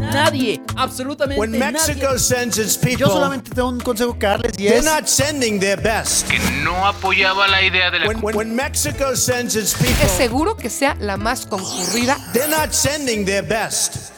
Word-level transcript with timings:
Nadie, 0.00 0.60
absolutamente 0.76 1.40
When 1.40 1.52
Mexico 1.52 2.06
nadie. 2.08 2.18
sends 2.18 2.58
its 2.58 2.74
Yo 2.76 2.80
people, 2.88 3.06
solamente 3.08 3.50
tengo 3.50 3.68
un 3.68 3.80
consejo 3.80 4.18
que 4.18 4.26
darles 4.26 4.52
y 4.58 4.64
they're 4.64 4.78
es 4.78 4.84
not 4.84 5.06
sending 5.06 5.58
their 5.58 5.80
best. 5.80 6.28
que 6.28 6.38
no 6.62 6.86
apoyaba 6.86 7.48
la 7.48 7.62
idea 7.62 7.90
de 7.90 8.00
la 8.00 8.06
When, 8.08 8.18
when, 8.22 8.36
when 8.36 8.54
Mexico 8.56 9.14
sends 9.16 9.56
its 9.56 9.74
people, 9.74 10.04
Es 10.04 10.12
seguro 10.12 10.56
que 10.56 10.68
sea 10.70 10.96
la 11.00 11.16
más 11.16 11.46
concurrida. 11.46 12.16
they're 12.32 12.48
not 12.48 12.72
sending 12.72 13.24
their 13.24 13.42
best. 13.46 14.12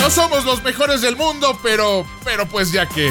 No 0.00 0.10
somos 0.10 0.44
los 0.44 0.62
mejores 0.62 1.00
del 1.00 1.16
mundo, 1.16 1.58
pero, 1.62 2.06
pero 2.24 2.46
pues 2.46 2.70
ya 2.72 2.86
que. 2.86 3.10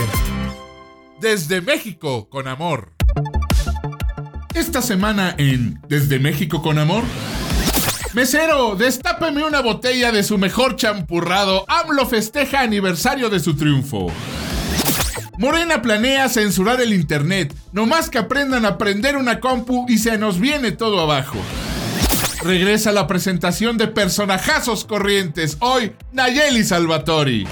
Desde 1.19 1.61
México 1.61 2.29
con 2.29 2.47
amor. 2.47 2.93
Esta 4.53 4.81
semana 4.81 5.35
en 5.37 5.81
Desde 5.87 6.19
México 6.19 6.61
con 6.61 6.77
amor. 6.77 7.03
Mesero, 8.15 8.77
destápeme 8.77 9.43
una 9.43 9.59
botella 9.59 10.13
de 10.13 10.23
su 10.23 10.37
mejor 10.37 10.77
champurrado. 10.77 11.65
AMLO 11.67 12.05
festeja 12.05 12.61
aniversario 12.61 13.29
de 13.29 13.41
su 13.41 13.57
triunfo. 13.57 14.07
Morena 15.37 15.81
planea 15.81 16.29
censurar 16.29 16.79
el 16.79 16.93
internet. 16.93 17.53
No 17.73 17.85
más 17.85 18.09
que 18.09 18.17
aprendan 18.17 18.65
a 18.65 18.77
prender 18.77 19.17
una 19.17 19.41
compu 19.41 19.85
y 19.89 19.97
se 19.97 20.17
nos 20.17 20.39
viene 20.39 20.71
todo 20.71 21.01
abajo. 21.01 21.37
Regresa 22.41 22.93
la 22.93 23.05
presentación 23.05 23.77
de 23.77 23.89
personajazos 23.89 24.85
corrientes. 24.85 25.57
Hoy, 25.59 25.91
Nayeli 26.13 26.63
Salvatori. 26.63 27.45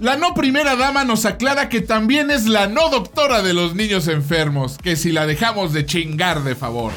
La 0.00 0.16
no 0.16 0.32
primera 0.32 0.74
dama 0.74 1.04
nos 1.04 1.26
aclara 1.26 1.68
que 1.68 1.82
también 1.82 2.30
es 2.30 2.46
la 2.46 2.66
no 2.66 2.88
doctora 2.88 3.42
de 3.42 3.52
los 3.52 3.74
niños 3.74 4.08
enfermos, 4.08 4.78
que 4.78 4.96
si 4.96 5.12
la 5.12 5.26
dejamos 5.26 5.74
de 5.74 5.84
chingar 5.84 6.44
de 6.44 6.54
favor. 6.54 6.92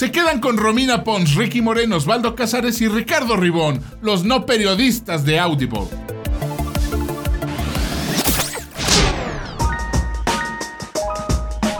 Se 0.00 0.10
quedan 0.10 0.40
con 0.40 0.56
Romina 0.56 1.04
Pons, 1.04 1.34
Ricky 1.34 1.60
Moreno, 1.60 1.96
Osvaldo 1.96 2.34
Casares 2.34 2.80
y 2.80 2.88
Ricardo 2.88 3.36
Ribón, 3.36 3.82
los 4.00 4.24
no 4.24 4.46
periodistas 4.46 5.26
de 5.26 5.38
Audible. 5.38 5.88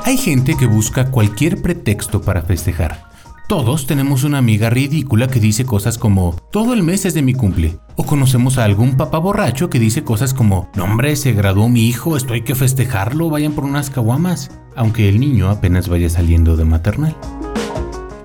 Hay 0.04 0.18
gente 0.18 0.54
que 0.54 0.66
busca 0.66 1.10
cualquier 1.10 1.62
pretexto 1.62 2.20
para 2.20 2.42
festejar. 2.42 3.08
Todos 3.48 3.86
tenemos 3.86 4.22
una 4.22 4.36
amiga 4.36 4.68
ridícula 4.68 5.26
que 5.28 5.40
dice 5.40 5.64
cosas 5.64 5.96
como 5.96 6.36
todo 6.52 6.74
el 6.74 6.82
mes 6.82 7.06
es 7.06 7.14
de 7.14 7.22
mi 7.22 7.32
cumple. 7.32 7.78
O 7.96 8.04
conocemos 8.04 8.58
a 8.58 8.64
algún 8.64 8.98
papá 8.98 9.16
borracho 9.16 9.70
que 9.70 9.78
dice 9.78 10.04
cosas 10.04 10.34
como 10.34 10.68
no 10.74 10.84
hombre, 10.84 11.16
se 11.16 11.32
graduó 11.32 11.70
mi 11.70 11.88
hijo, 11.88 12.18
esto 12.18 12.34
hay 12.34 12.42
que 12.42 12.54
festejarlo, 12.54 13.30
vayan 13.30 13.54
por 13.54 13.64
unas 13.64 13.88
caguamas. 13.88 14.50
Aunque 14.76 15.08
el 15.08 15.20
niño 15.20 15.48
apenas 15.48 15.88
vaya 15.88 16.10
saliendo 16.10 16.58
de 16.58 16.66
maternal. 16.66 17.16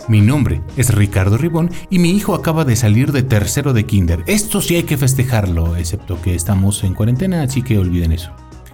Mi 0.07 0.21
nombre 0.21 0.61
es 0.77 0.93
Ricardo 0.93 1.37
Ribón 1.37 1.71
y 1.89 1.97
mi 1.97 2.11
hijo 2.11 2.35
acaba 2.35 2.63
de 2.63 2.75
salir 2.75 3.11
de 3.11 3.23
tercero 3.23 3.73
de 3.73 3.85
kinder. 3.85 4.23
Esto 4.27 4.61
sí 4.61 4.75
hay 4.75 4.83
que 4.83 4.97
festejarlo, 4.97 5.75
excepto 5.75 6.21
que 6.21 6.35
estamos 6.35 6.83
en 6.83 6.93
cuarentena, 6.93 7.41
así 7.41 7.63
que 7.63 7.79
olviden 7.79 8.11
eso. 8.11 8.31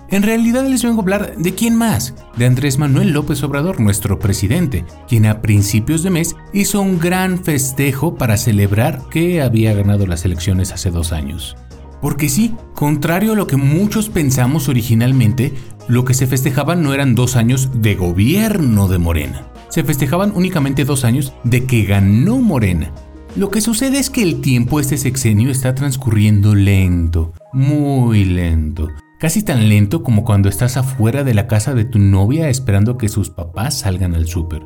En 0.09 0.23
realidad 0.23 0.67
les 0.67 0.83
vengo 0.83 0.97
a 0.97 1.03
hablar 1.03 1.37
de 1.37 1.55
quién 1.55 1.77
más, 1.77 2.15
de 2.35 2.45
Andrés 2.45 2.77
Manuel 2.77 3.11
López 3.11 3.41
Obrador, 3.43 3.79
nuestro 3.79 4.19
presidente, 4.19 4.83
quien 5.07 5.25
a 5.25 5.41
principios 5.41 6.03
de 6.03 6.09
mes 6.09 6.35
hizo 6.51 6.81
un 6.81 6.99
gran 6.99 7.41
festejo 7.41 8.15
para 8.15 8.35
celebrar 8.35 9.03
que 9.09 9.41
había 9.41 9.73
ganado 9.73 10.05
las 10.05 10.25
elecciones 10.25 10.73
hace 10.73 10.91
dos 10.91 11.13
años. 11.13 11.55
Porque 12.01 12.27
sí, 12.27 12.55
contrario 12.75 13.33
a 13.33 13.35
lo 13.35 13.47
que 13.47 13.55
muchos 13.55 14.09
pensamos 14.09 14.67
originalmente, 14.67 15.53
lo 15.87 16.03
que 16.03 16.13
se 16.13 16.27
festejaban 16.27 16.83
no 16.83 16.93
eran 16.93 17.15
dos 17.15 17.37
años 17.37 17.69
de 17.73 17.95
gobierno 17.95 18.89
de 18.89 18.97
Morena. 18.97 19.47
Se 19.71 19.85
festejaban 19.85 20.33
únicamente 20.35 20.83
dos 20.83 21.05
años 21.05 21.33
de 21.45 21.65
que 21.65 21.85
ganó 21.85 22.39
Morena. 22.39 22.91
Lo 23.37 23.49
que 23.49 23.61
sucede 23.61 23.99
es 23.99 24.09
que 24.09 24.21
el 24.21 24.41
tiempo 24.41 24.81
este 24.81 24.97
sexenio 24.97 25.49
está 25.49 25.73
transcurriendo 25.73 26.53
lento, 26.53 27.31
muy 27.53 28.25
lento. 28.25 28.89
Casi 29.17 29.43
tan 29.43 29.69
lento 29.69 30.03
como 30.03 30.25
cuando 30.25 30.49
estás 30.49 30.75
afuera 30.75 31.23
de 31.23 31.33
la 31.33 31.47
casa 31.47 31.73
de 31.73 31.85
tu 31.85 31.99
novia 31.99 32.49
esperando 32.49 32.97
que 32.97 33.07
sus 33.07 33.29
papás 33.29 33.79
salgan 33.79 34.13
al 34.13 34.27
súper. 34.27 34.61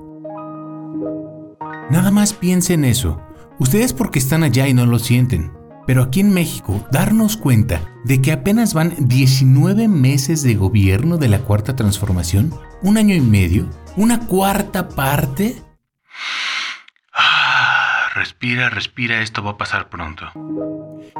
Nada 1.91 2.09
más 2.09 2.33
piensen 2.33 2.83
eso. 2.83 3.21
Ustedes 3.59 3.93
porque 3.93 4.17
están 4.17 4.41
allá 4.43 4.67
y 4.67 4.73
no 4.73 4.87
lo 4.87 4.97
sienten. 4.97 5.51
Pero 5.85 6.01
aquí 6.01 6.21
en 6.21 6.33
México, 6.33 6.83
darnos 6.91 7.37
cuenta 7.37 7.79
de 8.05 8.23
que 8.23 8.31
apenas 8.31 8.73
van 8.73 8.95
19 8.97 9.87
meses 9.87 10.41
de 10.41 10.55
gobierno 10.55 11.17
de 11.17 11.27
la 11.27 11.41
Cuarta 11.41 11.75
Transformación, 11.75 12.51
un 12.81 12.97
año 12.97 13.13
y 13.13 13.21
medio, 13.21 13.69
una 13.95 14.19
cuarta 14.27 14.89
parte, 14.89 15.61
Ah, 17.17 18.09
respira, 18.13 18.69
respira, 18.69 19.21
esto 19.21 19.41
va 19.41 19.51
a 19.51 19.57
pasar 19.57 19.89
pronto. 19.89 20.25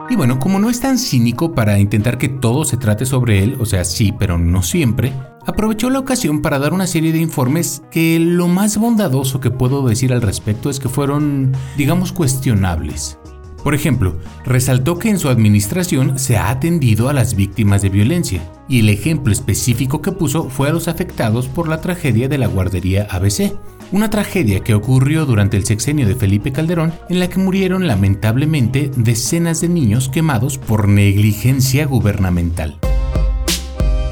Y 0.10 0.16
bueno, 0.18 0.40
como 0.40 0.60
no 0.60 0.70
es 0.70 0.82
tan 0.82 0.98
cínico 0.98 1.56
para 1.56 1.80
intentar 1.80 2.18
que 2.18 2.28
todo 2.28 2.66
se 2.66 2.76
trate 2.76 3.06
sobre 3.06 3.44
él, 3.44 3.58
o 3.60 3.66
sea, 3.66 3.86
sí, 3.86 4.14
pero 4.18 4.38
no 4.38 4.62
siempre, 4.62 5.14
aprovechó 5.46 5.90
la 5.90 6.00
ocasión 6.00 6.42
para 6.42 6.60
dar 6.60 6.74
una 6.74 6.86
serie 6.86 7.14
de 7.14 7.20
informes 7.20 7.82
que 7.92 8.20
lo 8.20 8.50
más 8.50 8.78
bondadoso 8.78 9.40
que 9.40 9.52
puedo 9.52 9.88
decir 9.88 10.12
al 10.12 10.22
respecto 10.22 10.70
es 10.70 10.82
que 10.82 10.90
fueron, 10.90 11.54
digamos, 11.78 12.12
cuestionables. 12.12 13.18
Por 13.66 13.74
ejemplo, 13.74 14.20
resaltó 14.46 15.00
que 15.00 15.10
en 15.10 15.18
su 15.18 15.28
administración 15.28 16.20
se 16.20 16.38
ha 16.38 16.52
atendido 16.52 17.10
a 17.10 17.14
las 17.14 17.36
víctimas 17.36 17.82
de 17.82 17.90
violencia, 17.90 18.48
y 18.70 18.82
el 18.82 18.90
ejemplo 18.90 19.34
específico 19.34 20.04
que 20.04 20.12
puso 20.12 20.52
fue 20.52 20.70
a 20.70 20.72
los 20.72 20.88
afectados 20.88 21.48
por 21.48 21.68
la 21.68 21.82
tragedia 21.82 22.30
de 22.30 22.38
la 22.38 22.46
guardería 22.46 23.08
ABC, 23.10 23.56
una 23.92 24.12
tragedia 24.12 24.60
que 24.60 24.76
ocurrió 24.76 25.26
durante 25.26 25.58
el 25.58 25.66
sexenio 25.66 26.08
de 26.08 26.14
Felipe 26.14 26.52
Calderón 26.52 26.94
en 27.10 27.20
la 27.20 27.28
que 27.28 27.40
murieron 27.40 27.88
lamentablemente 27.88 28.92
decenas 28.98 29.62
de 29.62 29.70
niños 29.70 30.10
quemados 30.10 30.60
por 30.60 30.88
negligencia 30.88 31.88
gubernamental. 31.88 32.78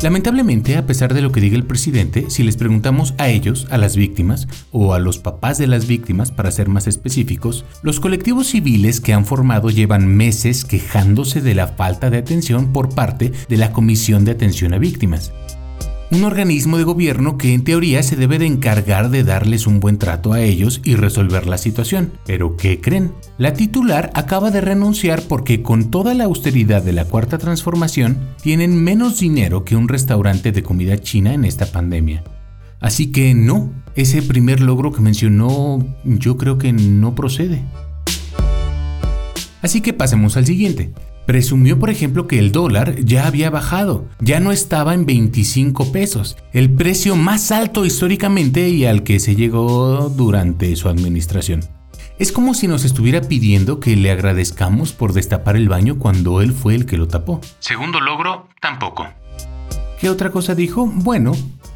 Lamentablemente, 0.03 0.75
a 0.75 0.85
pesar 0.85 1.13
de 1.13 1.21
lo 1.21 1.31
que 1.31 1.39
diga 1.39 1.55
el 1.55 1.63
presidente, 1.63 2.25
si 2.29 2.43
les 2.43 2.57
preguntamos 2.57 3.13
a 3.17 3.29
ellos, 3.29 3.67
a 3.69 3.77
las 3.77 3.95
víctimas, 3.95 4.49
o 4.73 4.93
a 4.93 4.99
los 4.99 5.17
papás 5.17 5.57
de 5.57 5.65
las 5.65 5.87
víctimas, 5.87 6.29
para 6.29 6.51
ser 6.51 6.67
más 6.67 6.87
específicos, 6.87 7.63
los 7.83 8.01
colectivos 8.01 8.47
civiles 8.47 8.99
que 8.99 9.13
han 9.13 9.25
formado 9.25 9.69
llevan 9.69 10.05
meses 10.05 10.65
quejándose 10.65 11.39
de 11.39 11.55
la 11.55 11.67
falta 11.67 12.09
de 12.09 12.17
atención 12.17 12.73
por 12.73 12.93
parte 12.93 13.31
de 13.47 13.55
la 13.55 13.71
Comisión 13.71 14.25
de 14.25 14.31
Atención 14.31 14.73
a 14.73 14.77
Víctimas. 14.77 15.31
Un 16.13 16.25
organismo 16.25 16.77
de 16.77 16.83
gobierno 16.83 17.39
que 17.39 17.55
en 17.55 17.63
teoría 17.63 18.03
se 18.03 18.15
debe 18.15 18.37
de 18.37 18.45
encargar 18.45 19.09
de 19.09 19.23
darles 19.23 19.65
un 19.65 19.79
buen 19.79 19.97
trato 19.97 20.31
a 20.31 20.41
ellos 20.41 20.79
y 20.83 20.93
resolver 20.93 21.47
la 21.47 21.57
situación. 21.57 22.13
Pero 22.27 22.55
¿qué 22.55 22.79
creen? 22.79 23.13
La 23.39 23.53
titular 23.53 24.11
acaba 24.13 24.51
de 24.51 24.61
renunciar 24.61 25.23
porque 25.23 25.63
con 25.63 25.89
toda 25.89 26.13
la 26.13 26.25
austeridad 26.25 26.83
de 26.83 26.93
la 26.93 27.05
cuarta 27.05 27.39
transformación 27.39 28.19
tienen 28.43 28.83
menos 28.83 29.19
dinero 29.19 29.65
que 29.65 29.75
un 29.75 29.87
restaurante 29.87 30.51
de 30.51 30.61
comida 30.61 30.99
china 30.99 31.33
en 31.33 31.45
esta 31.45 31.65
pandemia. 31.65 32.23
Así 32.79 33.11
que 33.11 33.33
no, 33.33 33.73
ese 33.95 34.21
primer 34.21 34.61
logro 34.61 34.91
que 34.91 35.01
mencionó 35.01 35.83
yo 36.03 36.37
creo 36.37 36.59
que 36.59 36.73
no 36.73 37.15
procede. 37.15 37.63
Así 39.63 39.81
que 39.81 39.93
pasemos 39.93 40.37
al 40.37 40.45
siguiente. 40.45 40.93
Presumió, 41.25 41.79
por 41.79 41.89
ejemplo, 41.89 42.27
que 42.27 42.39
el 42.39 42.51
dólar 42.51 42.99
ya 43.03 43.27
había 43.27 43.49
bajado, 43.49 44.07
ya 44.19 44.39
no 44.39 44.51
estaba 44.51 44.93
en 44.93 45.05
25 45.05 45.91
pesos, 45.91 46.35
el 46.51 46.69
precio 46.71 47.15
más 47.15 47.51
alto 47.51 47.85
históricamente 47.85 48.69
y 48.69 48.85
al 48.85 49.03
que 49.03 49.19
se 49.19 49.35
llegó 49.35 50.09
durante 50.09 50.75
su 50.75 50.89
administración. 50.89 51.61
Es 52.19 52.31
como 52.31 52.53
si 52.53 52.67
nos 52.67 52.85
estuviera 52.85 53.21
pidiendo 53.21 53.79
que 53.79 53.95
le 53.95 54.11
agradezcamos 54.11 54.91
por 54.91 55.13
destapar 55.13 55.55
el 55.55 55.69
baño 55.69 55.97
cuando 55.97 56.41
él 56.41 56.51
fue 56.51 56.75
el 56.75 56.85
que 56.85 56.97
lo 56.97 57.07
tapó. 57.07 57.41
Segundo 57.59 57.99
logro, 57.99 58.49
tampoco. 58.61 59.07
¿Qué 59.99 60.09
otra 60.09 60.31
cosa 60.31 60.53
dijo? 60.53 60.85
Bueno, 60.85 61.31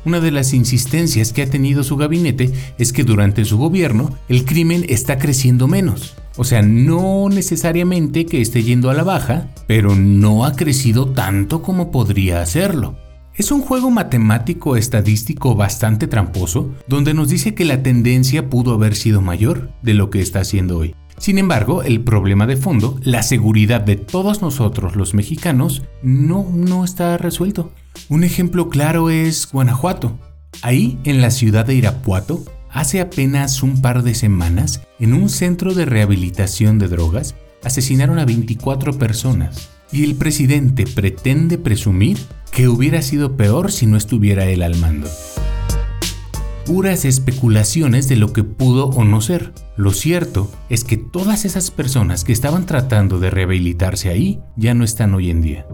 una 0.06 0.20
de 0.20 0.32
las 0.32 0.54
insistencias 0.54 1.34
que 1.34 1.42
ha 1.42 1.50
tenido 1.50 1.84
su 1.84 1.98
gabinete 1.98 2.52
es 2.78 2.94
que 2.94 3.04
durante 3.04 3.46
su 3.46 3.58
gobierno 3.58 4.18
el 4.28 4.46
crimen 4.46 4.86
está 4.90 5.18
creciendo 5.18 5.68
menos. 5.68 6.16
O 6.38 6.44
sea, 6.44 6.62
no 6.62 7.30
necesariamente 7.30 8.26
que 8.26 8.42
esté 8.42 8.64
yendo 8.64 8.90
a 8.90 8.94
la 8.94 9.04
baja, 9.04 9.48
pero 9.68 9.96
no 9.96 10.46
ha 10.46 10.54
crecido 10.54 11.10
tanto 11.10 11.62
como 11.62 11.92
podría 11.92 12.42
hacerlo. 12.42 12.96
Es 13.36 13.52
un 13.52 13.62
juego 13.62 13.92
matemático 13.92 14.78
estadístico 14.78 15.56
bastante 15.56 16.08
tramposo, 16.08 16.72
donde 16.88 17.14
nos 17.14 17.30
dice 17.30 17.54
que 17.54 17.66
la 17.66 17.84
tendencia 17.84 18.50
pudo 18.50 18.74
haber 18.74 18.96
sido 18.96 19.22
mayor 19.22 19.72
de 19.82 19.94
lo 19.94 20.10
que 20.10 20.22
está 20.22 20.40
haciendo 20.40 20.78
hoy. 20.78 20.96
Sin 21.18 21.40
embargo, 21.40 21.82
el 21.82 22.02
problema 22.02 22.46
de 22.46 22.58
fondo, 22.58 23.00
la 23.02 23.24
seguridad 23.24 23.82
de 23.82 23.96
todos 23.96 24.42
nosotros 24.42 24.96
los 24.96 25.16
mexicanos, 25.16 25.84
no, 26.04 26.48
no 26.54 26.84
está 26.84 27.18
resuelto. 27.18 27.72
Un 28.10 28.24
ejemplo 28.24 28.70
claro 28.70 29.10
es 29.10 29.52
Guanajuato. 29.52 30.20
Ahí, 30.62 31.00
en 31.04 31.22
la 31.22 31.32
ciudad 31.32 31.66
de 31.66 31.76
Irapuato, 31.76 32.44
hace 32.78 33.02
apenas 33.02 33.64
un 33.64 33.82
par 33.82 34.04
de 34.04 34.14
semanas, 34.14 34.84
en 35.00 35.16
un 35.16 35.30
centro 35.30 35.74
de 35.74 35.86
rehabilitación 35.86 36.78
de 36.78 36.88
drogas, 36.88 37.34
asesinaron 37.64 38.20
a 38.20 38.26
24 38.26 39.00
personas. 39.00 39.70
Y 39.92 40.04
el 40.04 40.14
presidente 40.14 40.86
pretende 40.86 41.58
presumir 41.58 42.20
que 42.52 42.68
hubiera 42.68 43.02
sido 43.02 43.36
peor 43.36 43.72
si 43.72 43.88
no 43.88 43.98
estuviera 43.98 44.46
él 44.46 44.62
al 44.62 44.76
mando. 44.76 45.10
Puras 46.68 47.04
especulaciones 47.04 48.08
de 48.10 48.18
lo 48.18 48.32
que 48.32 48.44
pudo 48.44 48.90
o 48.90 49.04
no 49.04 49.22
ser. 49.22 49.54
Lo 49.76 49.92
cierto 49.92 50.52
es 50.70 50.84
que 50.84 50.98
todas 50.98 51.46
esas 51.46 51.72
personas 51.72 52.24
que 52.24 52.34
estaban 52.34 52.68
tratando 52.68 53.20
de 53.20 53.32
rehabilitarse 53.32 54.10
ahí 54.10 54.40
ya 54.56 54.76
no 54.76 54.84
están 54.84 55.16
hoy 55.16 55.32
en 55.32 55.42
día. 55.42 55.66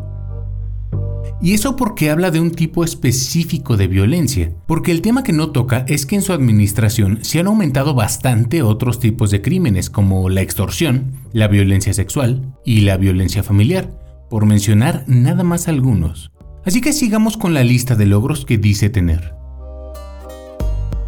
Y 1.44 1.54
eso 1.54 1.76
porque 1.76 2.10
habla 2.10 2.32
de 2.32 2.40
un 2.40 2.52
tipo 2.52 2.86
específico 2.86 3.76
de 3.76 3.88
violencia, 3.88 4.54
porque 4.66 4.92
el 4.92 5.02
tema 5.02 5.24
que 5.24 5.34
no 5.34 5.52
toca 5.52 5.84
es 5.90 6.06
que 6.06 6.16
en 6.16 6.22
su 6.22 6.32
administración 6.32 7.20
se 7.22 7.42
han 7.42 7.48
aumentado 7.48 7.94
bastante 7.94 8.62
otros 8.62 8.98
tipos 8.98 9.30
de 9.30 9.42
crímenes 9.42 9.90
como 9.90 10.30
la 10.30 10.40
extorsión, 10.40 11.16
la 11.34 11.50
violencia 11.50 11.94
sexual 11.94 12.56
y 12.64 12.80
la 12.80 12.96
violencia 12.96 13.44
familiar, 13.44 13.92
por 14.30 14.46
mencionar 14.46 15.04
nada 15.06 15.44
más 15.44 15.68
algunos. 15.68 16.32
Así 16.64 16.80
que 16.80 16.94
sigamos 16.94 17.36
con 17.36 17.54
la 17.54 17.66
lista 17.66 17.98
de 17.98 18.06
logros 18.06 18.46
que 18.46 18.58
dice 18.58 18.90
tener. 18.90 19.36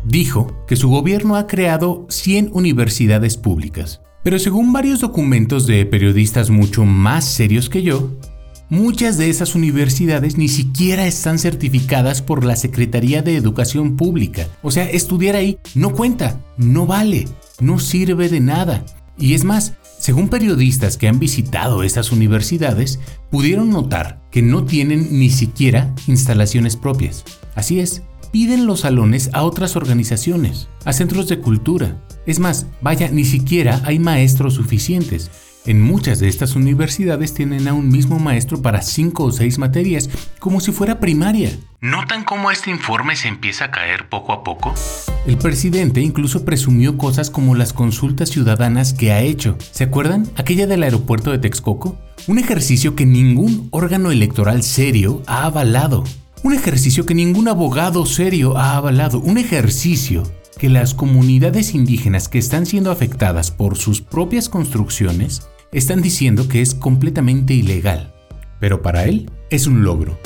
Dijo 0.03 0.65
que 0.67 0.75
su 0.75 0.89
gobierno 0.89 1.37
ha 1.37 1.47
creado 1.47 2.07
100 2.09 2.49
universidades 2.51 3.37
públicas, 3.37 4.01
pero 4.21 4.37
según 4.37 4.73
varios 4.73 4.99
documentos 4.99 5.65
de 5.65 5.85
periodistas 5.85 6.49
mucho 6.49 6.83
más 6.83 7.23
serios 7.23 7.69
que 7.69 7.83
yo, 7.83 8.11
Muchas 8.69 9.19
de 9.19 9.29
esas 9.29 9.53
universidades 9.53 10.37
ni 10.37 10.47
siquiera 10.47 11.05
están 11.05 11.37
certificadas 11.37 12.23
por 12.23 12.43
la 12.43 12.55
Secretaría 12.55 13.21
de 13.21 13.35
Educación 13.35 13.95
Pública. 13.95 14.47
O 14.63 14.71
sea, 14.71 14.89
estudiar 14.89 15.35
ahí 15.35 15.59
no 15.75 15.93
cuenta, 15.93 16.41
no 16.57 16.87
vale, 16.87 17.27
no 17.59 17.77
sirve 17.77 18.27
de 18.27 18.39
nada. 18.39 18.83
Y 19.19 19.35
es 19.35 19.43
más, 19.43 19.73
según 19.99 20.29
periodistas 20.29 20.97
que 20.97 21.07
han 21.07 21.19
visitado 21.19 21.83
esas 21.83 22.11
universidades, 22.11 22.99
pudieron 23.29 23.69
notar 23.69 24.19
que 24.31 24.41
no 24.41 24.65
tienen 24.65 25.19
ni 25.19 25.29
siquiera 25.29 25.93
instalaciones 26.07 26.75
propias. 26.75 27.23
Así 27.53 27.79
es, 27.79 28.01
piden 28.31 28.65
los 28.65 28.79
salones 28.79 29.29
a 29.33 29.43
otras 29.43 29.75
organizaciones, 29.75 30.69
a 30.85 30.91
centros 30.91 31.27
de 31.27 31.37
cultura. 31.37 32.03
Es 32.25 32.39
más, 32.39 32.65
vaya, 32.81 33.11
ni 33.11 33.25
siquiera 33.25 33.79
hay 33.85 33.99
maestros 33.99 34.55
suficientes. 34.55 35.29
En 35.65 35.81
muchas 35.81 36.19
de 36.19 36.27
estas 36.27 36.55
universidades 36.55 37.33
tienen 37.33 37.67
a 37.67 37.73
un 37.73 37.89
mismo 37.89 38.19
maestro 38.19 38.61
para 38.61 38.83
cinco 38.83 39.23
o 39.23 39.31
seis 39.31 39.57
materias, 39.57 40.11
como 40.37 40.59
si 40.59 40.71
fuera 40.71 40.99
primaria. 40.99 41.57
¿Notan 41.81 42.23
cómo 42.23 42.51
este 42.51 42.69
informe 42.69 43.15
se 43.15 43.29
empieza 43.29 43.65
a 43.65 43.71
caer 43.71 44.07
poco 44.07 44.31
a 44.31 44.43
poco? 44.43 44.75
El 45.25 45.39
presidente 45.39 46.01
incluso 46.01 46.45
presumió 46.45 46.99
cosas 46.99 47.31
como 47.31 47.55
las 47.55 47.73
consultas 47.73 48.29
ciudadanas 48.29 48.93
que 48.93 49.11
ha 49.11 49.21
hecho. 49.21 49.57
¿Se 49.71 49.83
acuerdan? 49.83 50.29
Aquella 50.35 50.67
del 50.67 50.83
aeropuerto 50.83 51.31
de 51.31 51.39
Texcoco. 51.39 51.97
Un 52.27 52.37
ejercicio 52.37 52.95
que 52.95 53.07
ningún 53.07 53.67
órgano 53.71 54.11
electoral 54.11 54.61
serio 54.61 55.23
ha 55.25 55.45
avalado. 55.45 56.03
Un 56.43 56.53
ejercicio 56.53 57.07
que 57.07 57.15
ningún 57.15 57.47
abogado 57.47 58.05
serio 58.05 58.55
ha 58.55 58.77
avalado. 58.77 59.19
Un 59.19 59.39
ejercicio 59.39 60.21
que 60.59 60.69
las 60.69 60.93
comunidades 60.93 61.73
indígenas 61.73 62.29
que 62.29 62.37
están 62.37 62.67
siendo 62.67 62.91
afectadas 62.91 63.49
por 63.49 63.77
sus 63.77 64.01
propias 64.01 64.47
construcciones 64.47 65.41
están 65.75 66.01
diciendo 66.01 66.47
que 66.47 66.61
es 66.61 66.73
completamente 66.73 67.53
ilegal, 67.53 68.13
pero 68.59 68.81
para 68.81 69.05
él 69.05 69.29
es 69.49 69.67
un 69.67 69.83
logro. 69.83 70.17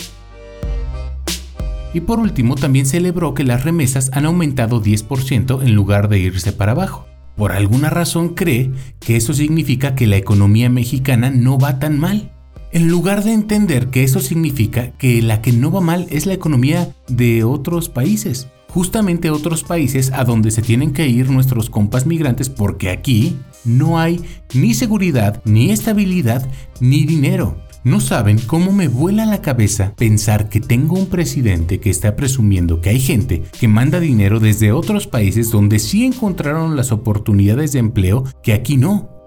Y 1.92 2.02
por 2.02 2.20
último, 2.20 2.54
también 2.54 2.86
celebró 2.86 3.34
que 3.34 3.44
las 3.44 3.64
remesas 3.64 4.12
han 4.14 4.28
aumentado 4.28 4.82
10% 4.82 5.64
en 5.64 5.74
lugar 5.74 6.08
de 6.08 6.20
irse 6.20 6.52
para 6.52 6.74
abajo. 6.74 7.08
Por 7.36 7.52
alguna 7.52 7.90
razón 7.90 8.36
cree 8.36 8.72
que 9.00 9.16
eso 9.16 9.34
significa 9.34 9.96
que 9.96 10.06
la 10.06 10.18
economía 10.18 10.70
mexicana 10.70 11.32
no 11.32 11.58
va 11.58 11.80
tan 11.80 12.00
mal. 12.00 12.32
En 12.72 12.88
lugar 12.88 13.24
de 13.24 13.34
entender 13.34 13.88
que 13.88 14.04
eso 14.04 14.20
significa 14.20 14.92
que 14.92 15.20
la 15.24 15.42
que 15.42 15.52
no 15.52 15.72
va 15.72 15.82
mal 15.82 16.06
es 16.12 16.28
la 16.28 16.34
economía 16.34 16.94
de 17.08 17.44
otros 17.44 17.90
países 17.90 18.50
justamente 18.70 19.30
otros 19.30 19.64
países 19.64 20.12
a 20.14 20.24
donde 20.24 20.52
se 20.52 20.62
tienen 20.62 20.94
que 20.94 21.08
ir 21.08 21.30
nuestros 21.30 21.70
compas 21.70 22.06
migrantes 22.06 22.50
porque 22.50 22.90
aquí 22.90 23.38
no 23.66 24.00
hay 24.00 24.22
ni 24.54 24.74
seguridad, 24.74 25.42
ni 25.46 25.72
estabilidad, 25.72 26.48
ni 26.80 27.06
dinero. 27.06 27.58
No 27.84 28.02
saben 28.02 28.40
cómo 28.40 28.74
me 28.74 28.90
vuela 28.90 29.26
la 29.26 29.42
cabeza 29.42 29.94
pensar 29.96 30.50
que 30.50 30.60
tengo 30.60 30.96
un 30.96 31.08
presidente 31.08 31.80
que 31.80 31.90
está 31.90 32.16
presumiendo 32.16 32.82
que 32.82 32.90
hay 32.90 33.00
gente 33.00 33.44
que 33.58 33.70
manda 33.70 34.02
dinero 34.02 34.42
desde 34.42 34.74
otros 34.74 35.08
países 35.08 35.50
donde 35.50 35.80
sí 35.80 36.06
encontraron 36.06 36.76
las 36.76 36.92
oportunidades 36.92 37.72
de 37.72 37.80
empleo 37.80 38.26
que 38.44 38.54
aquí 38.54 38.76
no. 38.76 39.19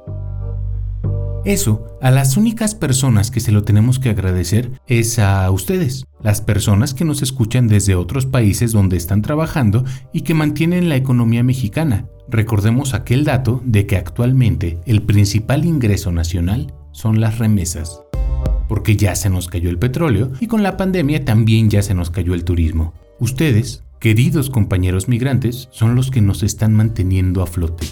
Eso, 1.45 1.99
a 2.01 2.13
las 2.13 2.37
únicas 2.37 2.77
personas 2.77 3.33
que 3.33 3.41
se 3.41 3.51
lo 3.51 3.65
tenemos 3.65 3.99
que 3.99 4.11
agradecer 4.11 4.71
es 4.87 5.19
a 5.19 5.51
ustedes, 5.51 6.07
las 6.23 6.41
personas 6.41 6.95
que 6.95 7.05
nos 7.05 7.21
escuchan 7.21 7.67
desde 7.67 7.97
otros 7.97 8.27
países 8.27 8.71
donde 8.71 8.97
están 8.97 9.23
trabajando 9.23 9.85
y 10.13 10.21
que 10.21 10.35
mantienen 10.35 10.89
la 10.89 10.95
economía 10.95 11.43
mexicana. 11.43 12.07
Recordemos 12.29 12.95
aquel 12.95 13.25
dato 13.25 13.61
de 13.65 13.87
que 13.87 13.97
actualmente 13.97 14.79
el 14.87 15.03
principal 15.03 15.65
ingreso 15.65 16.13
nacional 16.13 16.73
son 16.93 17.21
las 17.21 17.39
remesas. 17.39 18.01
Porque 18.69 18.97
ya 18.97 19.17
se 19.17 19.29
nos 19.29 19.49
cayó 19.49 19.69
el 19.69 19.81
petróleo 19.81 20.31
y 20.39 20.47
con 20.47 20.63
la 20.63 20.77
pandemia 20.77 21.25
también 21.25 21.71
ya 21.71 21.83
se 21.83 21.95
nos 21.95 22.11
cayó 22.11 22.35
el 22.35 22.45
turismo. 22.45 22.95
Ustedes, 23.19 23.83
queridos 23.99 24.49
compañeros 24.49 25.09
migrantes, 25.09 25.69
son 25.73 25.97
los 25.97 26.13
que 26.13 26.21
nos 26.21 26.45
están 26.45 26.73
manteniendo 26.73 27.43
a 27.43 27.49
flote. 27.49 27.89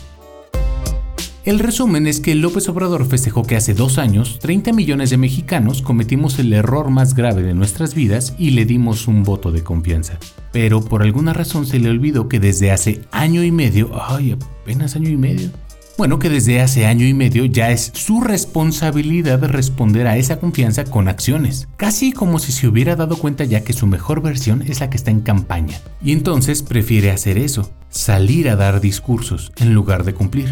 El 1.42 1.58
resumen 1.58 2.06
es 2.06 2.20
que 2.20 2.34
López 2.34 2.69
Obrador 2.69 3.06
festejó 3.06 3.44
que 3.44 3.56
hace 3.56 3.72
dos 3.72 3.96
años 3.96 4.38
30 4.40 4.75
millones 4.75 5.08
de 5.08 5.16
mexicanos 5.16 5.81
cometimos 5.81 6.38
el 6.38 6.52
error 6.52 6.90
más 6.90 7.14
grave 7.14 7.42
de 7.42 7.54
nuestras 7.54 7.94
vidas 7.94 8.34
y 8.37 8.50
le 8.50 8.66
dimos 8.66 9.08
un 9.08 9.22
voto 9.22 9.50
de 9.50 9.64
confianza. 9.64 10.19
Pero 10.52 10.82
por 10.84 11.02
alguna 11.02 11.32
razón 11.32 11.64
se 11.64 11.78
le 11.78 11.88
olvidó 11.88 12.28
que 12.28 12.40
desde 12.40 12.70
hace 12.70 13.00
año 13.10 13.42
y 13.42 13.52
medio, 13.52 13.90
ay, 14.02 14.32
apenas 14.32 14.96
año 14.96 15.08
y 15.08 15.16
medio, 15.16 15.48
bueno, 15.96 16.19
que 16.19 16.28
desde 16.28 16.60
hace 16.60 16.84
año 16.84 17.06
y 17.06 17.14
medio 17.14 17.46
ya 17.46 17.70
es 17.70 17.90
su 17.94 18.20
responsabilidad 18.20 19.43
responder 19.43 20.08
a 20.08 20.19
esa 20.19 20.40
confianza 20.40 20.84
con 20.84 21.08
acciones, 21.08 21.69
casi 21.78 22.12
como 22.12 22.38
si 22.38 22.52
se 22.52 22.69
hubiera 22.69 22.96
dado 22.96 23.16
cuenta 23.16 23.44
ya 23.44 23.64
que 23.64 23.72
su 23.72 23.86
mejor 23.86 24.20
versión 24.20 24.60
es 24.60 24.81
la 24.81 24.90
que 24.90 24.98
está 24.98 25.10
en 25.10 25.20
campaña. 25.20 25.81
Y 26.02 26.12
entonces 26.12 26.62
prefiere 26.62 27.10
hacer 27.10 27.38
eso, 27.38 27.70
salir 27.88 28.50
a 28.50 28.56
dar 28.56 28.82
discursos 28.82 29.52
en 29.56 29.72
lugar 29.72 30.04
de 30.04 30.12
cumplir. 30.12 30.50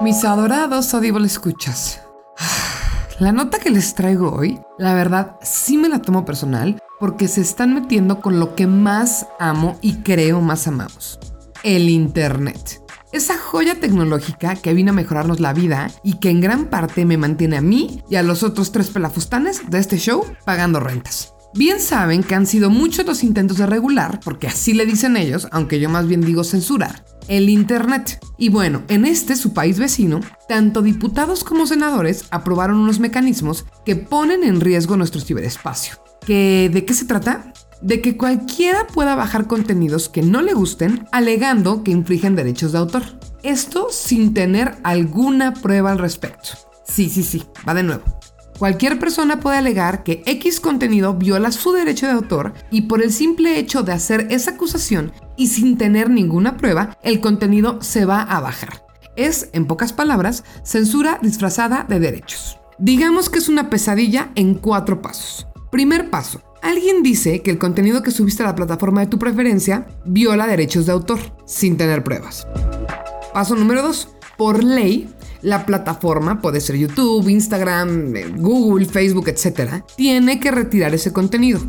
Mis 0.00 0.24
adorados 0.24 0.94
Audible 0.94 1.26
escuchas. 1.26 2.00
La 3.18 3.32
nota 3.32 3.58
que 3.58 3.70
les 3.70 3.96
traigo 3.96 4.32
hoy, 4.32 4.60
la 4.78 4.94
verdad, 4.94 5.36
sí 5.42 5.76
me 5.76 5.88
la 5.88 6.00
tomo 6.00 6.24
personal 6.24 6.80
porque 7.00 7.26
se 7.26 7.40
están 7.40 7.74
metiendo 7.74 8.20
con 8.20 8.38
lo 8.38 8.54
que 8.54 8.68
más 8.68 9.26
amo 9.40 9.76
y 9.82 9.96
creo 10.02 10.40
más 10.40 10.68
amamos. 10.68 11.18
El 11.64 11.88
Internet. 11.88 12.80
Esa 13.10 13.36
joya 13.36 13.80
tecnológica 13.80 14.54
que 14.54 14.72
vino 14.72 14.92
a 14.92 14.94
mejorarnos 14.94 15.40
la 15.40 15.52
vida 15.52 15.90
y 16.04 16.20
que 16.20 16.30
en 16.30 16.40
gran 16.40 16.66
parte 16.66 17.04
me 17.04 17.16
mantiene 17.16 17.56
a 17.56 17.60
mí 17.60 18.04
y 18.08 18.14
a 18.14 18.22
los 18.22 18.44
otros 18.44 18.70
tres 18.70 18.90
pelafustanes 18.90 19.68
de 19.68 19.80
este 19.80 19.98
show 19.98 20.24
pagando 20.44 20.78
rentas. 20.78 21.34
Bien 21.54 21.80
saben 21.80 22.22
que 22.22 22.36
han 22.36 22.46
sido 22.46 22.70
muchos 22.70 23.04
los 23.04 23.24
intentos 23.24 23.56
de 23.56 23.66
regular, 23.66 24.20
porque 24.22 24.46
así 24.46 24.74
le 24.74 24.86
dicen 24.86 25.16
ellos, 25.16 25.48
aunque 25.50 25.80
yo 25.80 25.88
más 25.88 26.06
bien 26.06 26.20
digo 26.20 26.44
censurar, 26.44 27.02
el 27.28 27.48
Internet. 27.48 28.18
Y 28.36 28.48
bueno, 28.48 28.82
en 28.88 29.04
este, 29.04 29.36
su 29.36 29.52
país 29.52 29.78
vecino, 29.78 30.20
tanto 30.48 30.82
diputados 30.82 31.44
como 31.44 31.66
senadores 31.66 32.24
aprobaron 32.30 32.78
unos 32.78 32.98
mecanismos 32.98 33.64
que 33.84 33.96
ponen 33.96 34.44
en 34.44 34.60
riesgo 34.60 34.96
nuestro 34.96 35.20
ciberespacio. 35.20 35.96
¿Que, 36.26 36.70
¿De 36.72 36.84
qué 36.84 36.94
se 36.94 37.04
trata? 37.04 37.52
De 37.80 38.00
que 38.00 38.16
cualquiera 38.16 38.86
pueda 38.86 39.14
bajar 39.14 39.46
contenidos 39.46 40.08
que 40.08 40.22
no 40.22 40.42
le 40.42 40.52
gusten 40.52 41.06
alegando 41.12 41.84
que 41.84 41.92
infringen 41.92 42.34
derechos 42.34 42.72
de 42.72 42.78
autor. 42.78 43.04
Esto 43.42 43.88
sin 43.90 44.34
tener 44.34 44.76
alguna 44.82 45.54
prueba 45.54 45.92
al 45.92 45.98
respecto. 45.98 46.50
Sí, 46.84 47.08
sí, 47.08 47.22
sí, 47.22 47.44
va 47.66 47.74
de 47.74 47.84
nuevo. 47.84 48.02
Cualquier 48.58 48.98
persona 48.98 49.38
puede 49.38 49.58
alegar 49.58 50.02
que 50.02 50.22
X 50.26 50.58
contenido 50.58 51.14
viola 51.14 51.52
su 51.52 51.72
derecho 51.72 52.06
de 52.06 52.12
autor 52.12 52.54
y 52.72 52.82
por 52.82 53.00
el 53.02 53.12
simple 53.12 53.56
hecho 53.58 53.84
de 53.84 53.92
hacer 53.92 54.26
esa 54.30 54.52
acusación 54.52 55.12
y 55.36 55.46
sin 55.46 55.78
tener 55.78 56.10
ninguna 56.10 56.56
prueba, 56.56 56.98
el 57.04 57.20
contenido 57.20 57.80
se 57.82 58.04
va 58.04 58.20
a 58.22 58.40
bajar. 58.40 58.84
Es, 59.14 59.48
en 59.52 59.66
pocas 59.66 59.92
palabras, 59.92 60.42
censura 60.64 61.20
disfrazada 61.22 61.86
de 61.88 62.00
derechos. 62.00 62.58
Digamos 62.78 63.30
que 63.30 63.38
es 63.38 63.48
una 63.48 63.70
pesadilla 63.70 64.30
en 64.34 64.54
cuatro 64.54 65.02
pasos. 65.02 65.46
Primer 65.70 66.10
paso. 66.10 66.42
Alguien 66.60 67.04
dice 67.04 67.42
que 67.42 67.52
el 67.52 67.58
contenido 67.58 68.02
que 68.02 68.10
subiste 68.10 68.42
a 68.42 68.46
la 68.46 68.56
plataforma 68.56 69.00
de 69.00 69.06
tu 69.06 69.20
preferencia 69.20 69.86
viola 70.04 70.48
derechos 70.48 70.86
de 70.86 70.92
autor, 70.92 71.20
sin 71.46 71.76
tener 71.76 72.02
pruebas. 72.02 72.48
Paso 73.32 73.54
número 73.54 73.82
2. 73.82 74.08
Por 74.36 74.64
ley, 74.64 75.08
la 75.42 75.66
plataforma, 75.66 76.40
puede 76.40 76.60
ser 76.60 76.76
YouTube, 76.76 77.28
Instagram, 77.28 78.12
Google, 78.36 78.86
Facebook, 78.86 79.28
etc., 79.28 79.82
tiene 79.96 80.40
que 80.40 80.50
retirar 80.50 80.94
ese 80.94 81.12
contenido. 81.12 81.60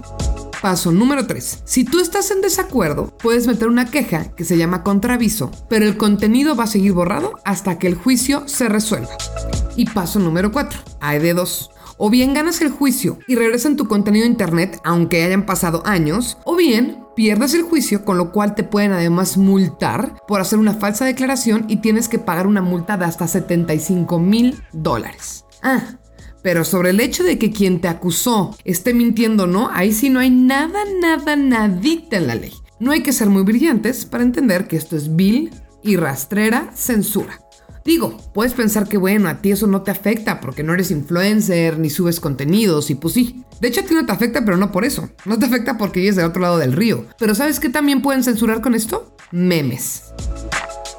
Paso 0.61 0.91
número 0.91 1.25
3. 1.25 1.61
Si 1.63 1.85
tú 1.85 1.99
estás 2.01 2.31
en 2.31 2.41
desacuerdo, 2.41 3.15
puedes 3.17 3.47
meter 3.47 3.69
una 3.69 3.89
queja 3.89 4.31
que 4.35 4.43
se 4.43 4.57
llama 4.57 4.83
contraviso, 4.83 5.51
pero 5.69 5.85
el 5.85 5.95
contenido 5.95 6.55
va 6.55 6.65
a 6.65 6.67
seguir 6.67 6.91
borrado 6.91 7.39
hasta 7.45 7.79
que 7.79 7.87
el 7.87 7.95
juicio 7.95 8.45
se 8.47 8.67
resuelva. 8.67 9.15
Y 9.77 9.85
paso 9.85 10.19
número 10.19 10.51
4. 10.51 10.81
Hay 10.99 11.19
de 11.19 11.33
dos. 11.33 11.71
O 11.97 12.09
bien 12.09 12.33
ganas 12.33 12.61
el 12.61 12.71
juicio 12.71 13.19
y 13.27 13.35
regresan 13.35 13.75
tu 13.75 13.87
contenido 13.87 14.25
a 14.25 14.29
internet 14.29 14.79
aunque 14.83 15.23
hayan 15.23 15.45
pasado 15.45 15.81
años, 15.85 16.37
o 16.45 16.55
bien 16.55 17.03
pierdes 17.19 17.53
el 17.53 17.63
juicio, 17.63 18.05
con 18.05 18.17
lo 18.17 18.31
cual 18.31 18.55
te 18.55 18.63
pueden 18.63 18.93
además 18.93 19.35
multar 19.35 20.15
por 20.25 20.39
hacer 20.39 20.57
una 20.57 20.75
falsa 20.75 21.03
declaración 21.03 21.65
y 21.67 21.81
tienes 21.81 22.07
que 22.07 22.17
pagar 22.17 22.47
una 22.47 22.61
multa 22.61 22.95
de 22.95 23.03
hasta 23.03 23.27
75 23.27 24.19
mil 24.19 24.63
dólares. 24.71 25.43
Ah, 25.61 25.97
pero 26.41 26.63
sobre 26.63 26.91
el 26.91 27.01
hecho 27.01 27.25
de 27.25 27.37
que 27.37 27.51
quien 27.51 27.81
te 27.81 27.89
acusó 27.89 28.55
esté 28.63 28.93
mintiendo 28.93 29.47
no, 29.47 29.69
ahí 29.69 29.91
sí 29.91 30.09
no 30.09 30.21
hay 30.21 30.29
nada, 30.29 30.79
nada, 31.01 31.35
nadita 31.35 32.15
en 32.15 32.27
la 32.27 32.35
ley. 32.35 32.53
No 32.79 32.91
hay 32.91 33.03
que 33.03 33.11
ser 33.11 33.27
muy 33.27 33.43
brillantes 33.43 34.05
para 34.05 34.23
entender 34.23 34.69
que 34.69 34.77
esto 34.77 34.95
es 34.95 35.17
vil 35.17 35.51
y 35.83 35.97
rastrera 35.97 36.71
censura. 36.73 37.41
Digo, 37.89 38.15
puedes 38.35 38.53
pensar 38.53 38.87
que 38.87 38.97
bueno, 38.99 39.29
a 39.29 39.41
ti 39.41 39.49
eso 39.51 39.65
no 39.65 39.81
te 39.81 39.89
afecta 39.89 40.39
porque 40.41 40.61
no 40.61 40.75
eres 40.75 40.91
influencer 40.91 41.79
ni 41.79 41.89
subes 41.89 42.19
contenidos 42.19 42.91
y 42.91 42.93
pues 42.93 43.15
sí. 43.15 43.43
De 43.61 43.67
hecho 43.67 43.81
a 43.81 43.83
ti 43.83 43.95
no 43.95 44.05
te 44.05 44.11
afecta, 44.11 44.45
pero 44.45 44.57
no 44.57 44.71
por 44.71 44.85
eso. 44.85 45.09
No 45.25 45.39
te 45.39 45.47
afecta 45.47 45.75
porque 45.75 45.99
vives 45.99 46.15
del 46.15 46.27
otro 46.27 46.39
lado 46.39 46.59
del 46.59 46.73
río. 46.73 47.07
Pero 47.17 47.33
¿sabes 47.33 47.59
qué 47.59 47.67
también 47.67 48.03
pueden 48.03 48.23
censurar 48.23 48.61
con 48.61 48.75
esto? 48.75 49.15
Memes. 49.31 50.03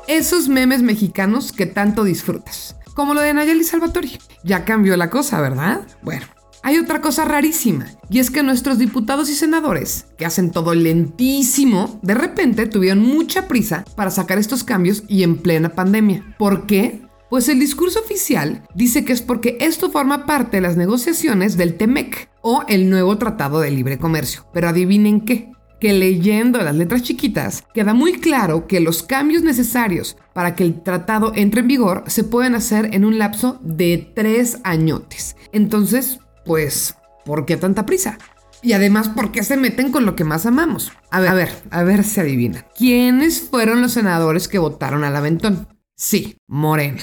Esos 0.09 0.49
memes 0.49 0.83
mexicanos 0.83 1.53
que 1.53 1.67
tanto 1.67 2.03
disfrutas. 2.03 2.75
Como 2.93 3.15
lo 3.15 3.21
de 3.21 3.35
Nayeli 3.35 3.63
Salvatori. 3.63 4.19
Ya 4.43 4.65
cambió 4.65 4.97
la 4.97 5.11
cosa, 5.11 5.41
¿verdad? 5.41 5.87
Bueno, 6.03 6.27
hay 6.63 6.79
otra 6.79 7.01
cosa 7.01 7.25
rarísima, 7.25 7.87
y 8.11 8.19
es 8.19 8.31
que 8.31 8.43
nuestros 8.43 8.79
diputados 8.79 9.31
y 9.31 9.35
senadores, 9.35 10.07
que 10.19 10.27
hacen 10.27 10.51
todo 10.51 10.75
lentísimo, 10.75 11.99
de 12.03 12.15
repente 12.15 12.67
tuvieron 12.67 13.03
mucha 13.03 13.49
prisa 13.49 13.85
para 13.97 14.11
sacar 14.11 14.39
estos 14.39 14.65
cambios 14.65 15.05
y 15.09 15.23
en 15.23 15.39
plena 15.39 15.71
pandemia. 15.71 16.35
¿Por 16.39 16.67
qué? 16.67 17.03
Pues 17.31 17.49
el 17.49 17.61
discurso 17.61 18.01
oficial 18.01 18.67
dice 18.75 19.05
que 19.05 19.13
es 19.13 19.23
porque 19.23 19.57
esto 19.61 19.91
forma 19.91 20.27
parte 20.27 20.57
de 20.57 20.63
las 20.63 20.77
negociaciones 20.77 21.57
del 21.57 21.77
TEMEC 21.77 22.29
o 22.43 22.65
el 22.69 22.91
nuevo 22.91 23.17
Tratado 23.19 23.61
de 23.61 23.71
Libre 23.71 23.99
Comercio. 23.99 24.47
Pero 24.53 24.69
adivinen 24.69 25.21
qué, 25.21 25.53
que 25.81 25.93
leyendo 25.93 26.61
las 26.61 26.75
letras 26.75 27.03
chiquitas 27.03 27.65
queda 27.73 27.95
muy 27.95 28.15
claro 28.15 28.67
que 28.67 28.81
los 28.81 29.03
cambios 29.03 29.43
necesarios 29.43 30.17
para 30.35 30.55
que 30.55 30.65
el 30.65 30.83
tratado 30.83 31.33
entre 31.35 31.61
en 31.61 31.69
vigor 31.69 32.05
se 32.07 32.25
pueden 32.25 32.55
hacer 32.55 32.95
en 32.95 33.05
un 33.05 33.19
lapso 33.19 33.61
de 33.63 34.11
tres 34.15 34.59
añotes. 34.65 35.37
Entonces, 35.53 36.19
pues, 36.51 36.97
¿por 37.25 37.47
qué 37.47 37.57
tanta 37.57 37.87
prisa? 37.87 38.19
Y 38.61 38.73
además, 38.73 39.09
¿por 39.09 39.31
qué 39.31 39.45
se 39.45 39.57
meten 39.57 39.93
con 39.93 40.05
lo 40.05 40.17
que 40.17 40.25
más 40.25 40.47
amamos? 40.47 40.91
A 41.13 41.21
ver, 41.21 41.31
a 41.31 41.35
ver, 41.35 41.49
a 41.71 41.85
ver 41.85 42.03
si 42.03 42.19
adivinan. 42.19 42.65
¿Quiénes 42.77 43.41
fueron 43.41 43.81
los 43.81 43.93
senadores 43.93 44.49
que 44.49 44.59
votaron 44.59 45.05
al 45.05 45.15
aventón? 45.15 45.69
Sí, 45.95 46.39
Morena. 46.49 47.03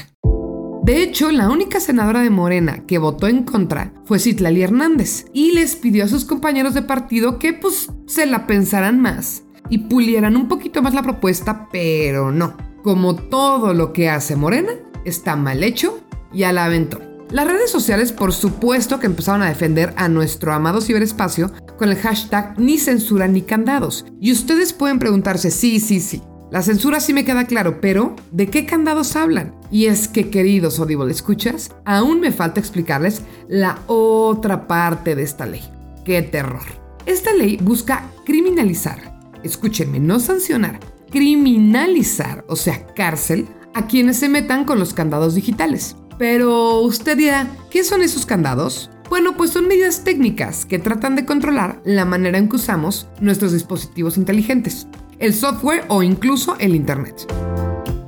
De 0.84 1.02
hecho, 1.02 1.32
la 1.32 1.50
única 1.50 1.80
senadora 1.80 2.20
de 2.24 2.30
Morena 2.30 2.84
que 2.86 2.98
votó 2.98 3.30
en 3.30 3.44
contra 3.44 3.94
fue 4.04 4.20
Citlali 4.20 4.64
Hernández 4.64 5.28
y 5.32 5.54
les 5.54 5.78
pidió 5.78 6.04
a 6.04 6.10
sus 6.10 6.26
compañeros 6.26 6.74
de 6.74 6.82
partido 6.82 7.40
que 7.40 7.54
pues 7.54 7.90
se 8.06 8.26
la 8.26 8.48
pensaran 8.48 9.00
más 9.00 9.44
y 9.70 9.78
pulieran 9.78 10.36
un 10.36 10.50
poquito 10.50 10.82
más 10.82 10.94
la 10.94 11.04
propuesta, 11.04 11.70
pero 11.72 12.34
no. 12.34 12.58
Como 12.84 13.16
todo 13.16 13.74
lo 13.74 13.94
que 13.94 14.10
hace 14.10 14.36
Morena, 14.36 14.74
está 15.06 15.38
mal 15.38 15.64
hecho 15.64 16.02
y 16.34 16.44
al 16.44 16.58
aventón. 16.58 17.17
Las 17.30 17.46
redes 17.46 17.70
sociales 17.70 18.14
por 18.14 18.32
supuesto 18.32 19.00
que 19.00 19.06
empezaron 19.06 19.42
a 19.42 19.50
defender 19.50 19.94
a 19.98 20.08
nuestro 20.08 20.54
amado 20.54 20.80
ciberespacio 20.80 21.52
con 21.78 21.90
el 21.90 21.98
hashtag 21.98 22.58
ni 22.58 22.78
censura 22.78 23.28
ni 23.28 23.42
candados. 23.42 24.06
Y 24.22 24.32
ustedes 24.32 24.72
pueden 24.72 24.98
preguntarse, 24.98 25.52
sí, 25.52 25.82
sí, 25.82 26.00
sí. 26.00 26.22
La 26.52 26.62
censura 26.62 27.02
sí 27.02 27.14
me 27.14 27.26
queda 27.26 27.46
claro, 27.46 27.82
pero 27.82 28.16
¿de 28.32 28.48
qué 28.48 28.66
candados 28.66 29.18
hablan? 29.18 29.54
Y 29.70 29.88
es 29.88 30.08
que, 30.08 30.30
queridos 30.30 30.80
Audible 30.80 31.12
escuchas, 31.12 31.72
aún 31.84 32.22
me 32.22 32.32
falta 32.32 32.62
explicarles 32.62 33.22
la 33.50 33.80
otra 33.88 34.66
parte 34.66 35.14
de 35.14 35.24
esta 35.24 35.46
ley. 35.46 35.62
¡Qué 36.06 36.22
terror! 36.22 36.64
Esta 37.06 37.34
ley 37.34 37.58
busca 37.58 38.10
criminalizar, 38.26 39.20
escúchenme, 39.44 40.00
no 40.00 40.22
sancionar, 40.22 40.80
criminalizar, 41.12 42.46
o 42.48 42.56
sea, 42.56 42.88
cárcel, 42.96 43.48
a 43.74 43.88
quienes 43.88 44.18
se 44.18 44.30
metan 44.30 44.64
con 44.64 44.80
los 44.80 44.94
candados 44.94 45.36
digitales. 45.36 45.98
Pero 46.18 46.82
usted 46.82 47.18
dirá, 47.18 47.48
¿qué 47.70 47.84
son 47.84 48.02
esos 48.02 48.26
candados? 48.26 48.90
Bueno, 49.10 49.38
pues 49.38 49.52
son 49.52 49.68
medidas 49.68 50.04
técnicas 50.04 50.66
que 50.66 50.80
tratan 50.80 51.16
de 51.16 51.26
controlar 51.26 51.82
la 51.86 52.06
manera 52.06 52.38
en 52.38 52.50
que 52.50 52.58
usamos 52.58 53.08
nuestros 53.22 53.54
dispositivos 53.54 54.18
inteligentes, 54.18 54.88
el 55.20 55.34
software 55.34 55.86
o 55.88 56.04
incluso 56.04 56.56
el 56.60 56.76
Internet. 56.76 57.26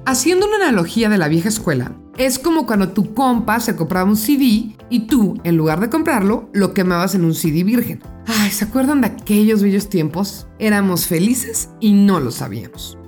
Haciendo 0.06 0.48
una 0.48 0.58
analogía 0.58 1.08
de 1.08 1.18
la 1.18 1.28
vieja 1.28 1.50
escuela, 1.50 1.94
es 2.18 2.38
como 2.38 2.66
cuando 2.66 2.90
tu 2.90 3.14
compa 3.14 3.62
se 3.62 3.76
compraba 3.78 4.10
un 4.10 4.18
CD 4.18 4.76
y 4.90 5.02
tú, 5.08 5.40
en 5.46 5.56
lugar 5.56 5.80
de 5.80 5.90
comprarlo, 5.90 6.50
lo 6.52 6.74
quemabas 6.74 7.16
en 7.16 7.24
un 7.24 7.34
CD 7.34 7.64
virgen. 7.64 8.02
Ay, 8.26 8.52
¿se 8.52 8.66
acuerdan 8.66 9.02
de 9.02 9.08
aquellos 9.08 9.64
bellos 9.64 9.88
tiempos? 9.88 10.48
Éramos 10.60 11.08
felices 11.08 11.70
y 11.80 11.94
no 11.94 12.20
lo 12.20 12.32
sabíamos. 12.32 12.99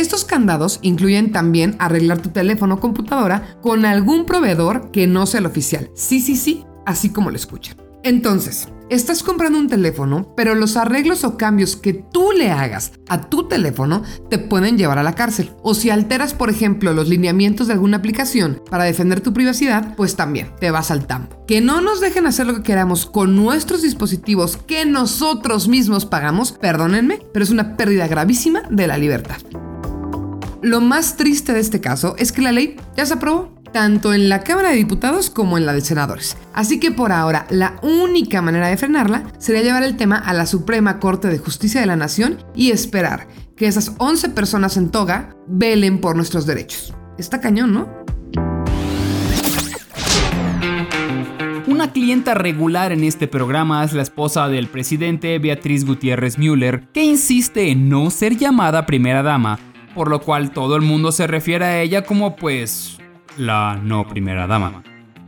Estos 0.00 0.24
candados 0.24 0.78
incluyen 0.80 1.30
también 1.30 1.76
arreglar 1.78 2.22
tu 2.22 2.30
teléfono 2.30 2.76
o 2.76 2.80
computadora 2.80 3.58
con 3.60 3.84
algún 3.84 4.24
proveedor 4.24 4.90
que 4.92 5.06
no 5.06 5.26
sea 5.26 5.40
el 5.40 5.46
oficial. 5.46 5.90
Sí, 5.94 6.20
sí, 6.20 6.36
sí, 6.36 6.64
así 6.86 7.10
como 7.10 7.30
lo 7.30 7.36
escuchan. 7.36 7.76
Entonces, 8.02 8.68
estás 8.88 9.22
comprando 9.22 9.58
un 9.58 9.68
teléfono, 9.68 10.32
pero 10.34 10.54
los 10.54 10.78
arreglos 10.78 11.22
o 11.24 11.36
cambios 11.36 11.76
que 11.76 11.92
tú 11.92 12.32
le 12.32 12.50
hagas 12.50 12.92
a 13.10 13.28
tu 13.28 13.46
teléfono 13.46 14.02
te 14.30 14.38
pueden 14.38 14.78
llevar 14.78 14.96
a 14.96 15.02
la 15.02 15.14
cárcel. 15.14 15.50
O 15.62 15.74
si 15.74 15.90
alteras, 15.90 16.32
por 16.32 16.48
ejemplo, 16.48 16.94
los 16.94 17.10
lineamientos 17.10 17.66
de 17.66 17.74
alguna 17.74 17.98
aplicación 17.98 18.62
para 18.70 18.84
defender 18.84 19.20
tu 19.20 19.34
privacidad, 19.34 19.96
pues 19.96 20.16
también 20.16 20.50
te 20.60 20.70
vas 20.70 20.90
al 20.90 21.06
tambo. 21.06 21.44
Que 21.46 21.60
no 21.60 21.82
nos 21.82 22.00
dejen 22.00 22.26
hacer 22.26 22.46
lo 22.46 22.54
que 22.54 22.62
queramos 22.62 23.04
con 23.04 23.36
nuestros 23.36 23.82
dispositivos 23.82 24.56
que 24.56 24.86
nosotros 24.86 25.68
mismos 25.68 26.06
pagamos, 26.06 26.52
perdónenme, 26.52 27.18
pero 27.34 27.44
es 27.44 27.50
una 27.50 27.76
pérdida 27.76 28.08
gravísima 28.08 28.62
de 28.70 28.86
la 28.86 28.96
libertad. 28.96 29.36
Lo 30.62 30.82
más 30.82 31.16
triste 31.16 31.54
de 31.54 31.60
este 31.60 31.80
caso 31.80 32.14
es 32.18 32.32
que 32.32 32.42
la 32.42 32.52
ley 32.52 32.76
ya 32.94 33.06
se 33.06 33.14
aprobó, 33.14 33.54
tanto 33.72 34.12
en 34.12 34.28
la 34.28 34.42
Cámara 34.42 34.70
de 34.70 34.76
Diputados 34.76 35.30
como 35.30 35.56
en 35.56 35.64
la 35.64 35.72
de 35.72 35.80
Senadores. 35.80 36.36
Así 36.52 36.78
que 36.78 36.90
por 36.90 37.12
ahora, 37.12 37.46
la 37.48 37.76
única 37.82 38.42
manera 38.42 38.68
de 38.68 38.76
frenarla 38.76 39.22
sería 39.38 39.62
llevar 39.62 39.84
el 39.84 39.96
tema 39.96 40.16
a 40.16 40.34
la 40.34 40.44
Suprema 40.44 41.00
Corte 41.00 41.28
de 41.28 41.38
Justicia 41.38 41.80
de 41.80 41.86
la 41.86 41.96
Nación 41.96 42.44
y 42.54 42.72
esperar 42.72 43.26
que 43.56 43.68
esas 43.68 43.92
11 43.96 44.30
personas 44.30 44.76
en 44.76 44.90
toga 44.90 45.34
velen 45.46 45.98
por 45.98 46.14
nuestros 46.14 46.44
derechos. 46.44 46.92
Está 47.16 47.40
cañón, 47.40 47.72
¿no? 47.72 47.88
Una 51.66 51.92
clienta 51.92 52.34
regular 52.34 52.92
en 52.92 53.04
este 53.04 53.28
programa 53.28 53.82
es 53.84 53.94
la 53.94 54.02
esposa 54.02 54.48
del 54.48 54.66
presidente 54.66 55.38
Beatriz 55.38 55.86
Gutiérrez 55.86 56.36
Müller, 56.36 56.86
que 56.92 57.04
insiste 57.04 57.70
en 57.70 57.88
no 57.88 58.10
ser 58.10 58.36
llamada 58.36 58.84
primera 58.84 59.22
dama 59.22 59.58
por 59.94 60.08
lo 60.08 60.20
cual 60.20 60.52
todo 60.52 60.76
el 60.76 60.82
mundo 60.82 61.12
se 61.12 61.26
refiere 61.26 61.64
a 61.64 61.80
ella 61.80 62.04
como 62.04 62.36
pues 62.36 62.98
la 63.36 63.78
no 63.82 64.06
primera 64.08 64.46
dama. 64.46 64.82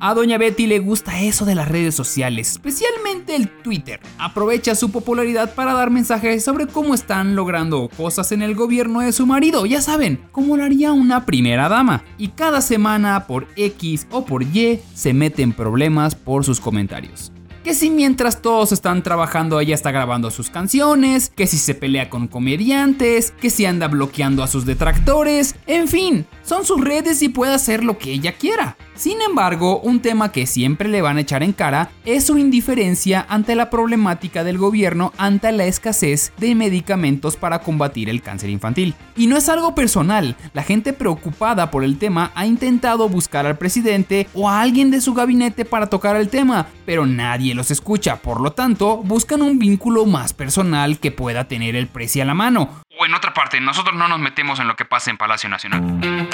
A 0.05 0.15
Doña 0.15 0.37
Betty 0.37 0.67
le 0.67 0.81
gusta 0.81 1.21
eso 1.21 1.45
de 1.45 1.55
las 1.55 1.69
redes 1.69 1.95
sociales, 1.95 2.51
especialmente 2.51 3.37
el 3.37 3.49
Twitter. 3.49 4.01
Aprovecha 4.19 4.75
su 4.75 4.91
popularidad 4.91 5.55
para 5.55 5.75
dar 5.75 5.91
mensajes 5.91 6.43
sobre 6.43 6.67
cómo 6.67 6.93
están 6.93 7.37
logrando 7.37 7.89
cosas 7.97 8.33
en 8.33 8.43
el 8.43 8.57
gobierno 8.57 8.99
de 8.99 9.13
su 9.13 9.27
marido, 9.27 9.65
ya 9.65 9.81
saben, 9.81 10.19
como 10.33 10.57
lo 10.57 10.65
haría 10.65 10.93
una 10.93 11.25
primera 11.25 11.69
dama. 11.69 12.03
Y 12.19 12.31
cada 12.31 12.63
semana 12.63 13.29
por 13.29 13.47
X 13.55 14.09
o 14.11 14.25
por 14.25 14.43
Y 14.43 14.81
se 14.93 15.15
mete 15.15 15.43
en 15.43 15.53
problemas 15.53 16.17
por 16.17 16.45
sus 16.45 16.59
comentarios. 16.59 17.31
Que 17.65 17.75
si 17.75 17.91
mientras 17.91 18.43
todos 18.43 18.73
están 18.73 19.03
trabajando 19.05 19.61
ella 19.61 19.75
está 19.75 19.93
grabando 19.93 20.31
sus 20.31 20.51
canciones, 20.51 21.31
que 21.35 21.47
si 21.47 21.59
se 21.59 21.75
pelea 21.75 22.11
con 22.11 22.27
comediantes, 22.27 23.31
que 23.31 23.51
si 23.51 23.67
anda 23.67 23.87
bloqueando 23.87 24.43
a 24.43 24.49
sus 24.49 24.67
detractores, 24.67 25.55
en 25.67 25.87
fin, 25.87 26.27
son 26.43 26.65
sus 26.65 26.81
redes 26.81 27.23
y 27.23 27.29
puede 27.29 27.55
hacer 27.55 27.85
lo 27.85 27.99
que 27.99 28.13
ella 28.13 28.33
quiera. 28.33 28.77
Sin 28.95 29.23
embargo, 29.23 29.81
un 29.81 30.01
tema 30.01 30.33
que 30.33 30.47
siempre 30.47 30.89
le 30.89 31.01
van 31.01 31.17
a 31.17 31.23
echar 31.23 31.43
en 31.43 31.53
cara 31.53 31.89
es 32.05 32.27
su 32.27 32.37
indiferencia 32.37 33.25
ante 33.29 33.55
la 33.55 33.71
problemática 33.71 34.45
del 34.45 34.59
gobierno 34.59 35.13
ante 35.17 35.51
la 35.51 35.65
escasez 35.65 36.33
de 36.37 36.55
medicamentos 36.55 37.37
para 37.37 37.61
combatir 37.61 38.11
el 38.11 38.21
cáncer 38.21 38.51
infantil. 38.51 38.95
Y 39.17 39.29
no 39.29 39.37
es 39.37 39.49
algo 39.49 39.75
personal, 39.75 40.37
la 40.53 40.63
gente 40.63 40.93
preocupada 40.93 41.71
por 41.71 41.85
el 41.85 41.99
tema 41.99 42.33
ha 42.35 42.45
intentado 42.45 43.09
buscar 43.09 43.47
al 43.47 43.57
presidente 43.57 44.29
o 44.35 44.49
a 44.49 44.61
alguien 44.61 44.91
de 44.91 45.01
su 45.01 45.15
gabinete 45.15 45.65
para 45.65 45.89
tocar 45.89 46.17
el 46.17 46.29
tema, 46.29 46.67
pero 46.85 47.07
nadie 47.07 47.55
los 47.55 47.71
escucha, 47.71 48.17
por 48.17 48.41
lo 48.41 48.53
tanto, 48.53 48.99
buscan 48.99 49.43
un 49.43 49.59
vínculo 49.59 50.05
más 50.05 50.35
personal 50.35 50.99
que 50.99 51.11
pueda 51.11 51.49
tener 51.49 51.77
el 51.77 51.89
precio 51.89 52.23
a 52.23 52.27
la 52.27 52.35
mano. 52.35 52.83
O 52.99 53.07
en 53.07 53.15
otra 53.15 53.33
parte, 53.33 53.61
nosotros 53.61 53.97
no 53.97 54.07
nos 54.07 54.21
metemos 54.21 54.61
en 54.61 54.69
lo 54.69 54.77
que 54.77 54.85
pasa 54.85 55.11
en 55.11 55.17
Palacio 55.17 55.49
Nacional. 55.49 56.29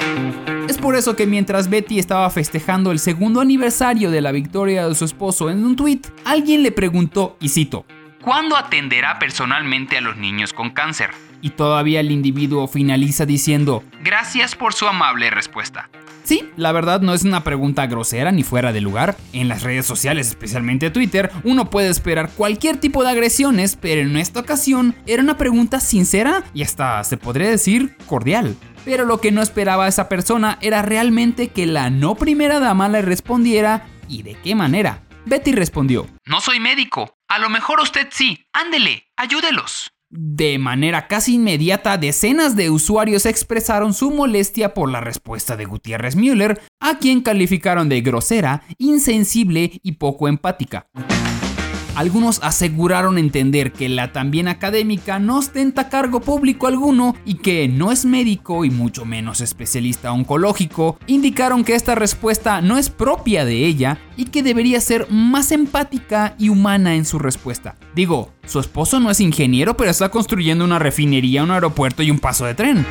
Es 0.69 0.77
por 0.77 0.95
eso 0.95 1.15
que 1.15 1.25
mientras 1.25 1.67
Betty 1.67 1.97
estaba 1.97 2.29
festejando 2.29 2.91
el 2.91 2.99
segundo 2.99 3.41
aniversario 3.41 4.11
de 4.11 4.21
la 4.21 4.31
victoria 4.31 4.87
de 4.87 4.93
su 4.93 5.03
esposo 5.03 5.49
en 5.49 5.65
un 5.65 5.75
tweet, 5.75 6.01
alguien 6.25 6.61
le 6.61 6.71
preguntó, 6.71 7.37
y 7.41 7.49
cito, 7.49 7.87
¿cuándo 8.21 8.55
atenderá 8.55 9.17
personalmente 9.17 9.97
a 9.97 10.01
los 10.01 10.15
niños 10.17 10.53
con 10.53 10.69
cáncer? 10.69 11.09
Y 11.41 11.49
todavía 11.49 12.01
el 12.01 12.11
individuo 12.11 12.67
finaliza 12.67 13.25
diciendo, 13.25 13.83
gracias 14.03 14.53
por 14.53 14.75
su 14.75 14.85
amable 14.85 15.31
respuesta. 15.31 15.89
Sí, 16.23 16.47
la 16.57 16.71
verdad 16.71 17.01
no 17.01 17.15
es 17.15 17.23
una 17.23 17.43
pregunta 17.43 17.87
grosera 17.87 18.31
ni 18.31 18.43
fuera 18.43 18.71
de 18.71 18.81
lugar. 18.81 19.17
En 19.33 19.47
las 19.47 19.63
redes 19.63 19.87
sociales, 19.87 20.27
especialmente 20.27 20.91
Twitter, 20.91 21.31
uno 21.43 21.71
puede 21.71 21.89
esperar 21.89 22.29
cualquier 22.29 22.77
tipo 22.77 23.03
de 23.03 23.09
agresiones, 23.09 23.75
pero 23.75 24.01
en 24.01 24.15
esta 24.15 24.41
ocasión 24.41 24.93
era 25.07 25.23
una 25.23 25.37
pregunta 25.37 25.79
sincera 25.79 26.43
y 26.53 26.61
hasta 26.61 27.03
se 27.03 27.17
podría 27.17 27.49
decir 27.49 27.97
cordial. 28.05 28.55
Pero 28.85 29.05
lo 29.05 29.19
que 29.19 29.31
no 29.31 29.41
esperaba 29.41 29.87
esa 29.87 30.09
persona 30.09 30.57
era 30.61 30.81
realmente 30.81 31.49
que 31.49 31.65
la 31.65 31.89
no 31.89 32.15
primera 32.15 32.59
dama 32.59 32.89
le 32.89 33.01
respondiera 33.01 33.87
y 34.07 34.23
de 34.23 34.35
qué 34.35 34.55
manera. 34.55 35.03
Betty 35.25 35.51
respondió, 35.51 36.07
No 36.25 36.41
soy 36.41 36.59
médico, 36.59 37.15
a 37.27 37.39
lo 37.39 37.49
mejor 37.49 37.79
usted 37.81 38.07
sí, 38.11 38.45
ándele, 38.53 39.07
ayúdelos. 39.15 39.91
De 40.11 40.57
manera 40.57 41.07
casi 41.07 41.35
inmediata, 41.35 41.99
decenas 41.99 42.55
de 42.55 42.71
usuarios 42.71 43.27
expresaron 43.27 43.93
su 43.93 44.09
molestia 44.09 44.73
por 44.73 44.89
la 44.89 45.01
respuesta 45.01 45.55
de 45.55 45.65
Gutiérrez 45.65 46.15
Müller, 46.15 46.59
a 46.79 46.97
quien 46.97 47.21
calificaron 47.21 47.89
de 47.89 48.01
grosera, 48.01 48.63
insensible 48.79 49.79
y 49.83 49.91
poco 49.93 50.27
empática. 50.27 50.87
Algunos 51.95 52.39
aseguraron 52.43 53.17
entender 53.17 53.71
que 53.73 53.89
la 53.89 54.11
también 54.11 54.47
académica 54.47 55.19
no 55.19 55.37
ostenta 55.37 55.89
cargo 55.89 56.21
público 56.21 56.67
alguno 56.67 57.15
y 57.25 57.35
que 57.35 57.67
no 57.67 57.91
es 57.91 58.05
médico 58.05 58.63
y 58.63 58.69
mucho 58.69 59.05
menos 59.05 59.41
especialista 59.41 60.11
oncológico. 60.11 60.97
Indicaron 61.07 61.63
que 61.63 61.75
esta 61.75 61.95
respuesta 61.95 62.61
no 62.61 62.77
es 62.77 62.89
propia 62.89 63.45
de 63.45 63.65
ella 63.65 63.99
y 64.15 64.25
que 64.25 64.43
debería 64.43 64.79
ser 64.81 65.07
más 65.09 65.51
empática 65.51 66.35
y 66.37 66.49
humana 66.49 66.95
en 66.95 67.05
su 67.05 67.19
respuesta. 67.19 67.75
Digo, 67.95 68.31
su 68.45 68.59
esposo 68.59 68.99
no 68.99 69.11
es 69.11 69.19
ingeniero, 69.19 69.75
pero 69.75 69.91
está 69.91 70.09
construyendo 70.09 70.63
una 70.63 70.79
refinería, 70.79 71.43
un 71.43 71.51
aeropuerto 71.51 72.03
y 72.03 72.11
un 72.11 72.19
paso 72.19 72.45
de 72.45 72.55
tren. 72.55 72.85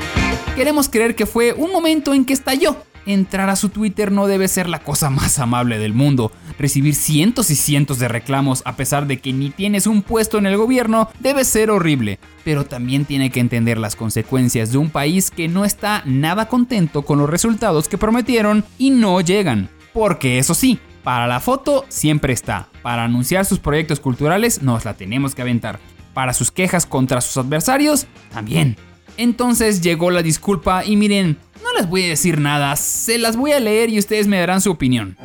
Queremos 0.54 0.88
creer 0.88 1.14
que 1.14 1.26
fue 1.26 1.52
un 1.52 1.72
momento 1.72 2.14
en 2.14 2.24
que 2.24 2.32
estalló 2.32 2.76
entrar 3.08 3.50
a 3.50 3.56
su 3.56 3.70
Twitter 3.70 4.12
no 4.12 4.26
debe 4.26 4.48
ser 4.48 4.68
la 4.68 4.80
cosa 4.80 5.10
más 5.10 5.38
amable 5.38 5.78
del 5.78 5.94
mundo. 5.94 6.30
Recibir 6.58 6.94
cientos 6.94 7.50
y 7.50 7.56
cientos 7.56 7.98
de 7.98 8.08
reclamos 8.08 8.62
a 8.64 8.76
pesar 8.76 9.06
de 9.06 9.18
que 9.18 9.32
ni 9.32 9.50
tienes 9.50 9.86
un 9.86 10.02
puesto 10.02 10.38
en 10.38 10.46
el 10.46 10.56
gobierno 10.56 11.08
debe 11.20 11.44
ser 11.44 11.70
horrible. 11.70 12.18
Pero 12.44 12.64
también 12.64 13.04
tiene 13.04 13.30
que 13.30 13.40
entender 13.40 13.78
las 13.78 13.96
consecuencias 13.96 14.72
de 14.72 14.78
un 14.78 14.90
país 14.90 15.30
que 15.30 15.48
no 15.48 15.64
está 15.64 16.02
nada 16.04 16.48
contento 16.48 17.02
con 17.02 17.18
los 17.18 17.30
resultados 17.30 17.88
que 17.88 17.98
prometieron 17.98 18.64
y 18.78 18.90
no 18.90 19.20
llegan. 19.20 19.68
Porque 19.92 20.38
eso 20.38 20.54
sí, 20.54 20.78
para 21.02 21.26
la 21.26 21.40
foto 21.40 21.86
siempre 21.88 22.32
está. 22.32 22.68
Para 22.82 23.04
anunciar 23.04 23.44
sus 23.44 23.58
proyectos 23.58 24.00
culturales 24.00 24.62
nos 24.62 24.84
la 24.84 24.94
tenemos 24.94 25.34
que 25.34 25.42
aventar. 25.42 25.80
Para 26.14 26.34
sus 26.34 26.50
quejas 26.50 26.86
contra 26.86 27.20
sus 27.20 27.36
adversarios, 27.36 28.06
también. 28.32 28.76
Entonces 29.16 29.80
llegó 29.80 30.10
la 30.10 30.22
disculpa 30.22 30.84
y 30.84 30.96
miren, 30.96 31.38
les 31.78 31.88
voy 31.88 32.02
a 32.02 32.08
decir 32.08 32.40
nada, 32.40 32.74
se 32.74 33.18
las 33.18 33.36
voy 33.36 33.52
a 33.52 33.60
leer 33.60 33.88
y 33.88 34.00
ustedes 34.00 34.26
me 34.26 34.40
darán 34.40 34.60
su 34.60 34.72
opinión. 34.72 35.16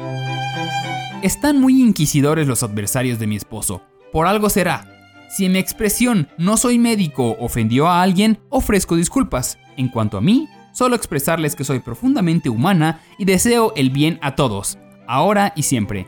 Están 1.24 1.60
muy 1.60 1.82
inquisidores 1.82 2.48
los 2.48 2.62
adversarios 2.62 3.18
de 3.18 3.26
mi 3.26 3.36
esposo. 3.36 3.82
Por 4.12 4.28
algo 4.28 4.50
será. 4.50 4.88
Si 5.30 5.46
en 5.46 5.54
mi 5.54 5.58
expresión 5.58 6.28
no 6.38 6.58
soy 6.58 6.78
médico 6.78 7.36
ofendió 7.40 7.88
a 7.88 8.04
alguien, 8.04 8.38
ofrezco 8.50 8.96
disculpas. 8.96 9.58
En 9.78 9.88
cuanto 9.88 10.18
a 10.18 10.22
mí, 10.22 10.48
solo 10.74 10.96
expresarles 10.96 11.56
que 11.56 11.64
soy 11.64 11.80
profundamente 11.80 12.50
humana 12.50 13.02
y 13.18 13.26
deseo 13.26 13.74
el 13.76 13.90
bien 13.90 14.20
a 14.22 14.36
todos, 14.36 14.78
ahora 15.08 15.54
y 15.56 15.64
siempre. 15.64 16.06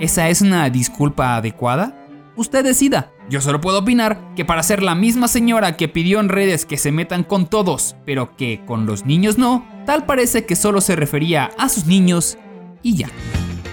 ¿Esa 0.00 0.28
es 0.28 0.40
una 0.42 0.68
disculpa 0.70 1.36
adecuada? 1.36 1.96
Usted 2.34 2.64
decida. 2.64 3.12
Yo 3.32 3.40
solo 3.40 3.62
puedo 3.62 3.78
opinar 3.78 4.20
que 4.36 4.44
para 4.44 4.62
ser 4.62 4.82
la 4.82 4.94
misma 4.94 5.26
señora 5.26 5.78
que 5.78 5.88
pidió 5.88 6.20
en 6.20 6.28
redes 6.28 6.66
que 6.66 6.76
se 6.76 6.92
metan 6.92 7.24
con 7.24 7.46
todos, 7.46 7.96
pero 8.04 8.36
que 8.36 8.60
con 8.66 8.84
los 8.84 9.06
niños 9.06 9.38
no, 9.38 9.66
tal 9.86 10.04
parece 10.04 10.44
que 10.44 10.54
solo 10.54 10.82
se 10.82 10.96
refería 10.96 11.50
a 11.56 11.70
sus 11.70 11.86
niños 11.86 12.36
y 12.82 12.96
ya. 12.96 13.08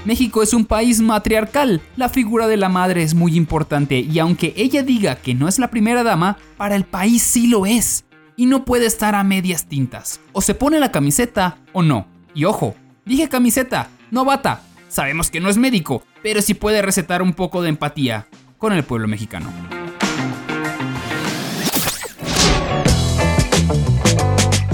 México 0.06 0.44
es 0.44 0.54
un 0.54 0.64
país 0.64 1.02
matriarcal, 1.02 1.82
la 1.98 2.08
figura 2.08 2.48
de 2.48 2.56
la 2.56 2.70
madre 2.70 3.04
es 3.04 3.16
muy 3.16 3.36
importante 3.36 4.00
y 4.00 4.18
aunque 4.20 4.54
ella 4.56 4.82
diga 4.82 5.18
que 5.18 5.36
no 5.36 5.50
es 5.50 5.60
la 5.60 5.70
primera 5.70 6.04
dama, 6.04 6.38
para 6.56 6.78
el 6.78 6.86
país 6.86 7.22
sí 7.22 7.48
lo 7.48 7.66
es. 7.66 8.06
Y 8.38 8.46
no 8.46 8.64
puede 8.64 8.86
estar 8.86 9.14
a 9.14 9.26
medias 9.26 9.66
tintas. 9.66 10.22
O 10.32 10.40
se 10.40 10.56
pone 10.56 10.80
la 10.80 10.94
camiseta 10.94 11.58
o 11.74 11.84
no. 11.84 12.08
Y 12.34 12.46
ojo, 12.46 12.76
dije 13.04 13.28
camiseta, 13.28 13.90
no 14.10 14.24
bata. 14.24 14.62
Sabemos 14.88 15.30
que 15.30 15.42
no 15.42 15.50
es 15.50 15.58
médico, 15.58 16.02
pero 16.24 16.42
sí 16.42 16.54
puede 16.54 16.82
recetar 16.82 17.22
un 17.22 17.34
poco 17.34 17.62
de 17.62 17.68
empatía 17.68 18.26
con 18.60 18.74
el 18.74 18.84
pueblo 18.84 19.08
mexicano. 19.08 19.52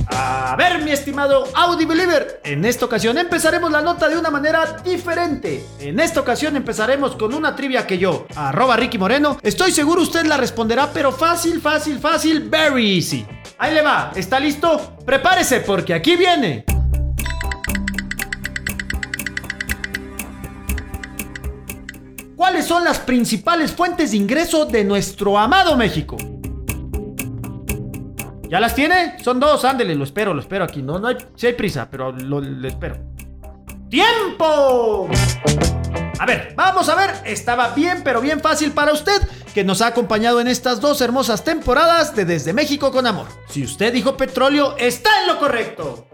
A 0.09 0.55
ver, 0.57 0.83
mi 0.83 0.91
estimado 0.91 1.45
Audi 1.53 1.85
Believer, 1.85 2.39
en 2.43 2.65
esta 2.65 2.85
ocasión 2.85 3.17
empezaremos 3.17 3.71
la 3.71 3.81
nota 3.81 4.07
de 4.09 4.17
una 4.17 4.31
manera 4.31 4.77
diferente. 4.83 5.65
En 5.79 5.99
esta 5.99 6.21
ocasión 6.21 6.55
empezaremos 6.55 7.15
con 7.15 7.33
una 7.33 7.55
trivia 7.55 7.85
que 7.85 7.97
yo, 7.97 8.25
arroba 8.35 8.75
Ricky 8.75 8.97
Moreno, 8.97 9.37
estoy 9.43 9.71
seguro 9.71 10.01
usted 10.01 10.25
la 10.25 10.37
responderá, 10.37 10.89
pero 10.93 11.11
fácil, 11.11 11.61
fácil, 11.61 11.99
fácil, 11.99 12.49
very 12.49 12.95
easy. 12.95 13.25
Ahí 13.57 13.73
le 13.73 13.81
va, 13.81 14.11
¿está 14.15 14.39
listo? 14.39 14.95
Prepárese 15.05 15.59
porque 15.59 15.93
aquí 15.93 16.15
viene. 16.15 16.65
¿Cuáles 22.45 22.67
son 22.67 22.83
las 22.83 22.99
principales 22.99 23.71
fuentes 23.71 24.11
de 24.11 24.17
ingreso 24.17 24.67
de 24.67 24.83
nuestro 24.83 25.35
amado 25.35 25.75
México? 25.75 26.15
¿Ya 28.47 28.59
las 28.59 28.75
tiene? 28.75 29.17
Son 29.23 29.39
dos, 29.39 29.65
ándele, 29.65 29.95
lo 29.95 30.03
espero, 30.03 30.31
lo 30.31 30.41
espero 30.41 30.63
aquí. 30.63 30.83
No, 30.83 30.99
no 30.99 31.07
hay, 31.07 31.17
sí 31.35 31.47
hay 31.47 31.53
prisa, 31.53 31.89
pero 31.89 32.11
lo, 32.11 32.39
lo 32.39 32.67
espero. 32.67 32.99
¡Tiempo! 33.89 35.09
A 36.19 36.25
ver, 36.27 36.53
vamos 36.55 36.87
a 36.87 36.93
ver. 36.93 37.15
Estaba 37.25 37.69
bien, 37.69 38.01
pero 38.03 38.21
bien 38.21 38.39
fácil 38.39 38.73
para 38.73 38.93
usted, 38.93 39.27
que 39.55 39.63
nos 39.63 39.81
ha 39.81 39.87
acompañado 39.87 40.41
en 40.41 40.49
estas 40.49 40.81
dos 40.81 40.99
hermosas 40.99 41.45
temporadas 41.45 42.13
de 42.13 42.25
Desde 42.25 42.51
México 42.51 42.91
con 42.91 43.07
Amor. 43.07 43.27
Si 43.47 43.63
usted 43.63 43.93
dijo 43.93 44.17
petróleo, 44.17 44.75
está 44.77 45.09
en 45.21 45.27
lo 45.27 45.39
correcto. 45.39 46.09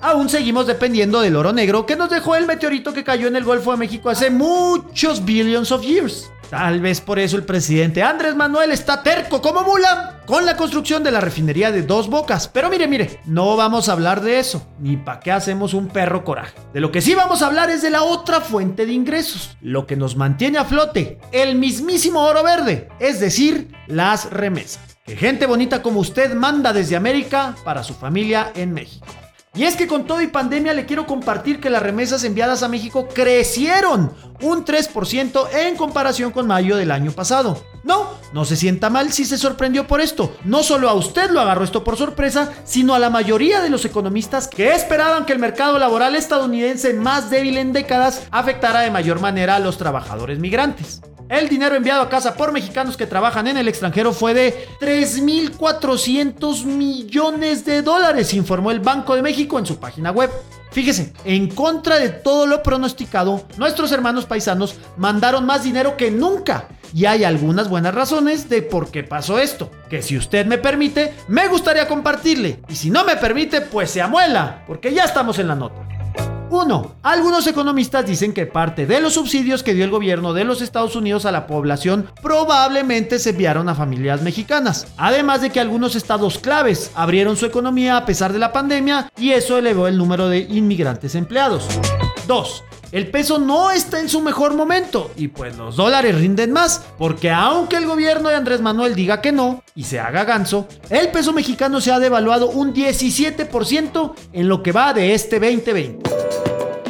Aún 0.00 0.28
seguimos 0.28 0.68
dependiendo 0.68 1.20
del 1.20 1.34
oro 1.34 1.52
negro 1.52 1.84
que 1.84 1.96
nos 1.96 2.08
dejó 2.08 2.36
el 2.36 2.46
meteorito 2.46 2.92
que 2.92 3.02
cayó 3.02 3.26
en 3.26 3.34
el 3.34 3.42
Golfo 3.42 3.72
de 3.72 3.78
México 3.78 4.10
hace 4.10 4.30
muchos 4.30 5.24
billions 5.24 5.72
of 5.72 5.82
years. 5.82 6.30
Tal 6.52 6.82
vez 6.82 7.00
por 7.00 7.18
eso 7.18 7.38
el 7.38 7.44
presidente 7.44 8.02
Andrés 8.02 8.36
Manuel 8.36 8.72
está 8.72 9.02
terco 9.02 9.40
como 9.40 9.62
mula 9.62 10.20
con 10.26 10.44
la 10.44 10.54
construcción 10.54 11.02
de 11.02 11.10
la 11.10 11.18
refinería 11.18 11.72
de 11.72 11.80
dos 11.80 12.10
bocas. 12.10 12.46
Pero 12.46 12.68
mire, 12.68 12.86
mire, 12.86 13.20
no 13.24 13.56
vamos 13.56 13.88
a 13.88 13.92
hablar 13.92 14.20
de 14.20 14.38
eso, 14.38 14.62
ni 14.78 14.98
para 14.98 15.20
qué 15.20 15.32
hacemos 15.32 15.72
un 15.72 15.88
perro 15.88 16.24
coraje. 16.24 16.52
De 16.74 16.80
lo 16.80 16.92
que 16.92 17.00
sí 17.00 17.14
vamos 17.14 17.40
a 17.40 17.46
hablar 17.46 17.70
es 17.70 17.80
de 17.80 17.88
la 17.88 18.02
otra 18.02 18.42
fuente 18.42 18.84
de 18.84 18.92
ingresos, 18.92 19.56
lo 19.62 19.86
que 19.86 19.96
nos 19.96 20.14
mantiene 20.14 20.58
a 20.58 20.66
flote, 20.66 21.18
el 21.32 21.54
mismísimo 21.54 22.20
oro 22.20 22.42
verde, 22.42 22.90
es 23.00 23.18
decir, 23.18 23.74
las 23.86 24.30
remesas. 24.30 24.82
Que 25.06 25.16
gente 25.16 25.46
bonita 25.46 25.80
como 25.80 26.00
usted 26.00 26.34
manda 26.34 26.74
desde 26.74 26.96
América 26.96 27.56
para 27.64 27.82
su 27.82 27.94
familia 27.94 28.52
en 28.54 28.74
México. 28.74 29.06
Y 29.54 29.64
es 29.64 29.76
que 29.76 29.86
con 29.86 30.06
todo 30.06 30.22
y 30.22 30.28
pandemia 30.28 30.72
le 30.72 30.86
quiero 30.86 31.06
compartir 31.06 31.60
que 31.60 31.68
las 31.68 31.82
remesas 31.82 32.24
enviadas 32.24 32.62
a 32.62 32.68
México 32.68 33.06
crecieron 33.12 34.10
un 34.40 34.64
3% 34.64 35.46
en 35.52 35.76
comparación 35.76 36.32
con 36.32 36.46
mayo 36.46 36.74
del 36.74 36.90
año 36.90 37.12
pasado. 37.12 37.62
No, 37.84 38.06
no 38.32 38.46
se 38.46 38.56
sienta 38.56 38.88
mal 38.88 39.12
si 39.12 39.26
se 39.26 39.36
sorprendió 39.36 39.86
por 39.86 40.00
esto. 40.00 40.34
No 40.44 40.62
solo 40.62 40.88
a 40.88 40.94
usted 40.94 41.30
lo 41.30 41.40
agarró 41.42 41.64
esto 41.64 41.84
por 41.84 41.98
sorpresa, 41.98 42.50
sino 42.64 42.94
a 42.94 42.98
la 42.98 43.10
mayoría 43.10 43.60
de 43.60 43.68
los 43.68 43.84
economistas 43.84 44.48
que 44.48 44.72
esperaban 44.72 45.26
que 45.26 45.34
el 45.34 45.38
mercado 45.38 45.78
laboral 45.78 46.16
estadounidense 46.16 46.94
más 46.94 47.28
débil 47.28 47.58
en 47.58 47.74
décadas 47.74 48.26
afectara 48.30 48.80
de 48.80 48.90
mayor 48.90 49.20
manera 49.20 49.56
a 49.56 49.60
los 49.60 49.76
trabajadores 49.76 50.38
migrantes. 50.38 51.02
El 51.32 51.48
dinero 51.48 51.74
enviado 51.74 52.02
a 52.02 52.10
casa 52.10 52.34
por 52.34 52.52
mexicanos 52.52 52.98
que 52.98 53.06
trabajan 53.06 53.46
en 53.46 53.56
el 53.56 53.66
extranjero 53.66 54.12
fue 54.12 54.34
de 54.34 54.68
3.400 54.78 56.66
millones 56.66 57.64
de 57.64 57.80
dólares, 57.80 58.34
informó 58.34 58.70
el 58.70 58.80
Banco 58.80 59.16
de 59.16 59.22
México 59.22 59.58
en 59.58 59.64
su 59.64 59.78
página 59.78 60.10
web. 60.10 60.30
Fíjese, 60.72 61.14
en 61.24 61.48
contra 61.48 61.98
de 61.98 62.10
todo 62.10 62.44
lo 62.44 62.62
pronosticado, 62.62 63.46
nuestros 63.56 63.92
hermanos 63.92 64.26
paisanos 64.26 64.74
mandaron 64.98 65.46
más 65.46 65.62
dinero 65.62 65.96
que 65.96 66.10
nunca. 66.10 66.68
Y 66.92 67.06
hay 67.06 67.24
algunas 67.24 67.70
buenas 67.70 67.94
razones 67.94 68.50
de 68.50 68.60
por 68.60 68.90
qué 68.90 69.02
pasó 69.02 69.38
esto, 69.38 69.70
que 69.88 70.02
si 70.02 70.18
usted 70.18 70.44
me 70.44 70.58
permite, 70.58 71.14
me 71.28 71.48
gustaría 71.48 71.88
compartirle. 71.88 72.60
Y 72.68 72.74
si 72.74 72.90
no 72.90 73.06
me 73.06 73.16
permite, 73.16 73.62
pues 73.62 73.90
se 73.90 74.02
amuela, 74.02 74.64
porque 74.66 74.92
ya 74.92 75.04
estamos 75.04 75.38
en 75.38 75.48
la 75.48 75.54
nota. 75.54 76.01
1. 76.52 76.96
Algunos 77.02 77.46
economistas 77.46 78.04
dicen 78.04 78.34
que 78.34 78.44
parte 78.44 78.86
de 78.86 79.00
los 79.00 79.14
subsidios 79.14 79.62
que 79.62 79.72
dio 79.72 79.84
el 79.84 79.90
gobierno 79.90 80.34
de 80.34 80.44
los 80.44 80.60
Estados 80.60 80.94
Unidos 80.94 81.24
a 81.24 81.32
la 81.32 81.46
población 81.46 82.10
probablemente 82.22 83.18
se 83.18 83.30
enviaron 83.30 83.70
a 83.70 83.74
familias 83.74 84.20
mexicanas. 84.20 84.86
Además 84.98 85.40
de 85.40 85.48
que 85.48 85.60
algunos 85.60 85.96
estados 85.96 86.38
claves 86.38 86.90
abrieron 86.94 87.38
su 87.38 87.46
economía 87.46 87.96
a 87.96 88.04
pesar 88.04 88.34
de 88.34 88.38
la 88.38 88.52
pandemia 88.52 89.10
y 89.16 89.30
eso 89.30 89.56
elevó 89.56 89.86
el 89.86 89.96
número 89.96 90.28
de 90.28 90.40
inmigrantes 90.40 91.14
empleados. 91.14 91.66
2. 92.28 92.64
el 92.92 93.10
peso 93.10 93.38
no 93.38 93.70
está 93.70 93.98
en 93.98 94.08
su 94.08 94.20
mejor 94.20 94.54
momento 94.54 95.10
y 95.16 95.28
pues 95.28 95.56
los 95.56 95.76
dólares 95.76 96.14
rinden 96.14 96.52
más, 96.52 96.84
porque 96.98 97.30
aunque 97.30 97.76
el 97.76 97.86
gobierno 97.86 98.28
de 98.28 98.36
Andrés 98.36 98.60
Manuel 98.60 98.94
diga 98.94 99.20
que 99.22 99.32
no 99.32 99.62
y 99.74 99.84
se 99.84 99.98
haga 99.98 100.24
ganso, 100.24 100.68
el 100.90 101.08
peso 101.08 101.32
mexicano 101.32 101.80
se 101.80 101.90
ha 101.90 101.98
devaluado 101.98 102.50
un 102.50 102.74
17% 102.74 104.12
en 104.34 104.48
lo 104.48 104.62
que 104.62 104.72
va 104.72 104.92
de 104.92 105.14
este 105.14 105.40
2020. 105.40 106.31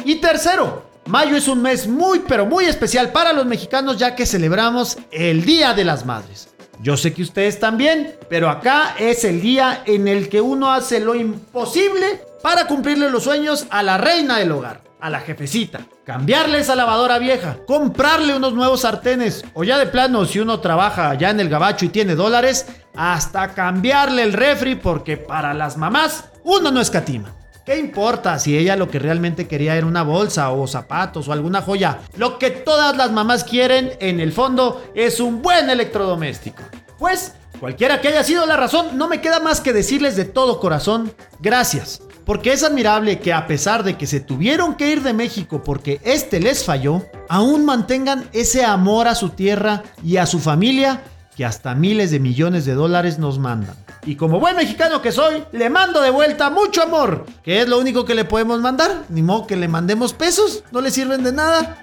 Y 0.05 0.15
tercero, 0.15 0.83
mayo 1.05 1.37
es 1.37 1.47
un 1.47 1.61
mes 1.61 1.87
muy 1.87 2.19
pero 2.27 2.45
muy 2.45 2.65
especial 2.65 3.11
para 3.11 3.31
los 3.31 3.45
mexicanos 3.45 3.97
ya 3.97 4.15
que 4.15 4.25
celebramos 4.25 4.97
el 5.11 5.45
Día 5.45 5.73
de 5.73 5.85
las 5.85 6.05
Madres. 6.05 6.49
Yo 6.81 6.97
sé 6.97 7.13
que 7.13 7.21
ustedes 7.21 7.59
también, 7.59 8.17
pero 8.29 8.49
acá 8.49 8.95
es 8.99 9.23
el 9.23 9.41
día 9.41 9.83
en 9.85 10.09
el 10.09 10.27
que 10.27 10.41
uno 10.41 10.71
hace 10.71 10.99
lo 10.99 11.15
imposible 11.15 12.21
para 12.41 12.67
cumplirle 12.67 13.09
los 13.09 13.23
sueños 13.23 13.67
a 13.69 13.81
la 13.83 13.97
reina 13.97 14.39
del 14.39 14.51
hogar, 14.51 14.81
a 14.99 15.09
la 15.09 15.21
jefecita. 15.21 15.79
Cambiarle 16.03 16.59
esa 16.59 16.75
lavadora 16.75 17.19
vieja, 17.19 17.59
comprarle 17.65 18.35
unos 18.35 18.53
nuevos 18.53 18.81
sartenes 18.81 19.45
o 19.53 19.63
ya 19.63 19.77
de 19.77 19.85
plano 19.85 20.25
si 20.25 20.39
uno 20.39 20.59
trabaja 20.59 21.13
ya 21.13 21.29
en 21.29 21.39
el 21.39 21.47
gabacho 21.47 21.85
y 21.85 21.89
tiene 21.89 22.15
dólares, 22.15 22.65
hasta 22.95 23.53
cambiarle 23.53 24.23
el 24.23 24.33
refri 24.33 24.75
porque 24.75 25.15
para 25.15 25.53
las 25.53 25.77
mamás 25.77 26.25
uno 26.43 26.69
no 26.71 26.81
escatima. 26.81 27.33
¿Qué 27.65 27.79
importa 27.79 28.37
si 28.39 28.57
ella 28.57 28.75
lo 28.75 28.89
que 28.89 28.99
realmente 28.99 29.47
quería 29.47 29.77
era 29.77 29.87
una 29.87 30.03
bolsa 30.03 30.51
o 30.51 30.67
zapatos 30.67 31.29
o 31.29 31.31
alguna 31.31 31.61
joya? 31.61 31.99
Lo 32.17 32.37
que 32.37 32.49
todas 32.49 32.97
las 32.97 33.13
mamás 33.13 33.45
quieren 33.45 33.93
en 34.01 34.19
el 34.19 34.33
fondo 34.33 34.83
es 34.93 35.21
un 35.21 35.41
buen 35.41 35.69
electrodoméstico. 35.69 36.61
Pues, 36.99 37.35
cualquiera 37.61 38.01
que 38.01 38.09
haya 38.09 38.23
sido 38.25 38.45
la 38.45 38.57
razón, 38.57 38.97
no 38.97 39.07
me 39.07 39.21
queda 39.21 39.39
más 39.39 39.61
que 39.61 39.71
decirles 39.71 40.17
de 40.17 40.25
todo 40.25 40.59
corazón, 40.59 41.13
gracias. 41.39 42.01
Porque 42.25 42.51
es 42.51 42.63
admirable 42.63 43.19
que 43.19 43.31
a 43.31 43.47
pesar 43.47 43.83
de 43.83 43.97
que 43.97 44.07
se 44.07 44.19
tuvieron 44.19 44.75
que 44.75 44.89
ir 44.89 45.01
de 45.01 45.13
México 45.13 45.63
porque 45.63 46.01
este 46.03 46.41
les 46.41 46.65
falló, 46.65 47.05
aún 47.29 47.63
mantengan 47.63 48.27
ese 48.33 48.65
amor 48.65 49.07
a 49.07 49.15
su 49.15 49.29
tierra 49.29 49.83
y 50.03 50.17
a 50.17 50.25
su 50.25 50.39
familia 50.39 51.01
que 51.37 51.45
hasta 51.45 51.75
miles 51.75 52.11
de 52.11 52.19
millones 52.19 52.65
de 52.65 52.73
dólares 52.73 53.19
nos 53.19 53.39
mandan. 53.39 53.82
Y 54.05 54.15
como 54.15 54.39
buen 54.39 54.55
mexicano 54.55 55.01
que 55.01 55.11
soy, 55.11 55.43
le 55.51 55.69
mando 55.69 56.01
de 56.01 56.09
vuelta 56.09 56.49
mucho 56.49 56.83
amor, 56.83 57.25
que 57.43 57.61
es 57.61 57.67
lo 57.67 57.79
único 57.79 58.03
que 58.03 58.15
le 58.15 58.25
podemos 58.25 58.59
mandar. 58.59 59.03
Ni 59.09 59.21
modo 59.21 59.47
que 59.47 59.55
le 59.55 59.67
mandemos 59.67 60.13
pesos, 60.13 60.63
no 60.71 60.81
le 60.81 60.91
sirven 60.91 61.23
de 61.23 61.31
nada. 61.31 61.77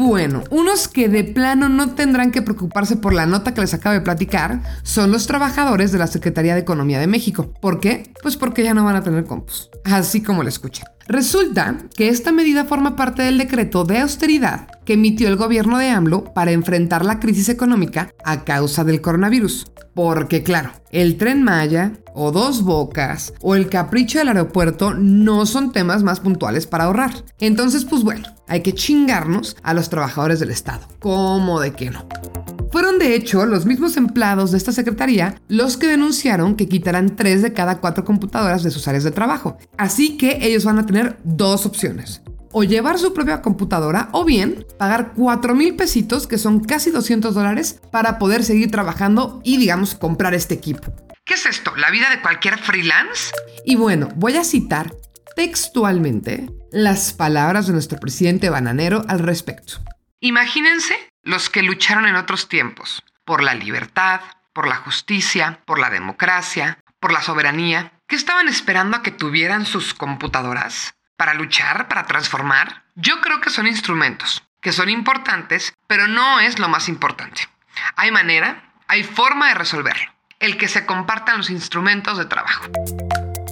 Bueno, 0.00 0.44
unos 0.48 0.88
que 0.88 1.10
de 1.10 1.24
plano 1.24 1.68
no 1.68 1.94
tendrán 1.94 2.30
que 2.30 2.40
preocuparse 2.40 2.96
por 2.96 3.12
la 3.12 3.26
nota 3.26 3.52
que 3.52 3.60
les 3.60 3.74
acabo 3.74 3.92
de 3.92 4.00
platicar 4.00 4.62
son 4.82 5.12
los 5.12 5.26
trabajadores 5.26 5.92
de 5.92 5.98
la 5.98 6.06
Secretaría 6.06 6.54
de 6.54 6.60
Economía 6.60 6.98
de 6.98 7.06
México. 7.06 7.52
¿Por 7.60 7.80
qué? 7.80 8.10
Pues 8.22 8.38
porque 8.38 8.64
ya 8.64 8.72
no 8.72 8.82
van 8.82 8.96
a 8.96 9.02
tener 9.02 9.24
compus, 9.24 9.68
así 9.84 10.22
como 10.22 10.42
le 10.42 10.48
escuchan. 10.48 10.88
Resulta 11.06 11.76
que 11.94 12.08
esta 12.08 12.32
medida 12.32 12.64
forma 12.64 12.96
parte 12.96 13.22
del 13.22 13.36
decreto 13.36 13.84
de 13.84 13.98
austeridad 13.98 14.68
que 14.86 14.94
emitió 14.94 15.28
el 15.28 15.36
gobierno 15.36 15.76
de 15.76 15.90
AMLO 15.90 16.32
para 16.32 16.52
enfrentar 16.52 17.04
la 17.04 17.20
crisis 17.20 17.50
económica 17.50 18.14
a 18.24 18.44
causa 18.44 18.84
del 18.84 19.02
coronavirus. 19.02 19.70
Porque 19.94 20.42
claro, 20.42 20.70
el 20.92 21.18
tren 21.18 21.42
Maya 21.42 21.92
o 22.20 22.32
dos 22.32 22.62
bocas 22.64 23.32
o 23.40 23.54
el 23.54 23.70
capricho 23.70 24.18
del 24.18 24.28
aeropuerto 24.28 24.92
no 24.92 25.46
son 25.46 25.72
temas 25.72 26.02
más 26.02 26.20
puntuales 26.20 26.66
para 26.66 26.84
ahorrar. 26.84 27.24
Entonces, 27.38 27.86
pues 27.86 28.04
bueno, 28.04 28.28
hay 28.46 28.60
que 28.60 28.74
chingarnos 28.74 29.56
a 29.62 29.72
los 29.72 29.88
trabajadores 29.88 30.38
del 30.38 30.50
Estado. 30.50 30.86
¿Cómo 30.98 31.60
de 31.60 31.72
que 31.72 31.90
no? 31.90 32.06
Fueron 32.70 32.98
de 32.98 33.14
hecho 33.14 33.46
los 33.46 33.64
mismos 33.64 33.96
empleados 33.96 34.50
de 34.50 34.58
esta 34.58 34.70
secretaría 34.70 35.40
los 35.48 35.78
que 35.78 35.86
denunciaron 35.86 36.56
que 36.56 36.68
quitarán 36.68 37.16
tres 37.16 37.40
de 37.40 37.54
cada 37.54 37.80
cuatro 37.80 38.04
computadoras 38.04 38.62
de 38.62 38.70
sus 38.70 38.86
áreas 38.86 39.04
de 39.04 39.12
trabajo. 39.12 39.56
Así 39.78 40.18
que 40.18 40.40
ellos 40.42 40.66
van 40.66 40.78
a 40.78 40.84
tener 40.84 41.18
dos 41.24 41.64
opciones. 41.64 42.20
O 42.52 42.64
llevar 42.64 42.98
su 42.98 43.14
propia 43.14 43.40
computadora 43.40 44.10
o 44.12 44.24
bien 44.24 44.66
pagar 44.76 45.12
4 45.16 45.54
mil 45.54 45.76
pesitos, 45.76 46.26
que 46.26 46.36
son 46.36 46.60
casi 46.60 46.90
200 46.90 47.32
dólares, 47.34 47.80
para 47.92 48.18
poder 48.18 48.44
seguir 48.44 48.70
trabajando 48.72 49.40
y 49.44 49.56
digamos 49.56 49.94
comprar 49.94 50.34
este 50.34 50.54
equipo. 50.54 50.92
¿Qué 51.30 51.34
es 51.34 51.46
esto? 51.46 51.76
¿La 51.76 51.90
vida 51.90 52.10
de 52.10 52.20
cualquier 52.20 52.58
freelance? 52.58 53.32
Y 53.64 53.76
bueno, 53.76 54.08
voy 54.16 54.36
a 54.36 54.42
citar 54.42 54.90
textualmente 55.36 56.50
las 56.72 57.12
palabras 57.12 57.68
de 57.68 57.72
nuestro 57.72 58.00
presidente 58.00 58.50
bananero 58.50 59.04
al 59.06 59.20
respecto. 59.20 59.74
Imagínense 60.18 60.98
los 61.22 61.48
que 61.48 61.62
lucharon 61.62 62.08
en 62.08 62.16
otros 62.16 62.48
tiempos 62.48 63.04
por 63.24 63.44
la 63.44 63.54
libertad, 63.54 64.22
por 64.52 64.66
la 64.66 64.74
justicia, 64.74 65.60
por 65.66 65.78
la 65.78 65.88
democracia, 65.88 66.80
por 66.98 67.12
la 67.12 67.22
soberanía, 67.22 67.92
que 68.08 68.16
estaban 68.16 68.48
esperando 68.48 68.96
a 68.96 69.04
que 69.04 69.12
tuvieran 69.12 69.66
sus 69.66 69.94
computadoras 69.94 70.96
para 71.16 71.34
luchar, 71.34 71.86
para 71.86 72.06
transformar. 72.06 72.86
Yo 72.96 73.20
creo 73.20 73.40
que 73.40 73.50
son 73.50 73.68
instrumentos, 73.68 74.42
que 74.60 74.72
son 74.72 74.88
importantes, 74.88 75.74
pero 75.86 76.08
no 76.08 76.40
es 76.40 76.58
lo 76.58 76.68
más 76.68 76.88
importante. 76.88 77.42
Hay 77.94 78.10
manera, 78.10 78.74
hay 78.88 79.04
forma 79.04 79.46
de 79.50 79.54
resolverlo, 79.54 80.10
el 80.40 80.56
que 80.56 80.68
se 80.68 80.86
compartan 80.86 81.38
los 81.38 81.50
instrumentos 81.50 82.18
de 82.18 82.24
trabajo. 82.24 82.64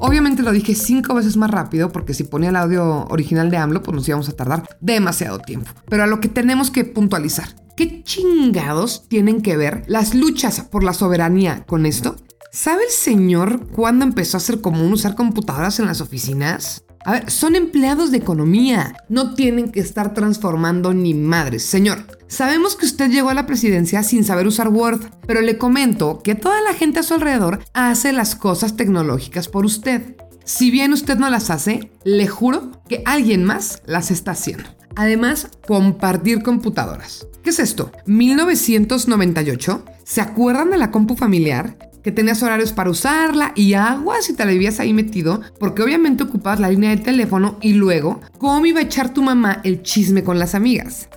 Obviamente 0.01 0.43
lo 0.43 0.53
dije 0.53 0.75
cinco 0.75 1.15
veces 1.15 1.37
más 1.37 1.51
rápido 1.51 1.93
porque 1.93 2.15
si 2.15 2.25
ponía 2.25 2.51
el 2.51 2.57
audio 2.57 3.07
original 3.09 3.51
de 3.51 3.59
AMLO, 3.59 3.83
pues 3.83 3.95
nos 3.95 4.09
íbamos 4.09 4.29
a 4.29 4.37
tardar 4.37 4.65
demasiado 4.81 5.39
tiempo. 5.39 5.71
Pero 5.89 6.05
a 6.05 6.07
lo 6.07 6.21
que 6.21 6.29
tenemos 6.29 6.71
que 6.71 6.85
puntualizar. 6.85 7.55
¿Qué 7.77 8.03
chingados 8.03 9.09
tienen 9.09 9.43
que 9.43 9.57
ver 9.57 9.85
las 9.87 10.15
luchas 10.15 10.63
por 10.63 10.83
la 10.83 10.93
soberanía 10.93 11.65
con 11.65 11.87
esto? 11.87 12.17
¿Sabe 12.51 12.85
el 12.85 12.91
señor 12.91 13.69
cuándo 13.69 14.05
empezó 14.05 14.37
a 14.37 14.41
ser 14.41 14.61
común 14.61 14.93
usar 14.93 15.15
computadoras 15.15 15.79
en 15.79 15.87
las 15.87 16.01
oficinas? 16.01 16.85
A 17.09 17.13
ver, 17.13 17.31
son 17.31 17.57
empleados 17.57 18.11
de 18.11 18.19
economía. 18.19 18.95
No 19.09 19.33
tienen 19.33 19.73
que 19.73 19.81
estar 19.81 20.13
transformando 20.13 20.93
ni 20.93 21.15
madres. 21.15 21.65
Señor, 21.65 22.05
sabemos 22.27 22.77
que 22.77 22.85
usted 22.85 23.11
llegó 23.11 23.31
a 23.31 23.35
la 23.35 23.47
presidencia 23.47 24.03
sin 24.03 24.25
saber 24.25 24.47
usar 24.47 24.69
Word, 24.69 25.01
pero 25.27 25.41
le 25.41 25.57
comento 25.57 26.21
que 26.23 26.35
toda 26.35 26.61
la 26.61 26.75
gente 26.75 27.01
a 27.01 27.03
su 27.03 27.15
alrededor 27.15 27.61
hace 27.73 28.13
las 28.13 28.37
cosas 28.37 28.77
tecnológicas 28.77 29.49
por 29.49 29.65
usted. 29.65 30.17
Si 30.45 30.71
bien 30.71 30.93
usted 30.93 31.17
no 31.17 31.31
las 31.31 31.49
hace, 31.49 31.91
le 32.05 32.29
juro 32.29 32.73
que 32.91 33.03
alguien 33.07 33.43
más 33.43 33.81
las 33.87 34.11
está 34.11 34.33
haciendo. 34.33 34.69
Además, 34.95 35.49
compartir 35.67 36.43
computadoras. 36.43 37.27
¿Qué 37.43 37.49
es 37.49 37.59
esto? 37.59 37.91
1998. 38.05 39.83
¿Se 40.05 40.21
acuerdan 40.21 40.69
de 40.71 40.77
la 40.77 40.91
compu 40.91 41.17
familiar? 41.17 41.79
Que 42.03 42.13
tenías 42.13 42.43
horarios 42.43 42.73
para 42.73 42.91
usarla 42.91 43.53
y 43.55 43.75
agua 43.75 44.17
si 44.21 44.35
te 44.35 44.45
la 44.45 44.53
vivías 44.53 44.81
ahí 44.81 44.93
metido, 44.93 45.41
porque 45.59 45.83
obviamente 45.83 46.25
ocupabas 46.25 46.61
la 46.61 46.71
línea 46.71 46.91
de 46.91 47.03
teléfono 47.03 47.59
y 47.61 47.75
luego, 47.75 48.21
¿cómo 48.39 48.65
iba 48.67 48.81
a 48.81 48.85
echar 48.85 49.13
tu 49.13 49.23
mamá 49.23 49.61
el 49.65 49.83
chisme 49.83 50.23
con 50.23 50.39
las 50.39 50.55
amigas? 50.55 51.09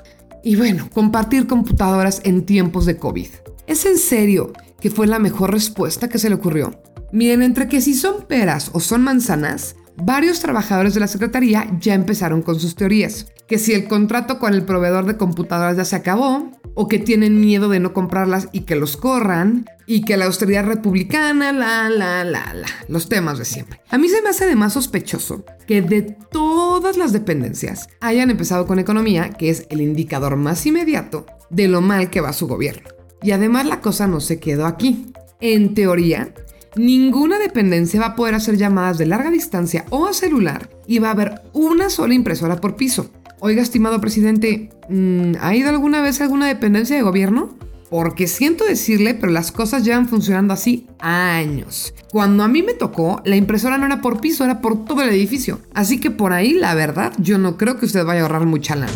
Y 0.43 0.55
bueno, 0.55 0.89
compartir 0.93 1.47
computadoras 1.47 2.21
en 2.23 2.45
tiempos 2.45 2.85
de 2.85 2.97
COVID. 2.97 3.27
¿Es 3.67 3.85
en 3.85 3.97
serio 3.97 4.53
que 4.79 4.89
fue 4.89 5.05
la 5.07 5.19
mejor 5.19 5.51
respuesta 5.51 6.09
que 6.09 6.17
se 6.17 6.29
le 6.29 6.35
ocurrió? 6.35 6.81
Miren, 7.11 7.41
entre 7.41 7.67
que 7.67 7.81
si 7.81 7.93
son 7.93 8.25
peras 8.27 8.71
o 8.73 8.79
son 8.79 9.03
manzanas, 9.03 9.75
varios 10.03 10.39
trabajadores 10.39 10.93
de 10.93 10.99
la 10.99 11.07
Secretaría 11.07 11.67
ya 11.79 11.93
empezaron 11.93 12.41
con 12.41 12.59
sus 12.59 12.75
teorías. 12.75 13.27
Que 13.47 13.57
si 13.57 13.73
el 13.73 13.87
contrato 13.87 14.39
con 14.39 14.53
el 14.53 14.63
proveedor 14.63 15.05
de 15.05 15.17
computadoras 15.17 15.77
ya 15.77 15.85
se 15.85 15.95
acabó, 15.95 16.51
o 16.73 16.87
que 16.87 16.99
tienen 16.99 17.41
miedo 17.41 17.67
de 17.67 17.81
no 17.81 17.93
comprarlas 17.93 18.47
y 18.53 18.61
que 18.61 18.75
los 18.75 18.95
corran, 18.95 19.65
y 19.85 20.03
que 20.05 20.15
la 20.15 20.25
austeridad 20.25 20.65
republicana, 20.65 21.51
la, 21.51 21.89
la, 21.89 22.23
la, 22.23 22.53
la, 22.53 22.67
los 22.87 23.09
temas 23.09 23.37
de 23.37 23.45
siempre. 23.45 23.81
A 23.89 23.97
mí 23.97 24.07
se 24.07 24.21
me 24.21 24.29
hace 24.29 24.45
de 24.45 24.55
más 24.55 24.73
sospechoso 24.73 25.43
que 25.67 25.81
de 25.81 26.01
todas 26.01 26.95
las 26.95 27.11
dependencias 27.11 27.89
hayan 27.99 28.29
empezado 28.29 28.65
con 28.65 28.79
economía, 28.79 29.31
que 29.31 29.49
es 29.49 29.65
el 29.69 29.81
indicador 29.81 30.37
más 30.37 30.65
inmediato 30.65 31.25
de 31.49 31.67
lo 31.67 31.81
mal 31.81 32.09
que 32.09 32.21
va 32.21 32.31
su 32.31 32.47
gobierno. 32.47 32.89
Y 33.21 33.31
además 33.31 33.65
la 33.65 33.81
cosa 33.81 34.07
no 34.07 34.21
se 34.21 34.39
quedó 34.39 34.65
aquí. 34.65 35.11
En 35.41 35.73
teoría, 35.73 36.33
ninguna 36.75 37.39
dependencia 37.39 37.99
va 37.99 38.07
a 38.07 38.15
poder 38.15 38.35
hacer 38.35 38.57
llamadas 38.57 38.97
de 38.97 39.05
larga 39.05 39.29
distancia 39.29 39.85
o 39.89 40.07
a 40.07 40.13
celular 40.13 40.69
y 40.87 40.99
va 40.99 41.09
a 41.09 41.11
haber 41.11 41.41
una 41.53 41.89
sola 41.89 42.13
impresora 42.13 42.61
por 42.61 42.75
piso. 42.75 43.09
Oiga, 43.39 43.61
estimado 43.61 43.99
presidente, 43.99 44.69
mm, 44.89 45.33
¿ha 45.41 45.55
ido 45.55 45.69
alguna 45.69 46.01
vez 46.01 46.21
a 46.21 46.25
alguna 46.25 46.47
dependencia 46.47 46.95
de 46.95 47.01
gobierno? 47.01 47.55
Porque 47.89 48.27
siento 48.27 48.63
decirle, 48.63 49.15
pero 49.15 49.33
las 49.33 49.51
cosas 49.51 49.83
llevan 49.83 50.07
funcionando 50.07 50.53
así 50.53 50.87
años. 50.99 51.93
Cuando 52.09 52.43
a 52.43 52.47
mí 52.47 52.63
me 52.63 52.73
tocó, 52.73 53.21
la 53.25 53.35
impresora 53.35 53.77
no 53.77 53.85
era 53.85 53.99
por 54.01 54.21
piso, 54.21 54.45
era 54.45 54.61
por 54.61 54.85
todo 54.85 55.01
el 55.01 55.09
edificio. 55.09 55.59
Así 55.73 55.99
que 55.99 56.11
por 56.11 56.31
ahí, 56.31 56.53
la 56.53 56.73
verdad, 56.73 57.11
yo 57.17 57.37
no 57.37 57.57
creo 57.57 57.77
que 57.77 57.85
usted 57.85 58.05
vaya 58.05 58.21
a 58.21 58.23
ahorrar 58.23 58.45
mucha 58.45 58.75
lana. 58.75 58.93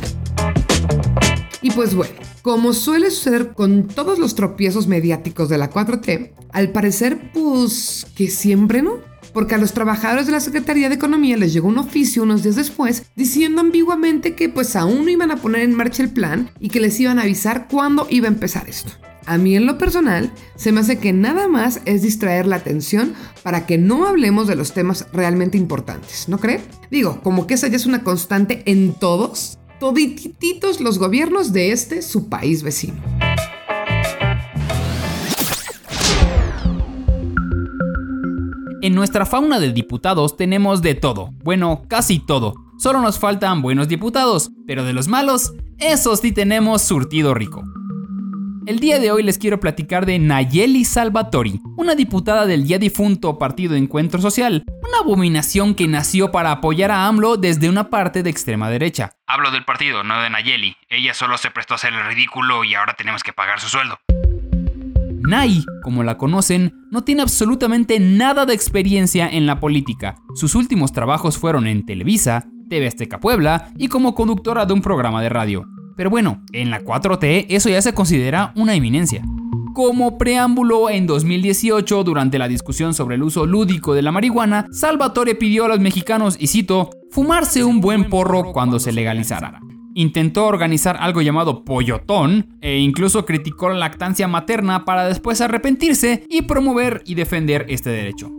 Y 1.66 1.72
pues 1.72 1.96
bueno, 1.96 2.14
como 2.44 2.74
suele 2.74 3.10
suceder 3.10 3.54
con 3.54 3.88
todos 3.88 4.20
los 4.20 4.36
tropiezos 4.36 4.86
mediáticos 4.86 5.50
de 5.50 5.58
la 5.58 5.72
4T, 5.72 6.34
al 6.52 6.72
parecer, 6.72 7.32
pues 7.34 8.06
que 8.16 8.30
siempre 8.30 8.84
no 8.84 9.00
porque 9.34 9.56
a 9.56 9.58
los 9.58 9.74
trabajadores 9.74 10.28
de 10.28 10.32
la 10.32 10.42
Secretaría 10.42 10.90
de 10.90 10.96
Economía 10.96 11.38
les 11.38 11.54
llegó 11.54 11.68
un 11.68 11.80
oficio 11.80 12.22
unos 12.22 12.44
días 12.44 12.56
después 12.56 13.08
diciendo 13.16 13.62
ambiguamente 13.62 14.36
que 14.36 14.48
pues 14.48 14.76
aún 14.76 15.06
no 15.06 15.10
iban 15.10 15.32
a 15.32 15.38
poner 15.38 15.64
en 15.64 15.74
marcha 15.74 16.04
el 16.04 16.12
plan 16.12 16.52
y 16.60 16.70
que 16.70 16.80
les 16.80 17.00
iban 17.00 17.18
a 17.18 17.24
avisar 17.24 17.68
cuándo 17.68 18.06
iba 18.12 18.28
a 18.28 18.32
empezar 18.32 18.70
esto. 18.70 18.92
A 19.26 19.40
mí 19.40 19.56
en 19.56 19.66
lo 19.66 19.80
personal 19.80 20.32
se 20.56 20.72
me 20.72 20.82
hace 20.82 21.00
que 21.00 21.14
nada 21.14 21.48
más 21.48 21.82
es 21.86 22.04
distraer 22.04 22.46
la 22.46 22.58
atención 22.58 23.16
para 23.42 23.66
que 23.66 23.80
no 23.80 24.06
hablemos 24.06 24.48
de 24.48 24.56
los 24.56 24.74
temas 24.74 25.08
realmente 25.12 25.58
importantes, 25.58 26.30
¿no 26.30 26.38
cree? 26.38 26.62
Digo, 26.92 27.22
como 27.24 27.48
que 27.48 27.56
esa 27.56 27.68
ya 27.68 27.78
es 27.78 27.88
una 27.88 28.04
constante 28.04 28.62
en 28.68 28.94
todos, 28.94 29.58
todititos 29.80 30.82
los 30.82 31.00
gobiernos 31.00 31.54
de 31.54 31.72
este 31.72 32.02
su 32.02 32.30
país 32.30 32.64
vecino. 32.64 33.02
En 38.82 38.94
nuestra 38.94 39.26
fauna 39.26 39.60
de 39.60 39.74
diputados 39.74 40.38
tenemos 40.38 40.82
de 40.82 40.94
todo, 40.94 41.32
bueno, 41.44 41.84
casi 41.88 42.20
todo. 42.20 42.54
Solo 42.78 43.02
nos 43.02 43.18
faltan 43.18 43.62
buenos 43.62 43.88
diputados, 43.88 44.52
pero 44.68 44.84
de 44.84 44.94
los 44.94 45.08
malos, 45.08 45.54
esos 45.80 46.20
sí 46.20 46.32
tenemos 46.32 46.84
surtido 46.84 47.34
rico. 47.34 47.64
El 48.68 48.80
día 48.80 49.00
de 49.00 49.12
hoy 49.12 49.22
les 49.22 49.38
quiero 49.38 49.60
platicar 49.60 50.08
de 50.08 50.18
Nayeli 50.18 50.86
Salvatori, 50.86 51.62
una 51.78 51.94
diputada 51.94 52.48
del 52.48 52.66
ya 52.66 52.80
difunto 52.80 53.38
Partido 53.38 53.76
Encuentro 53.76 54.20
Social, 54.20 54.64
una 54.82 54.98
abominación 55.04 55.76
que 55.76 55.88
nació 55.88 56.32
para 56.32 56.52
apoyar 56.52 56.90
a 56.90 57.06
AMLO 57.06 57.38
desde 57.38 57.70
una 57.70 57.92
parte 57.92 58.24
de 58.24 58.32
extrema 58.32 58.72
derecha. 58.72 59.12
Hablo 59.28 59.52
del 59.52 59.66
partido, 59.66 60.04
no 60.04 60.20
de 60.20 60.32
Nayeli. 60.32 60.76
Ella 60.90 61.14
solo 61.14 61.38
se 61.38 61.52
prestó 61.52 61.76
a 61.76 61.76
hacer 61.76 61.94
el 61.94 62.08
ridículo 62.08 62.64
y 62.64 62.74
ahora 62.74 62.96
tenemos 62.96 63.22
que 63.22 63.34
pagar 63.34 63.60
su 63.60 63.70
sueldo. 63.70 64.00
Nay, 65.22 65.64
como 65.84 66.04
la 66.04 66.18
conocen, 66.18 66.74
no 66.90 67.04
tiene 67.04 67.22
absolutamente 67.22 68.00
nada 68.00 68.48
de 68.48 68.56
experiencia 68.56 69.30
en 69.30 69.46
la 69.46 69.60
política. 69.60 70.16
Sus 70.34 70.56
últimos 70.56 70.92
trabajos 70.92 71.38
fueron 71.38 71.68
en 71.68 71.86
Televisa, 71.86 72.48
TV 72.68 72.88
Azteca 72.88 73.20
Puebla 73.20 73.70
y 73.78 73.90
como 73.90 74.16
conductora 74.16 74.66
de 74.66 74.74
un 74.74 74.82
programa 74.82 75.22
de 75.22 75.30
radio. 75.30 75.68
Pero 75.96 76.10
bueno, 76.10 76.44
en 76.52 76.70
la 76.70 76.82
4T 76.82 77.46
eso 77.50 77.70
ya 77.70 77.82
se 77.82 77.94
considera 77.94 78.52
una 78.56 78.76
eminencia. 78.76 79.24
Como 79.74 80.18
preámbulo, 80.18 80.90
en 80.90 81.06
2018, 81.06 82.06
durante 82.06 82.40
la 82.40 82.48
discusión 82.48 82.94
sobre 82.94 83.16
el 83.16 83.24
uso 83.24 83.46
lúdico 83.46 83.94
de 83.94 84.02
la 84.02 84.14
marihuana, 84.14 84.68
Salvatore 84.72 85.36
pidió 85.36 85.66
a 85.66 85.68
los 85.68 85.82
mexicanos, 85.82 86.38
y 86.40 86.48
cito, 86.48 86.92
fumarse 87.12 87.66
un 87.66 87.82
buen 87.82 88.06
porro 88.06 88.54
cuando 88.54 88.80
se 88.80 88.94
legalizara. 88.94 89.60
Intentó 89.94 90.46
organizar 90.46 90.96
algo 91.00 91.22
llamado 91.22 91.66
Pollotón 91.66 92.58
e 92.62 92.80
incluso 92.80 93.26
criticó 93.26 93.70
la 93.70 93.76
lactancia 93.76 94.30
materna 94.30 94.86
para 94.86 95.08
después 95.08 95.42
arrepentirse 95.42 96.26
y 96.30 96.44
promover 96.44 97.02
y 97.06 97.16
defender 97.16 97.66
este 97.68 97.90
derecho. 97.90 98.32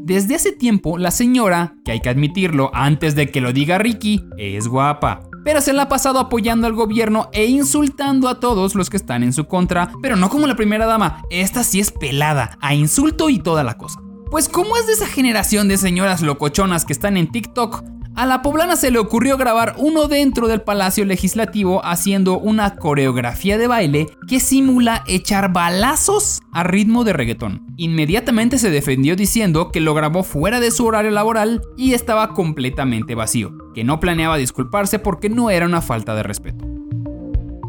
Desde 0.00 0.34
hace 0.34 0.52
tiempo, 0.52 0.98
la 0.98 1.10
señora, 1.10 1.76
que 1.84 1.92
hay 1.92 2.00
que 2.00 2.08
admitirlo 2.08 2.70
antes 2.74 3.14
de 3.14 3.28
que 3.28 3.40
lo 3.40 3.52
diga 3.52 3.78
Ricky, 3.78 4.24
es 4.36 4.68
guapa. 4.68 5.29
Pero 5.44 5.60
se 5.60 5.72
la 5.72 5.82
ha 5.82 5.88
pasado 5.88 6.18
apoyando 6.18 6.66
al 6.66 6.74
gobierno 6.74 7.28
e 7.32 7.46
insultando 7.46 8.28
a 8.28 8.40
todos 8.40 8.74
los 8.74 8.90
que 8.90 8.96
están 8.96 9.22
en 9.22 9.32
su 9.32 9.46
contra, 9.46 9.92
pero 10.02 10.16
no 10.16 10.28
como 10.28 10.46
la 10.46 10.56
primera 10.56 10.86
dama, 10.86 11.22
esta 11.30 11.64
sí 11.64 11.80
es 11.80 11.92
pelada, 11.92 12.58
a 12.60 12.74
insulto 12.74 13.30
y 13.30 13.38
toda 13.38 13.64
la 13.64 13.78
cosa. 13.78 14.00
Pues 14.30 14.48
como 14.48 14.76
es 14.76 14.86
de 14.86 14.92
esa 14.92 15.06
generación 15.06 15.66
de 15.68 15.76
señoras 15.76 16.22
locochonas 16.22 16.84
que 16.84 16.92
están 16.92 17.16
en 17.16 17.32
TikTok, 17.32 17.82
a 18.20 18.26
la 18.26 18.42
poblana 18.42 18.76
se 18.76 18.90
le 18.90 18.98
ocurrió 18.98 19.38
grabar 19.38 19.76
uno 19.78 20.06
dentro 20.06 20.46
del 20.46 20.60
Palacio 20.60 21.06
Legislativo 21.06 21.82
haciendo 21.86 22.38
una 22.38 22.76
coreografía 22.76 23.56
de 23.56 23.66
baile 23.66 24.08
que 24.28 24.40
simula 24.40 25.02
echar 25.06 25.54
balazos 25.54 26.42
a 26.52 26.62
ritmo 26.62 27.04
de 27.04 27.14
reggaetón. 27.14 27.64
Inmediatamente 27.78 28.58
se 28.58 28.68
defendió 28.70 29.16
diciendo 29.16 29.72
que 29.72 29.80
lo 29.80 29.94
grabó 29.94 30.22
fuera 30.22 30.60
de 30.60 30.70
su 30.70 30.84
horario 30.84 31.12
laboral 31.12 31.62
y 31.78 31.94
estaba 31.94 32.34
completamente 32.34 33.14
vacío, 33.14 33.54
que 33.74 33.84
no 33.84 34.00
planeaba 34.00 34.36
disculparse 34.36 34.98
porque 34.98 35.30
no 35.30 35.48
era 35.48 35.64
una 35.64 35.80
falta 35.80 36.14
de 36.14 36.22
respeto. 36.22 36.69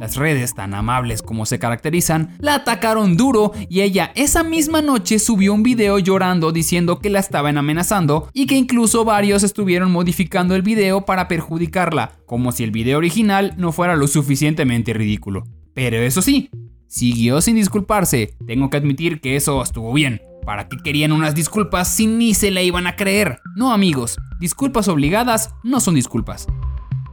Las 0.02 0.16
redes, 0.16 0.56
tan 0.56 0.74
amables 0.74 1.22
como 1.22 1.46
se 1.46 1.60
caracterizan, 1.60 2.36
la 2.40 2.56
atacaron 2.56 3.18
duro 3.18 3.52
y 3.70 3.82
ella 3.82 4.12
esa 4.16 4.44
misma 4.44 4.82
noche 4.82 5.20
subió 5.20 5.54
un 5.54 5.62
video 5.62 6.00
llorando 6.00 6.52
diciendo 6.52 6.98
que 6.98 7.12
la 7.12 7.20
estaban 7.20 7.60
amenazando 7.60 8.28
y 8.34 8.48
que 8.48 8.56
incluso 8.56 9.06
varios 9.06 9.44
estuvieron 9.44 9.92
modificando 9.92 10.56
el 10.56 10.64
video 10.64 11.06
para 11.06 11.28
perjudicarla, 11.28 12.14
como 12.26 12.52
si 12.52 12.64
el 12.64 12.72
video 12.72 12.98
original 12.98 13.54
no 13.58 13.72
fuera 13.72 13.96
lo 13.96 14.08
suficientemente 14.08 14.92
ridículo. 14.94 15.44
Pero 15.76 15.98
eso 15.98 16.24
sí, 16.24 16.50
siguió 16.88 17.40
sin 17.40 17.58
disculparse. 17.58 18.34
Tengo 18.48 18.72
que 18.72 18.78
admitir 18.78 19.22
que 19.22 19.36
eso 19.36 19.62
estuvo 19.62 19.94
bien. 19.94 20.20
¿Para 20.44 20.68
qué 20.68 20.78
querían 20.84 21.12
unas 21.12 21.36
disculpas 21.36 21.88
si 21.88 22.08
ni 22.08 22.34
se 22.34 22.50
la 22.50 22.64
iban 22.64 22.88
a 22.88 22.96
creer? 22.96 23.40
No 23.56 23.72
amigos, 23.72 24.18
disculpas 24.40 24.88
obligadas 24.88 25.54
no 25.62 25.80
son 25.80 25.94
disculpas. 25.94 26.48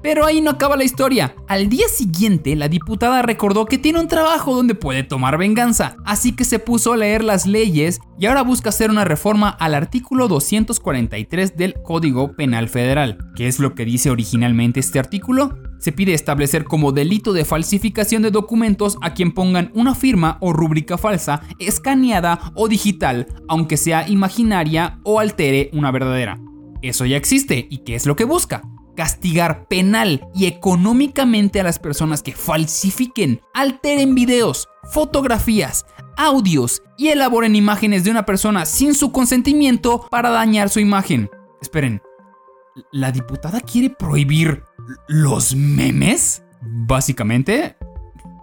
Pero 0.02 0.24
ahí 0.24 0.40
no 0.40 0.50
acaba 0.50 0.76
la 0.76 0.84
historia. 0.84 1.34
Al 1.48 1.68
día 1.68 1.88
siguiente, 1.88 2.54
la 2.56 2.68
diputada 2.68 3.22
recordó 3.22 3.66
que 3.66 3.78
tiene 3.78 4.00
un 4.00 4.08
trabajo 4.08 4.54
donde 4.54 4.74
puede 4.74 5.02
tomar 5.02 5.38
venganza, 5.38 5.96
así 6.04 6.34
que 6.36 6.44
se 6.44 6.58
puso 6.58 6.92
a 6.92 6.96
leer 6.96 7.24
las 7.24 7.46
leyes 7.46 8.00
y 8.18 8.26
ahora 8.26 8.42
busca 8.42 8.68
hacer 8.68 8.90
una 8.90 9.04
reforma 9.04 9.48
al 9.48 9.74
artículo 9.74 10.28
243 10.28 11.56
del 11.56 11.74
Código 11.82 12.36
Penal 12.36 12.68
Federal. 12.68 13.18
¿Qué 13.34 13.48
es 13.48 13.58
lo 13.58 13.74
que 13.74 13.84
dice 13.84 14.10
originalmente 14.10 14.80
este 14.80 14.98
artículo? 14.98 15.56
Se 15.78 15.92
pide 15.92 16.14
establecer 16.14 16.64
como 16.64 16.92
delito 16.92 17.32
de 17.32 17.44
falsificación 17.44 18.22
de 18.22 18.30
documentos 18.30 18.98
a 19.00 19.14
quien 19.14 19.32
pongan 19.32 19.70
una 19.74 19.94
firma 19.94 20.38
o 20.40 20.52
rúbrica 20.52 20.98
falsa, 20.98 21.42
escaneada 21.58 22.52
o 22.54 22.68
digital, 22.68 23.26
aunque 23.48 23.76
sea 23.76 24.08
imaginaria 24.08 24.98
o 25.04 25.20
altere 25.20 25.70
una 25.72 25.90
verdadera. 25.90 26.38
Eso 26.82 27.06
ya 27.06 27.16
existe, 27.16 27.66
¿y 27.70 27.78
qué 27.78 27.94
es 27.94 28.06
lo 28.06 28.16
que 28.16 28.24
busca? 28.24 28.62
Castigar 28.98 29.68
penal 29.68 30.28
y 30.34 30.46
económicamente 30.46 31.60
a 31.60 31.62
las 31.62 31.78
personas 31.78 32.20
que 32.20 32.32
falsifiquen, 32.32 33.40
alteren 33.54 34.16
videos, 34.16 34.68
fotografías, 34.90 35.86
audios 36.16 36.82
y 36.96 37.06
elaboren 37.06 37.54
imágenes 37.54 38.02
de 38.02 38.10
una 38.10 38.26
persona 38.26 38.66
sin 38.66 38.96
su 38.96 39.12
consentimiento 39.12 40.08
para 40.10 40.30
dañar 40.30 40.68
su 40.68 40.80
imagen. 40.80 41.30
Esperen, 41.62 42.02
¿la 42.90 43.12
diputada 43.12 43.60
quiere 43.60 43.90
prohibir 43.90 44.64
los 45.06 45.54
memes? 45.54 46.42
Básicamente, 46.60 47.76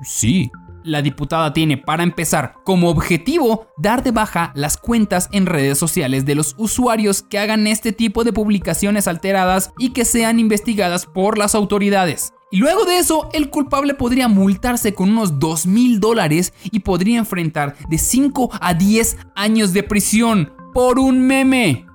sí 0.04 0.50
la 0.86 1.02
diputada 1.02 1.52
tiene 1.52 1.78
para 1.78 2.04
empezar 2.04 2.56
como 2.64 2.90
objetivo 2.90 3.68
dar 3.78 4.04
de 4.04 4.12
baja 4.12 4.52
las 4.56 4.78
cuentas 4.78 5.28
en 5.32 5.48
redes 5.48 5.78
sociales 5.78 6.26
de 6.26 6.36
los 6.36 6.56
usuarios 6.58 7.24
que 7.24 7.40
hagan 7.40 7.68
este 7.68 7.92
tipo 7.92 8.24
de 8.24 8.32
publicaciones 8.32 9.08
alteradas 9.08 9.74
y 9.78 9.90
que 9.90 10.06
sean 10.06 10.40
investigadas 10.40 11.06
por 11.06 11.38
las 11.38 11.56
autoridades. 11.56 12.34
Y 12.52 12.58
luego 12.58 12.86
de 12.86 13.00
eso, 13.00 13.30
el 13.34 13.50
culpable 13.50 13.96
podría 13.96 14.28
multarse 14.28 14.94
con 14.94 15.10
unos 15.10 15.40
2 15.40 15.66
mil 15.66 16.00
dólares 16.00 16.54
y 16.72 16.80
podría 16.80 17.18
enfrentar 17.18 17.76
de 17.90 17.98
5 17.98 18.52
a 18.62 18.74
10 18.74 19.18
años 19.36 19.74
de 19.74 19.84
prisión 19.84 20.54
por 20.74 21.00
un 21.00 21.26
meme. 21.26 21.86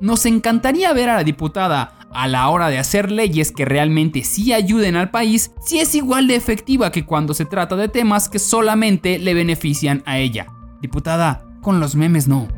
Nos 0.00 0.26
encantaría 0.26 0.92
ver 0.92 1.10
a 1.10 1.16
la 1.16 1.24
diputada 1.24 1.97
a 2.12 2.28
la 2.28 2.48
hora 2.48 2.68
de 2.68 2.78
hacer 2.78 3.10
leyes 3.10 3.52
que 3.52 3.64
realmente 3.64 4.24
sí 4.24 4.52
ayuden 4.52 4.96
al 4.96 5.10
país, 5.10 5.52
si 5.64 5.80
es 5.80 5.94
igual 5.94 6.26
de 6.26 6.36
efectiva 6.36 6.90
que 6.90 7.04
cuando 7.04 7.34
se 7.34 7.44
trata 7.44 7.76
de 7.76 7.88
temas 7.88 8.28
que 8.28 8.38
solamente 8.38 9.18
le 9.18 9.34
benefician 9.34 10.02
a 10.06 10.18
ella. 10.18 10.46
Diputada, 10.80 11.44
con 11.60 11.80
los 11.80 11.94
memes 11.94 12.28
no. 12.28 12.48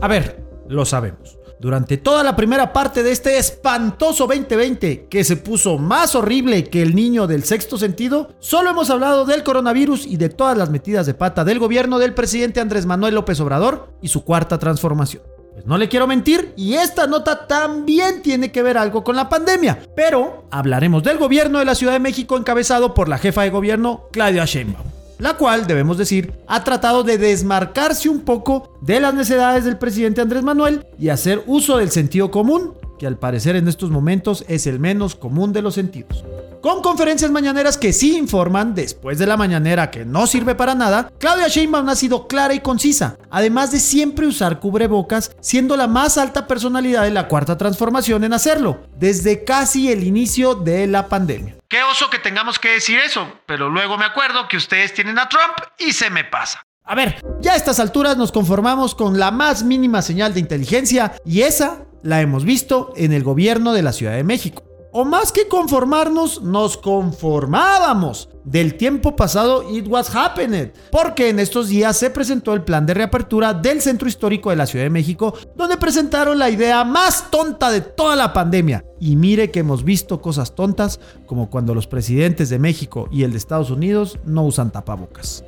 A 0.00 0.08
ver, 0.08 0.44
lo 0.68 0.84
sabemos. 0.84 1.37
Durante 1.60 1.96
toda 1.96 2.22
la 2.22 2.36
primera 2.36 2.72
parte 2.72 3.02
de 3.02 3.10
este 3.10 3.36
espantoso 3.36 4.28
2020, 4.28 5.06
que 5.10 5.24
se 5.24 5.36
puso 5.36 5.76
más 5.76 6.14
horrible 6.14 6.64
que 6.64 6.82
el 6.82 6.94
niño 6.94 7.26
del 7.26 7.42
sexto 7.42 7.76
sentido, 7.76 8.30
solo 8.38 8.70
hemos 8.70 8.90
hablado 8.90 9.24
del 9.24 9.42
coronavirus 9.42 10.06
y 10.06 10.18
de 10.18 10.28
todas 10.28 10.56
las 10.56 10.70
metidas 10.70 11.06
de 11.06 11.14
pata 11.14 11.44
del 11.44 11.58
gobierno 11.58 11.98
del 11.98 12.14
presidente 12.14 12.60
Andrés 12.60 12.86
Manuel 12.86 13.16
López 13.16 13.40
Obrador 13.40 13.88
y 14.00 14.06
su 14.06 14.22
cuarta 14.22 14.58
transformación. 14.58 15.24
Pues 15.52 15.66
no 15.66 15.76
le 15.76 15.88
quiero 15.88 16.06
mentir, 16.06 16.52
y 16.56 16.74
esta 16.74 17.08
nota 17.08 17.48
también 17.48 18.22
tiene 18.22 18.52
que 18.52 18.62
ver 18.62 18.78
algo 18.78 19.02
con 19.02 19.16
la 19.16 19.28
pandemia, 19.28 19.80
pero 19.96 20.44
hablaremos 20.52 21.02
del 21.02 21.18
gobierno 21.18 21.58
de 21.58 21.64
la 21.64 21.74
Ciudad 21.74 21.94
de 21.94 21.98
México 21.98 22.36
encabezado 22.36 22.94
por 22.94 23.08
la 23.08 23.18
jefa 23.18 23.42
de 23.42 23.50
gobierno, 23.50 24.04
Claudia 24.12 24.44
Sheinbaum 24.44 24.97
la 25.18 25.36
cual, 25.36 25.66
debemos 25.66 25.98
decir, 25.98 26.32
ha 26.46 26.64
tratado 26.64 27.02
de 27.02 27.18
desmarcarse 27.18 28.08
un 28.08 28.20
poco 28.20 28.76
de 28.80 29.00
las 29.00 29.14
necesidades 29.14 29.64
del 29.64 29.78
presidente 29.78 30.20
Andrés 30.20 30.42
Manuel 30.42 30.86
y 30.98 31.08
hacer 31.08 31.42
uso 31.46 31.78
del 31.78 31.90
sentido 31.90 32.30
común, 32.30 32.74
que 32.98 33.06
al 33.06 33.18
parecer 33.18 33.56
en 33.56 33.68
estos 33.68 33.90
momentos 33.90 34.44
es 34.48 34.66
el 34.66 34.80
menos 34.80 35.14
común 35.14 35.52
de 35.52 35.62
los 35.62 35.74
sentidos. 35.74 36.24
Con 36.62 36.82
conferencias 36.82 37.30
mañaneras 37.30 37.78
que 37.78 37.92
sí 37.92 38.16
informan, 38.16 38.74
después 38.74 39.18
de 39.18 39.26
la 39.26 39.36
mañanera 39.36 39.92
que 39.92 40.04
no 40.04 40.26
sirve 40.26 40.56
para 40.56 40.74
nada, 40.74 41.12
Claudia 41.20 41.46
Sheinbaum 41.46 41.88
ha 41.88 41.94
sido 41.94 42.26
clara 42.26 42.52
y 42.52 42.60
concisa, 42.60 43.16
además 43.30 43.70
de 43.70 43.78
siempre 43.78 44.26
usar 44.26 44.58
cubrebocas, 44.58 45.30
siendo 45.40 45.76
la 45.76 45.86
más 45.86 46.18
alta 46.18 46.48
personalidad 46.48 47.04
de 47.04 47.12
la 47.12 47.28
cuarta 47.28 47.56
transformación 47.56 48.24
en 48.24 48.32
hacerlo, 48.32 48.82
desde 48.96 49.44
casi 49.44 49.92
el 49.92 50.02
inicio 50.02 50.56
de 50.56 50.88
la 50.88 51.08
pandemia. 51.08 51.56
Qué 51.68 51.82
oso 51.84 52.10
que 52.10 52.18
tengamos 52.18 52.58
que 52.58 52.70
decir 52.70 52.98
eso, 52.98 53.30
pero 53.46 53.68
luego 53.68 53.96
me 53.96 54.06
acuerdo 54.06 54.48
que 54.48 54.56
ustedes 54.56 54.92
tienen 54.92 55.18
a 55.18 55.28
Trump 55.28 55.54
y 55.78 55.92
se 55.92 56.10
me 56.10 56.24
pasa. 56.24 56.64
A 56.84 56.96
ver, 56.96 57.22
ya 57.40 57.52
a 57.52 57.56
estas 57.56 57.78
alturas 57.78 58.16
nos 58.16 58.32
conformamos 58.32 58.96
con 58.96 59.18
la 59.18 59.30
más 59.30 59.62
mínima 59.62 60.02
señal 60.02 60.34
de 60.34 60.40
inteligencia 60.40 61.12
y 61.24 61.42
esa 61.42 61.84
la 62.02 62.20
hemos 62.20 62.44
visto 62.44 62.92
en 62.96 63.12
el 63.12 63.22
gobierno 63.22 63.74
de 63.74 63.82
la 63.82 63.92
Ciudad 63.92 64.14
de 64.14 64.24
México. 64.24 64.67
O 65.00 65.04
más 65.04 65.30
que 65.30 65.46
conformarnos, 65.46 66.42
nos 66.42 66.76
conformábamos. 66.76 68.30
Del 68.42 68.74
tiempo 68.74 69.14
pasado, 69.14 69.62
it 69.70 69.86
was 69.86 70.12
happened. 70.12 70.72
Porque 70.90 71.28
en 71.28 71.38
estos 71.38 71.68
días 71.68 71.96
se 71.96 72.10
presentó 72.10 72.52
el 72.52 72.64
plan 72.64 72.84
de 72.84 72.94
reapertura 72.94 73.54
del 73.54 73.80
Centro 73.80 74.08
Histórico 74.08 74.50
de 74.50 74.56
la 74.56 74.66
Ciudad 74.66 74.84
de 74.84 74.90
México, 74.90 75.34
donde 75.54 75.76
presentaron 75.76 76.36
la 76.36 76.50
idea 76.50 76.82
más 76.82 77.30
tonta 77.30 77.70
de 77.70 77.80
toda 77.80 78.16
la 78.16 78.32
pandemia. 78.32 78.84
Y 78.98 79.14
mire 79.14 79.52
que 79.52 79.60
hemos 79.60 79.84
visto 79.84 80.20
cosas 80.20 80.56
tontas, 80.56 80.98
como 81.26 81.48
cuando 81.48 81.76
los 81.76 81.86
presidentes 81.86 82.48
de 82.48 82.58
México 82.58 83.08
y 83.12 83.22
el 83.22 83.30
de 83.30 83.38
Estados 83.38 83.70
Unidos 83.70 84.18
no 84.24 84.42
usan 84.46 84.72
tapabocas. 84.72 85.44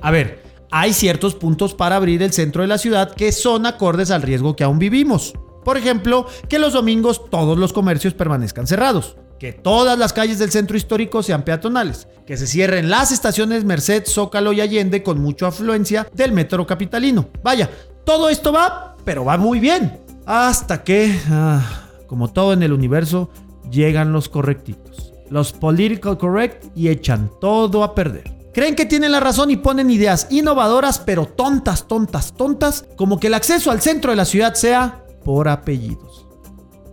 A 0.00 0.12
ver, 0.12 0.44
hay 0.70 0.92
ciertos 0.92 1.34
puntos 1.34 1.74
para 1.74 1.96
abrir 1.96 2.22
el 2.22 2.32
centro 2.32 2.62
de 2.62 2.68
la 2.68 2.78
ciudad 2.78 3.16
que 3.16 3.32
son 3.32 3.66
acordes 3.66 4.12
al 4.12 4.22
riesgo 4.22 4.54
que 4.54 4.62
aún 4.62 4.78
vivimos. 4.78 5.34
Por 5.64 5.76
ejemplo, 5.76 6.26
que 6.48 6.58
los 6.58 6.74
domingos 6.74 7.30
todos 7.30 7.58
los 7.58 7.72
comercios 7.72 8.14
permanezcan 8.14 8.66
cerrados, 8.66 9.16
que 9.38 9.52
todas 9.52 9.98
las 9.98 10.12
calles 10.12 10.38
del 10.38 10.50
centro 10.50 10.76
histórico 10.76 11.22
sean 11.22 11.42
peatonales, 11.42 12.08
que 12.26 12.36
se 12.36 12.46
cierren 12.46 12.90
las 12.90 13.12
estaciones 13.12 13.64
Merced, 13.64 14.04
Zócalo 14.06 14.52
y 14.52 14.60
Allende 14.60 15.02
con 15.02 15.20
mucha 15.20 15.48
afluencia 15.48 16.06
del 16.14 16.32
metro 16.32 16.66
capitalino. 16.66 17.28
Vaya, 17.42 17.70
todo 18.04 18.28
esto 18.28 18.52
va, 18.52 18.96
pero 19.04 19.24
va 19.24 19.36
muy 19.36 19.60
bien. 19.60 20.00
Hasta 20.26 20.84
que, 20.84 21.18
ah, 21.30 21.88
como 22.06 22.32
todo 22.32 22.52
en 22.52 22.62
el 22.62 22.72
universo, 22.72 23.30
llegan 23.70 24.12
los 24.12 24.28
correctitos. 24.28 25.12
Los 25.30 25.52
political 25.52 26.18
correct 26.18 26.66
y 26.76 26.88
echan 26.88 27.30
todo 27.40 27.82
a 27.82 27.94
perder. 27.94 28.32
Creen 28.54 28.76
que 28.76 28.86
tienen 28.86 29.10
la 29.10 29.18
razón 29.18 29.50
y 29.50 29.56
ponen 29.56 29.90
ideas 29.90 30.28
innovadoras, 30.30 31.00
pero 31.00 31.26
tontas, 31.26 31.88
tontas, 31.88 32.34
tontas, 32.34 32.84
como 32.96 33.18
que 33.18 33.26
el 33.26 33.34
acceso 33.34 33.72
al 33.72 33.80
centro 33.80 34.12
de 34.12 34.16
la 34.16 34.24
ciudad 34.24 34.54
sea 34.54 35.03
por 35.24 35.48
apellidos. 35.48 36.26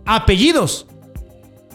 ¡Apellidos! 0.04 0.86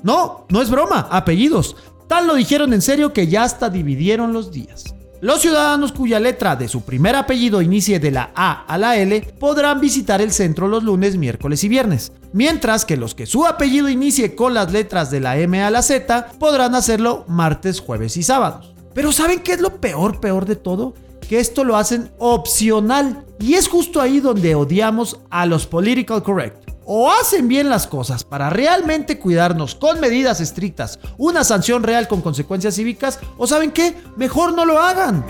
No, 0.04 0.46
no 0.50 0.62
es 0.62 0.70
broma, 0.70 1.08
apellidos. 1.12 1.76
Tal 2.08 2.28
lo 2.28 2.36
dijeron 2.36 2.74
en 2.74 2.82
serio 2.82 3.14
que 3.14 3.28
ya 3.28 3.44
hasta 3.44 3.70
dividieron 3.70 4.34
los 4.34 4.52
días. 4.52 4.96
Los 5.20 5.42
ciudadanos 5.42 5.92
cuya 5.92 6.20
letra 6.20 6.56
de 6.56 6.68
su 6.68 6.82
primer 6.82 7.16
apellido 7.16 7.64
inicie 7.64 8.00
de 8.00 8.12
la 8.12 8.32
A 8.36 8.66
a 8.66 8.78
la 8.78 8.98
L 8.98 9.20
podrán 9.40 9.82
visitar 9.82 10.22
el 10.22 10.32
centro 10.32 10.68
los 10.68 10.84
lunes, 10.84 11.18
miércoles 11.18 11.64
y 11.64 11.68
viernes, 11.68 12.12
mientras 12.34 12.86
que 12.86 12.98
los 12.98 13.16
que 13.16 13.26
su 13.26 13.46
apellido 13.46 13.90
inicie 13.90 14.36
con 14.36 14.54
las 14.54 14.72
letras 14.72 15.10
de 15.10 15.20
la 15.20 15.38
M 15.40 15.64
a 15.64 15.72
la 15.72 15.82
Z 15.82 16.34
podrán 16.40 16.76
hacerlo 16.76 17.26
martes, 17.28 17.80
jueves 17.80 18.16
y 18.16 18.22
sábados. 18.22 18.76
Pero 18.94 19.12
¿saben 19.12 19.40
qué 19.40 19.54
es 19.54 19.62
lo 19.62 19.82
peor, 19.82 20.20
peor 20.20 20.46
de 20.46 20.56
todo? 20.56 20.94
Que 21.28 21.40
esto 21.40 21.64
lo 21.64 21.76
hacen 21.76 22.12
opcional. 22.18 23.26
Y 23.40 23.56
es 23.56 23.68
justo 23.68 24.02
ahí 24.02 24.20
donde 24.20 24.56
odiamos 24.56 25.20
a 25.30 25.46
los 25.46 25.68
political 25.68 26.24
correct. 26.24 26.70
O 26.86 27.12
hacen 27.12 27.50
bien 27.50 27.70
las 27.70 27.86
cosas 27.86 28.24
para 28.24 28.50
realmente 28.50 29.20
cuidarnos 29.20 29.76
con 29.76 30.00
medidas 30.00 30.40
estrictas, 30.40 31.00
una 31.18 31.44
sanción 31.44 31.84
real 31.84 32.08
con 32.08 32.22
consecuencias 32.22 32.76
cívicas, 32.76 33.20
o 33.38 33.46
saben 33.46 33.72
qué, 33.72 33.94
mejor 34.16 34.54
no 34.54 34.64
lo 34.64 34.80
hagan. 34.80 35.26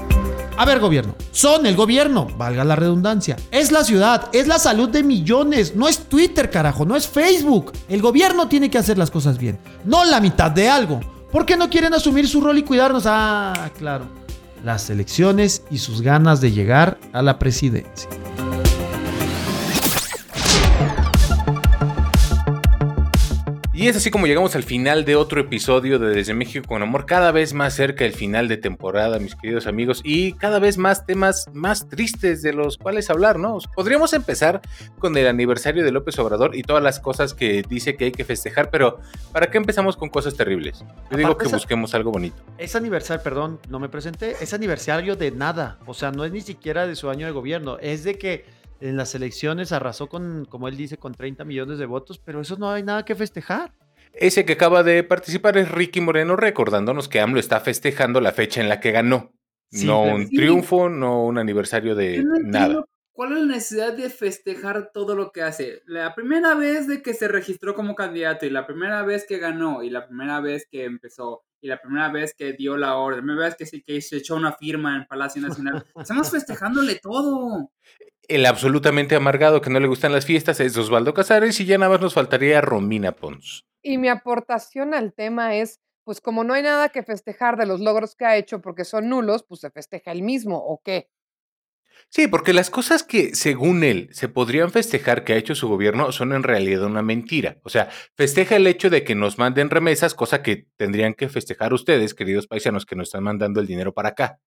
A 0.56 0.66
ver, 0.66 0.80
gobierno, 0.80 1.16
son 1.32 1.66
el 1.66 1.76
gobierno, 1.76 2.28
valga 2.38 2.64
la 2.64 2.76
redundancia. 2.76 3.38
Es 3.52 3.72
la 3.72 3.84
ciudad, 3.84 4.30
es 4.34 4.48
la 4.48 4.60
salud 4.60 4.90
de 4.90 5.04
millones, 5.04 5.76
no 5.76 5.88
es 5.88 6.00
Twitter, 6.10 6.50
carajo, 6.50 6.86
no 6.86 6.96
es 6.96 7.08
Facebook. 7.08 7.74
El 7.90 8.02
gobierno 8.02 8.48
tiene 8.48 8.70
que 8.70 8.78
hacer 8.78 8.98
las 8.98 9.12
cosas 9.12 9.38
bien, 9.38 9.60
no 9.84 10.04
la 10.04 10.20
mitad 10.20 10.52
de 10.52 10.70
algo. 10.70 11.00
¿Por 11.32 11.46
qué 11.46 11.58
no 11.58 11.70
quieren 11.70 11.94
asumir 11.94 12.28
su 12.28 12.42
rol 12.42 12.58
y 12.58 12.64
cuidarnos? 12.64 13.04
Ah, 13.06 13.70
claro, 13.78 14.06
las 14.64 14.90
elecciones 14.90 15.64
y 15.70 15.78
sus 15.78 16.02
ganas 16.02 16.42
de 16.42 16.52
llegar 16.52 17.00
a 17.14 17.22
la 17.22 17.40
presidencia. 17.40 18.10
Y 23.88 23.90
es 23.90 23.96
así 23.96 24.12
como 24.12 24.28
llegamos 24.28 24.54
al 24.58 24.64
final 24.64 25.06
de 25.06 25.16
otro 25.16 25.40
episodio 25.40 25.98
de 25.98 26.10
Desde 26.10 26.34
México 26.34 26.68
con 26.68 26.84
Amor, 26.84 27.06
cada 27.06 27.32
vez 27.32 27.54
más 27.54 27.74
cerca 27.74 28.04
del 28.04 28.12
final 28.12 28.50
de 28.50 28.58
temporada, 28.58 29.18
mis 29.18 29.34
queridos 29.34 29.66
amigos, 29.66 30.02
y 30.04 30.34
cada 30.34 30.60
vez 30.60 30.78
más 30.78 31.06
temas 31.06 31.46
más 31.54 31.88
tristes 31.88 32.42
de 32.42 32.52
los 32.52 32.78
cuales 32.78 33.10
hablar, 33.10 33.40
¿no? 33.40 33.58
Podríamos 33.74 34.12
empezar 34.12 34.60
con 35.00 35.16
el 35.16 35.26
aniversario 35.26 35.86
de 35.86 35.94
López 35.94 36.20
Obrador 36.20 36.54
y 36.54 36.64
todas 36.64 36.84
las 36.84 37.00
cosas 37.00 37.34
que 37.34 37.62
dice 37.62 37.96
que 37.96 38.04
hay 38.04 38.12
que 38.12 38.26
festejar, 38.26 38.72
pero 38.72 39.00
¿para 39.32 39.50
qué 39.50 39.58
empezamos 39.58 39.96
con 39.96 40.10
cosas 40.10 40.36
terribles? 40.36 40.84
Yo 41.10 41.18
digo 41.18 41.38
que 41.38 41.48
busquemos 41.48 41.96
algo 41.96 42.12
bonito. 42.12 42.44
Es 42.58 42.76
aniversario, 42.76 43.24
perdón, 43.24 43.62
no 43.70 43.80
me 43.80 43.88
presenté, 43.88 44.36
es 44.42 44.54
aniversario 44.54 45.16
de 45.16 45.32
nada, 45.32 45.80
o 45.86 45.94
sea, 45.94 46.12
no 46.12 46.26
es 46.26 46.34
ni 46.34 46.42
siquiera 46.42 46.88
de 46.88 46.98
su 46.98 47.10
año 47.10 47.26
de 47.26 47.32
gobierno, 47.32 47.78
es 47.80 48.04
de 48.04 48.18
que 48.18 48.57
en 48.82 48.98
las 48.98 49.16
elecciones 49.16 49.72
arrasó 49.72 50.08
con, 50.08 50.46
como 50.46 50.68
él 50.68 50.78
dice, 50.78 50.98
con 50.98 51.14
30 51.14 51.44
millones 51.46 51.80
de 51.80 51.86
votos, 51.86 52.20
pero 52.20 52.42
eso 52.42 52.58
no 52.58 52.70
hay 52.70 52.84
nada 52.84 53.06
que 53.06 53.16
festejar. 53.16 53.74
Ese 54.14 54.46
que 54.46 54.54
acaba 54.54 54.84
de 54.84 55.04
participar 55.04 55.58
es 55.58 55.70
Ricky 55.70 56.02
Moreno 56.02 56.36
recordándonos 56.36 57.08
que 57.08 57.20
AMLO 57.20 57.40
está 57.40 57.60
festejando 57.60 58.20
la 58.22 58.32
fecha 58.32 58.62
en 58.62 58.70
la 58.70 58.80
que 58.80 58.92
ganó. 58.92 59.32
no 59.72 60.02
un 60.02 60.30
triunfo, 60.30 60.90
no 60.90 61.24
un 61.24 61.38
aniversario 61.38 61.96
de 61.96 62.24
nada. 62.44 62.84
¿Cuál 63.18 63.32
es 63.32 63.40
la 63.40 63.46
necesidad 63.46 63.94
de 63.94 64.12
festejar 64.12 64.92
todo 64.94 65.16
lo 65.16 65.32
que 65.32 65.42
hace? 65.42 65.82
La 65.88 66.14
primera 66.14 66.54
vez 66.54 66.88
de 66.88 67.02
que 67.02 67.16
se 67.16 67.28
registró 67.28 67.74
como 67.74 67.96
candidato 67.96 68.46
y 68.46 68.52
la 68.52 68.68
primera 68.68 69.02
vez 69.02 69.26
que 69.28 69.40
ganó 69.40 69.82
y 69.82 69.90
la 69.90 70.06
primera 70.06 70.40
vez 70.40 70.68
que 70.70 70.86
empezó 70.86 71.44
y 71.60 71.68
la 71.68 71.82
primera 71.82 72.12
vez 72.12 72.36
que 72.38 72.54
dio 72.54 72.78
la 72.78 72.96
orden, 72.96 73.22
la 73.22 73.24
primera 73.24 73.48
vez 73.48 73.56
que 73.56 73.66
se, 73.66 73.82
que 73.82 74.00
se 74.02 74.18
echó 74.18 74.36
una 74.36 74.54
firma 74.54 74.96
en 74.96 75.08
Palacio 75.08 75.42
Nacional. 75.42 75.84
Estamos 75.96 76.30
festejándole 76.30 77.00
todo. 77.02 77.72
El 78.28 78.46
absolutamente 78.46 79.16
amargado 79.16 79.62
que 79.62 79.70
no 79.70 79.80
le 79.80 79.88
gustan 79.88 80.12
las 80.12 80.26
fiestas 80.26 80.60
es 80.60 80.76
Osvaldo 80.76 81.14
Casares 81.14 81.60
y 81.62 81.66
ya 81.66 81.78
nada 81.78 81.92
más 81.92 82.02
nos 82.02 82.14
faltaría 82.14 82.60
Romina 82.60 83.14
Pons. 83.14 83.66
Y 83.82 83.98
mi 83.98 84.10
aportación 84.10 84.94
al 84.94 85.14
tema 85.14 85.56
es, 85.56 85.80
pues 86.04 86.20
como 86.20 86.44
no 86.44 86.54
hay 86.54 86.62
nada 86.62 86.90
que 86.90 87.04
festejar 87.04 87.56
de 87.56 87.66
los 87.66 87.80
logros 87.80 88.16
que 88.16 88.26
ha 88.26 88.36
hecho 88.36 88.62
porque 88.62 88.84
son 88.84 89.08
nulos, 89.08 89.46
pues 89.48 89.62
se 89.62 89.72
festeja 89.72 90.12
el 90.12 90.24
mismo, 90.24 90.58
¿o 90.58 90.82
qué? 90.84 91.10
Sí, 92.10 92.28
porque 92.28 92.54
las 92.54 92.70
cosas 92.70 93.04
que, 93.04 93.34
según 93.34 93.84
él, 93.84 94.10
se 94.12 94.30
podrían 94.30 94.72
festejar 94.72 95.24
que 95.24 95.34
ha 95.34 95.38
hecho 95.38 95.56
su 95.56 95.68
gobierno 95.68 96.12
son 96.12 96.34
en 96.34 96.44
realidad 96.44 96.84
una 96.84 97.02
mentira. 97.02 97.60
O 97.64 97.70
sea, 97.70 97.90
festeja 98.16 98.56
el 98.56 98.68
hecho 98.68 98.90
de 98.90 99.04
que 99.04 99.16
nos 99.16 99.38
manden 99.38 99.70
remesas, 99.70 100.16
cosa 100.16 100.42
que 100.42 100.68
tendrían 100.78 101.14
que 101.14 101.30
festejar 101.30 101.74
ustedes, 101.74 102.14
queridos 102.14 102.48
paisanos, 102.48 102.86
que 102.86 102.96
nos 102.96 103.08
están 103.08 103.24
mandando 103.24 103.60
el 103.60 103.68
dinero 103.68 103.94
para 103.94 104.10
acá. 104.10 104.40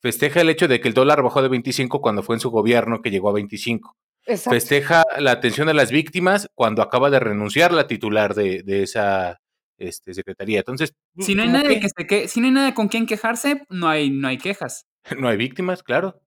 Festeja 0.00 0.40
el 0.40 0.50
hecho 0.50 0.68
de 0.68 0.80
que 0.80 0.88
el 0.88 0.94
dólar 0.94 1.22
bajó 1.22 1.42
de 1.42 1.48
25 1.48 2.00
cuando 2.00 2.22
fue 2.22 2.36
en 2.36 2.40
su 2.40 2.50
gobierno 2.50 3.02
que 3.02 3.10
llegó 3.10 3.28
a 3.30 3.34
25. 3.34 3.96
Festeja 4.26 5.04
la 5.18 5.30
atención 5.32 5.68
a 5.68 5.74
las 5.74 5.92
víctimas 5.92 6.48
cuando 6.54 6.82
acaba 6.82 7.10
de 7.10 7.20
renunciar 7.20 7.72
la 7.72 7.86
titular 7.86 8.34
de, 8.34 8.62
esa 8.82 9.40
este, 9.78 10.14
secretaría. 10.14 10.58
Entonces, 10.58 10.94
si 11.18 11.34
no 11.34 11.42
hay 11.42 11.48
nadie 11.48 11.80
que, 11.80 12.06
que 12.06 12.26
si 12.26 12.40
no 12.40 12.46
hay 12.46 12.52
nada 12.52 12.74
con 12.74 12.88
quien 12.88 13.06
quejarse, 13.06 13.64
no 13.68 13.88
hay, 13.88 14.10
no 14.10 14.26
hay 14.26 14.38
quejas. 14.38 14.86
no 15.18 15.28
hay 15.28 15.36
víctimas, 15.36 15.82
claro. 15.82 16.20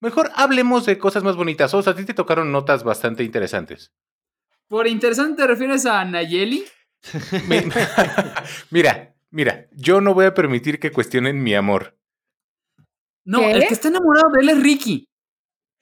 Mejor 0.00 0.30
hablemos 0.34 0.84
de 0.84 0.98
cosas 0.98 1.22
más 1.22 1.36
bonitas. 1.36 1.72
O 1.74 1.82
sea, 1.82 1.92
a 1.92 1.96
ti 1.96 2.04
te 2.04 2.14
tocaron 2.14 2.50
notas 2.50 2.82
bastante 2.84 3.22
interesantes. 3.22 3.92
¿Por 4.68 4.86
interesante 4.86 5.42
te 5.42 5.46
refieres 5.46 5.86
a 5.86 6.04
Nayeli? 6.04 6.64
mira, 8.70 9.14
mira, 9.30 9.66
yo 9.72 10.00
no 10.00 10.14
voy 10.14 10.26
a 10.26 10.34
permitir 10.34 10.80
que 10.80 10.90
cuestionen 10.90 11.42
mi 11.42 11.54
amor. 11.54 11.96
No, 13.24 13.40
el 13.40 13.66
que 13.66 13.74
está 13.74 13.88
enamorado 13.88 14.30
de 14.30 14.40
él 14.40 14.48
es 14.50 14.62
Ricky. 14.62 15.08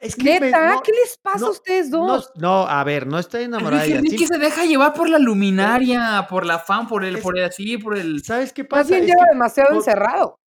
Es 0.02 0.16
que 0.16 0.40
¿Neta? 0.40 0.81
¿Qué 0.83 0.90
les 0.90 1.16
pasa 1.16 1.46
a 1.46 1.50
ustedes 1.50 1.88
dos? 1.88 2.33
No, 2.35 2.66
a 2.66 2.83
ver, 2.83 3.07
no 3.07 3.20
estoy 3.20 3.44
enamorada 3.44 3.85
de 3.85 4.00
Ricky 4.00 4.26
se 4.26 4.37
deja 4.37 4.64
llevar 4.64 4.94
por 4.94 5.09
la 5.09 5.20
luminaria, 5.20 6.26
por 6.28 6.44
la 6.44 6.59
fan, 6.59 6.88
por 6.88 7.05
el, 7.05 7.18
por 7.18 7.38
el 7.38 7.44
así, 7.44 7.78
por 7.78 7.96
el. 7.96 8.24
¿Sabes 8.24 8.52
qué 8.52 8.64
pasa? 8.64 8.83
Más 8.83 8.88
bien 8.90 9.07
lleva 9.07 9.26
demasiado 9.31 9.74
encerrado. 9.74 10.40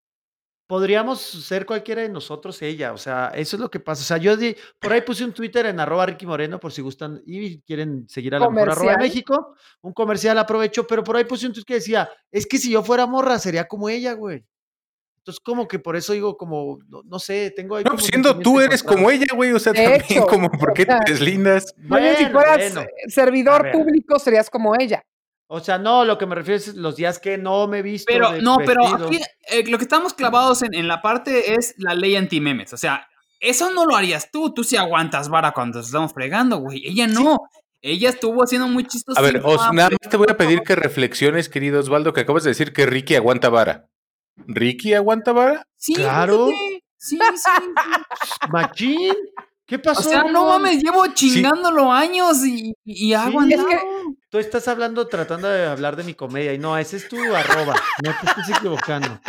Podríamos 0.68 1.22
ser 1.22 1.66
cualquiera 1.66 2.02
de 2.02 2.10
nosotros 2.10 2.62
ella, 2.64 2.92
o 2.92 2.98
sea, 2.98 3.32
eso 3.36 3.56
es 3.56 3.62
lo 3.62 3.70
que 3.70 3.80
pasa. 3.80 4.02
O 4.02 4.06
sea, 4.06 4.18
yo 4.18 4.36
di, 4.36 4.58
por 4.82 4.92
ahí 4.92 5.02
puse 5.02 5.24
un 5.24 5.32
Twitter 5.32 5.68
en 5.68 5.80
arroba 5.80 6.08
Ricky 6.08 6.26
Moreno 6.26 6.60
por 6.60 6.74
si 6.74 6.82
gustan 6.82 7.22
y 7.26 7.62
quieren 7.62 8.10
seguir 8.10 8.36
a 8.36 8.40
la 8.40 8.50
mejor 8.50 8.72
arroba 8.72 8.98
México, 8.98 9.56
un 9.82 9.94
comercial 9.94 10.38
aprovecho, 10.38 10.86
pero 10.86 11.02
por 11.02 11.16
ahí 11.16 11.24
puse 11.24 11.48
un 11.48 11.54
tweet 11.54 11.64
que 11.64 11.76
decía, 11.76 12.10
es 12.30 12.46
que 12.46 12.58
si 12.58 12.72
yo 12.72 12.84
fuera 12.84 13.06
morra 13.06 13.40
sería 13.40 13.68
como 13.68 13.88
ella, 13.88 14.14
güey. 14.14 14.44
Entonces, 15.26 15.42
como 15.44 15.68
que 15.68 15.80
por 15.80 15.96
eso 15.96 16.14
digo, 16.14 16.38
como, 16.38 16.78
no, 16.88 17.18
sé, 17.18 17.52
tengo 17.56 17.78
ahí. 17.78 17.84
No, 17.84 17.94
pues, 17.94 18.06
siendo 18.06 18.38
tú 18.38 18.62
eres 18.62 18.84
como 18.84 19.10
ella, 19.10 19.26
güey, 19.34 19.54
o 19.54 19.60
sea, 19.60 19.74
también, 19.74 20.04
como, 20.30 20.52
¿por 20.52 20.72
qué 20.72 20.86
te 20.86 21.00
deslindas? 21.08 21.74
Bueno, 21.78 22.16
si 22.16 22.28
fueras 22.28 22.76
servidor 23.08 23.72
público, 23.72 24.20
serías 24.20 24.52
como 24.52 24.76
ella. 24.80 25.04
O 25.48 25.60
sea, 25.62 25.80
no, 25.80 26.06
lo 26.06 26.20
que 26.20 26.28
me 26.28 26.36
refiero 26.36 26.58
es 26.58 26.76
los 26.76 26.96
días 26.96 27.18
que 27.18 27.40
no 27.40 27.66
me 27.66 27.80
he 27.80 27.82
visto. 27.82 28.06
Pero, 28.14 28.40
no, 28.40 28.58
pero 28.64 28.86
aquí 28.86 29.20
eh, 29.50 29.64
lo 29.68 29.80
que 29.80 29.86
estamos 29.86 30.14
clavados 30.14 30.62
en, 30.62 30.76
en, 30.76 30.88
la 30.88 31.02
parte 31.02 31.56
es 31.56 31.74
la 31.80 31.96
ley 31.96 32.16
anti-memes. 32.16 32.74
O 32.74 32.78
sea, 32.78 33.08
eso 33.40 33.74
no 33.74 33.88
lo 33.88 33.96
harías 33.96 34.30
tú. 34.30 34.54
Tú 34.54 34.64
sí 34.64 34.78
aguantas 34.78 35.28
vara 35.28 35.54
cuando 35.54 35.80
estamos 35.80 36.14
fregando, 36.14 36.58
güey. 36.58 36.86
Ella 36.86 37.08
no. 37.08 37.40
Ella 37.82 38.10
estuvo 38.10 38.44
haciendo 38.44 38.68
muy 38.68 38.86
chistoso. 38.86 39.18
A 39.20 39.24
ver, 39.24 39.42
nada 39.42 39.90
más 39.90 39.90
te 40.08 40.18
voy 40.18 40.28
a 40.30 40.38
pedir 40.38 40.62
que 40.62 40.76
reflexiones, 40.76 41.50
querido 41.50 41.80
Osvaldo, 41.80 42.14
que 42.14 42.22
acabas 42.22 42.44
de 42.44 42.52
decir 42.52 42.74
que 42.74 42.86
Ricky 42.86 43.16
aguanta 43.16 43.50
vara. 43.50 43.88
¿Ricky 44.48 44.94
aguanta 44.94 45.32
vara? 45.32 45.68
Sí, 45.78 45.94
claro. 45.96 46.48
Sí, 46.48 46.84
sí. 46.98 47.20
Machín. 48.50 49.14
¿Qué 49.66 49.80
pasó? 49.80 50.02
O 50.02 50.04
sea, 50.04 50.24
no 50.26 50.46
mames, 50.48 50.84
llevo 50.84 51.08
chingándolo 51.08 51.92
años 51.92 52.46
y, 52.46 52.76
y 52.84 53.14
hago 53.14 53.42
Sí, 53.42 53.54
andado. 53.54 53.68
es 53.70 53.76
que 53.76 53.82
tú 54.30 54.38
estás 54.38 54.68
hablando, 54.68 55.08
tratando 55.08 55.48
de 55.50 55.66
hablar 55.66 55.96
de 55.96 56.04
mi 56.04 56.14
comedia 56.14 56.54
y 56.54 56.60
no, 56.60 56.78
ese 56.78 56.98
es 56.98 57.08
tu 57.10 57.18
arroba, 57.34 57.74
no 58.04 58.12
te 58.22 58.28
estés 58.28 58.56
equivocando. 58.58 59.20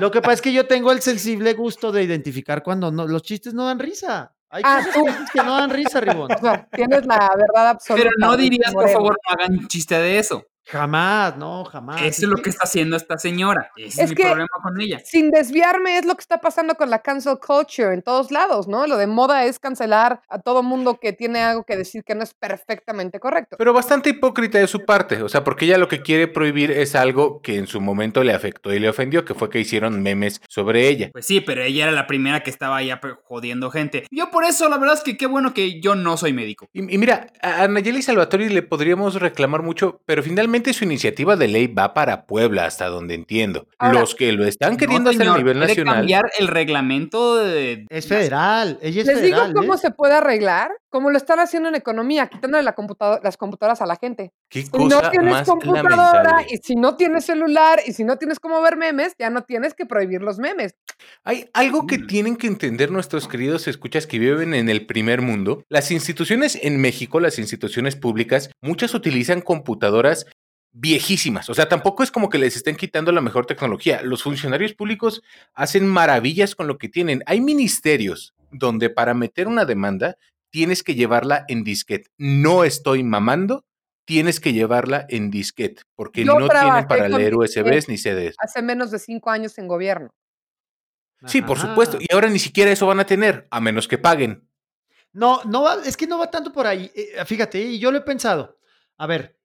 Lo 0.00 0.10
que 0.10 0.20
pasa 0.20 0.32
es 0.34 0.40
que 0.42 0.52
yo 0.52 0.66
tengo 0.66 0.90
el 0.90 1.00
sensible 1.02 1.52
gusto 1.54 1.92
de 1.92 2.02
identificar 2.02 2.64
cuando 2.64 2.90
no, 2.90 3.06
los 3.06 3.22
chistes 3.22 3.54
no 3.54 3.66
dan 3.66 3.78
risa. 3.78 4.34
Hay 4.50 4.62
Ah, 4.66 4.80
cosas 4.84 4.94
tú. 4.94 5.04
que 5.32 5.38
no 5.44 5.56
dan 5.56 5.70
risa, 5.70 6.00
Ribón. 6.00 6.30
O 6.36 6.40
sea, 6.40 6.66
tienes 6.72 7.06
la 7.06 7.30
verdad 7.36 7.68
absoluta. 7.70 8.02
Pero 8.02 8.10
no 8.18 8.36
dirías, 8.36 8.72
por 8.74 8.88
favor, 8.88 9.16
no 9.24 9.34
hagan 9.34 9.52
un 9.56 9.68
chiste 9.68 9.94
de 9.96 10.18
eso. 10.18 10.44
Jamás, 10.70 11.36
no, 11.38 11.64
jamás. 11.64 12.02
Eso 12.02 12.22
es 12.26 12.28
lo 12.28 12.36
que 12.36 12.50
está 12.50 12.64
haciendo 12.64 12.96
esta 12.96 13.16
señora. 13.16 13.70
Ese 13.76 13.86
es, 13.86 13.98
Es 13.98 14.10
mi 14.10 14.16
que- 14.16 14.24
problema 14.24 14.48
con 14.62 14.80
ella. 14.80 15.00
Sin 15.04 15.30
desviarme, 15.30 15.96
es 15.98 16.04
lo 16.04 16.14
que 16.14 16.20
está 16.20 16.40
pasando 16.40 16.74
con 16.74 16.90
la 16.90 17.00
cancel 17.00 17.38
culture 17.38 17.94
en 17.94 18.02
todos 18.02 18.30
lados, 18.30 18.68
¿no? 18.68 18.86
Lo 18.86 18.98
de 18.98 19.06
moda 19.06 19.46
es 19.46 19.58
cancelar 19.58 20.20
a 20.28 20.38
todo 20.40 20.62
mundo 20.62 20.98
que 21.00 21.12
tiene 21.14 21.40
algo 21.40 21.64
que 21.64 21.76
decir 21.76 22.04
que 22.04 22.14
no 22.14 22.22
es 22.22 22.34
perfectamente 22.34 23.18
correcto. 23.18 23.56
Pero 23.58 23.72
bastante 23.72 24.10
hipócrita 24.10 24.58
de 24.58 24.66
su 24.66 24.84
parte, 24.84 25.22
o 25.22 25.28
sea, 25.28 25.42
porque 25.42 25.64
ella 25.64 25.78
lo 25.78 25.88
que 25.88 26.02
quiere 26.02 26.28
prohibir 26.28 26.70
es 26.70 26.94
algo 26.94 27.40
que 27.40 27.56
en 27.56 27.66
su 27.66 27.80
momento 27.80 28.22
le 28.22 28.34
afectó 28.34 28.72
y 28.74 28.78
le 28.78 28.88
ofendió, 28.90 29.24
que 29.24 29.34
fue 29.34 29.48
que 29.48 29.60
hicieron 29.60 30.02
memes 30.02 30.40
sobre 30.48 30.88
ella. 30.88 31.08
Pues 31.12 31.24
sí, 31.26 31.40
pero 31.40 31.62
ella 31.62 31.84
era 31.84 31.92
la 31.92 32.06
primera 32.06 32.42
que 32.42 32.50
estaba 32.50 32.82
ya 32.82 33.00
jodiendo 33.24 33.70
gente. 33.70 34.04
Yo 34.10 34.30
por 34.30 34.44
eso, 34.44 34.68
la 34.68 34.76
verdad 34.76 34.96
es 34.96 35.02
que 35.02 35.16
qué 35.16 35.26
bueno 35.26 35.54
que 35.54 35.80
yo 35.80 35.94
no 35.94 36.16
soy 36.18 36.32
médico. 36.34 36.68
Y, 36.74 36.94
y 36.94 36.98
mira, 36.98 37.28
a 37.42 37.62
a 37.62 37.68
Nayeli 37.68 38.02
Salvatori 38.02 38.48
le 38.50 38.62
podríamos 38.62 39.14
reclamar 39.20 39.62
mucho, 39.62 40.00
pero 40.06 40.22
finalmente 40.22 40.57
su 40.74 40.84
iniciativa 40.84 41.36
de 41.36 41.48
ley 41.48 41.66
va 41.66 41.94
para 41.94 42.26
Puebla, 42.26 42.64
hasta 42.66 42.86
donde 42.86 43.14
entiendo. 43.14 43.66
Ahora- 43.78 44.00
Los 44.00 44.14
que 44.14 44.32
lo 44.32 44.44
están 44.44 44.76
queriendo 44.76 45.10
No, 45.12 45.16
hacer 45.16 45.28
a 45.28 45.36
nivel 45.36 45.58
nacional. 45.58 45.94
cambiar 45.96 46.24
el 46.38 46.48
reglamento 46.48 47.36
de... 47.36 47.86
Es 47.90 48.06
federal, 48.06 48.78
ella 48.82 49.00
es 49.02 49.06
Les 49.06 49.22
digo 49.22 49.38
cómo 49.54 49.74
¿eh? 49.74 49.78
se 49.78 49.90
puede 49.90 50.14
arreglar, 50.14 50.70
como 50.90 51.10
lo 51.10 51.16
están 51.18 51.38
haciendo 51.40 51.68
en 51.68 51.74
economía, 51.74 52.26
quitándole 52.28 52.62
la 52.62 52.74
computadora- 52.74 53.20
las 53.22 53.36
computadoras 53.36 53.80
a 53.82 53.86
la 53.86 53.96
gente. 53.96 54.32
Qué 54.50 54.62
Si 54.62 54.70
cosa 54.70 55.02
no 55.02 55.10
tienes 55.10 55.30
más 55.32 55.48
computadora 55.48 55.96
lamentable. 55.96 56.46
y 56.50 56.56
si 56.58 56.74
no 56.76 56.96
tienes 56.96 57.24
celular 57.24 57.80
y 57.86 57.92
si 57.92 58.04
no 58.04 58.16
tienes 58.16 58.38
cómo 58.40 58.60
ver 58.62 58.76
memes, 58.76 59.14
ya 59.18 59.30
no 59.30 59.42
tienes 59.42 59.74
que 59.74 59.86
prohibir 59.86 60.22
los 60.22 60.38
memes. 60.38 60.74
Hay 61.24 61.48
algo 61.52 61.86
que 61.86 61.98
Mm. 61.98 62.06
tienen 62.06 62.36
que 62.36 62.46
entender 62.46 62.90
nuestros 62.90 63.28
queridos 63.28 63.68
escuchas 63.68 64.06
que 64.06 64.18
viven 64.18 64.54
en 64.54 64.68
el 64.68 64.86
primer 64.86 65.20
mundo. 65.22 65.62
Las 65.68 65.90
instituciones 65.90 66.58
en 66.62 66.80
México, 66.80 67.20
las 67.20 67.38
instituciones 67.38 67.94
públicas, 67.96 68.50
muchas 68.62 68.94
utilizan 68.94 69.40
computadoras 69.42 70.26
viejísimas. 70.80 71.50
O 71.50 71.54
sea, 71.54 71.68
tampoco 71.68 72.02
es 72.02 72.10
como 72.10 72.28
que 72.28 72.38
les 72.38 72.56
estén 72.56 72.76
quitando 72.76 73.10
la 73.12 73.20
mejor 73.20 73.46
tecnología. 73.46 74.00
Los 74.02 74.22
funcionarios 74.22 74.74
públicos 74.74 75.22
hacen 75.54 75.86
maravillas 75.86 76.54
con 76.54 76.66
lo 76.66 76.78
que 76.78 76.88
tienen. 76.88 77.22
Hay 77.26 77.40
ministerios 77.40 78.34
donde 78.50 78.88
para 78.88 79.14
meter 79.14 79.48
una 79.48 79.64
demanda 79.64 80.16
tienes 80.50 80.82
que 80.82 80.94
llevarla 80.94 81.44
en 81.48 81.64
disquete. 81.64 82.10
No 82.16 82.64
estoy 82.64 83.02
mamando. 83.02 83.64
Tienes 84.04 84.40
que 84.40 84.54
llevarla 84.54 85.04
en 85.10 85.30
disquete 85.30 85.82
porque 85.94 86.24
Yo 86.24 86.38
no 86.38 86.48
tienen 86.48 86.86
para 86.86 87.10
leer. 87.10 87.34
USBs 87.34 87.90
ni 87.90 87.98
CDs. 87.98 88.36
Hace 88.38 88.62
menos 88.62 88.90
de 88.90 88.98
cinco 88.98 89.28
años 89.28 89.58
en 89.58 89.68
gobierno. 89.68 90.14
Sí, 91.26 91.42
por 91.42 91.58
Ajá. 91.58 91.68
supuesto. 91.68 91.98
Y 92.00 92.06
ahora 92.14 92.30
ni 92.30 92.38
siquiera 92.38 92.70
eso 92.70 92.86
van 92.86 93.00
a 93.00 93.04
tener, 93.04 93.46
a 93.50 93.60
menos 93.60 93.86
que 93.86 93.98
paguen. 93.98 94.48
No, 95.12 95.42
no 95.44 95.62
va, 95.62 95.82
es 95.84 95.94
que 95.94 96.06
no 96.06 96.18
va 96.18 96.30
tanto 96.30 96.52
por 96.52 96.66
ahí. 96.66 96.90
eh, 96.94 97.22
fíjate, 97.26 97.60
y 97.60 97.78
yo 97.78 97.90
lo 97.90 97.98
he 97.98 98.02
pensado. 98.02 98.58
A 98.96 99.06
ver. 99.06 99.37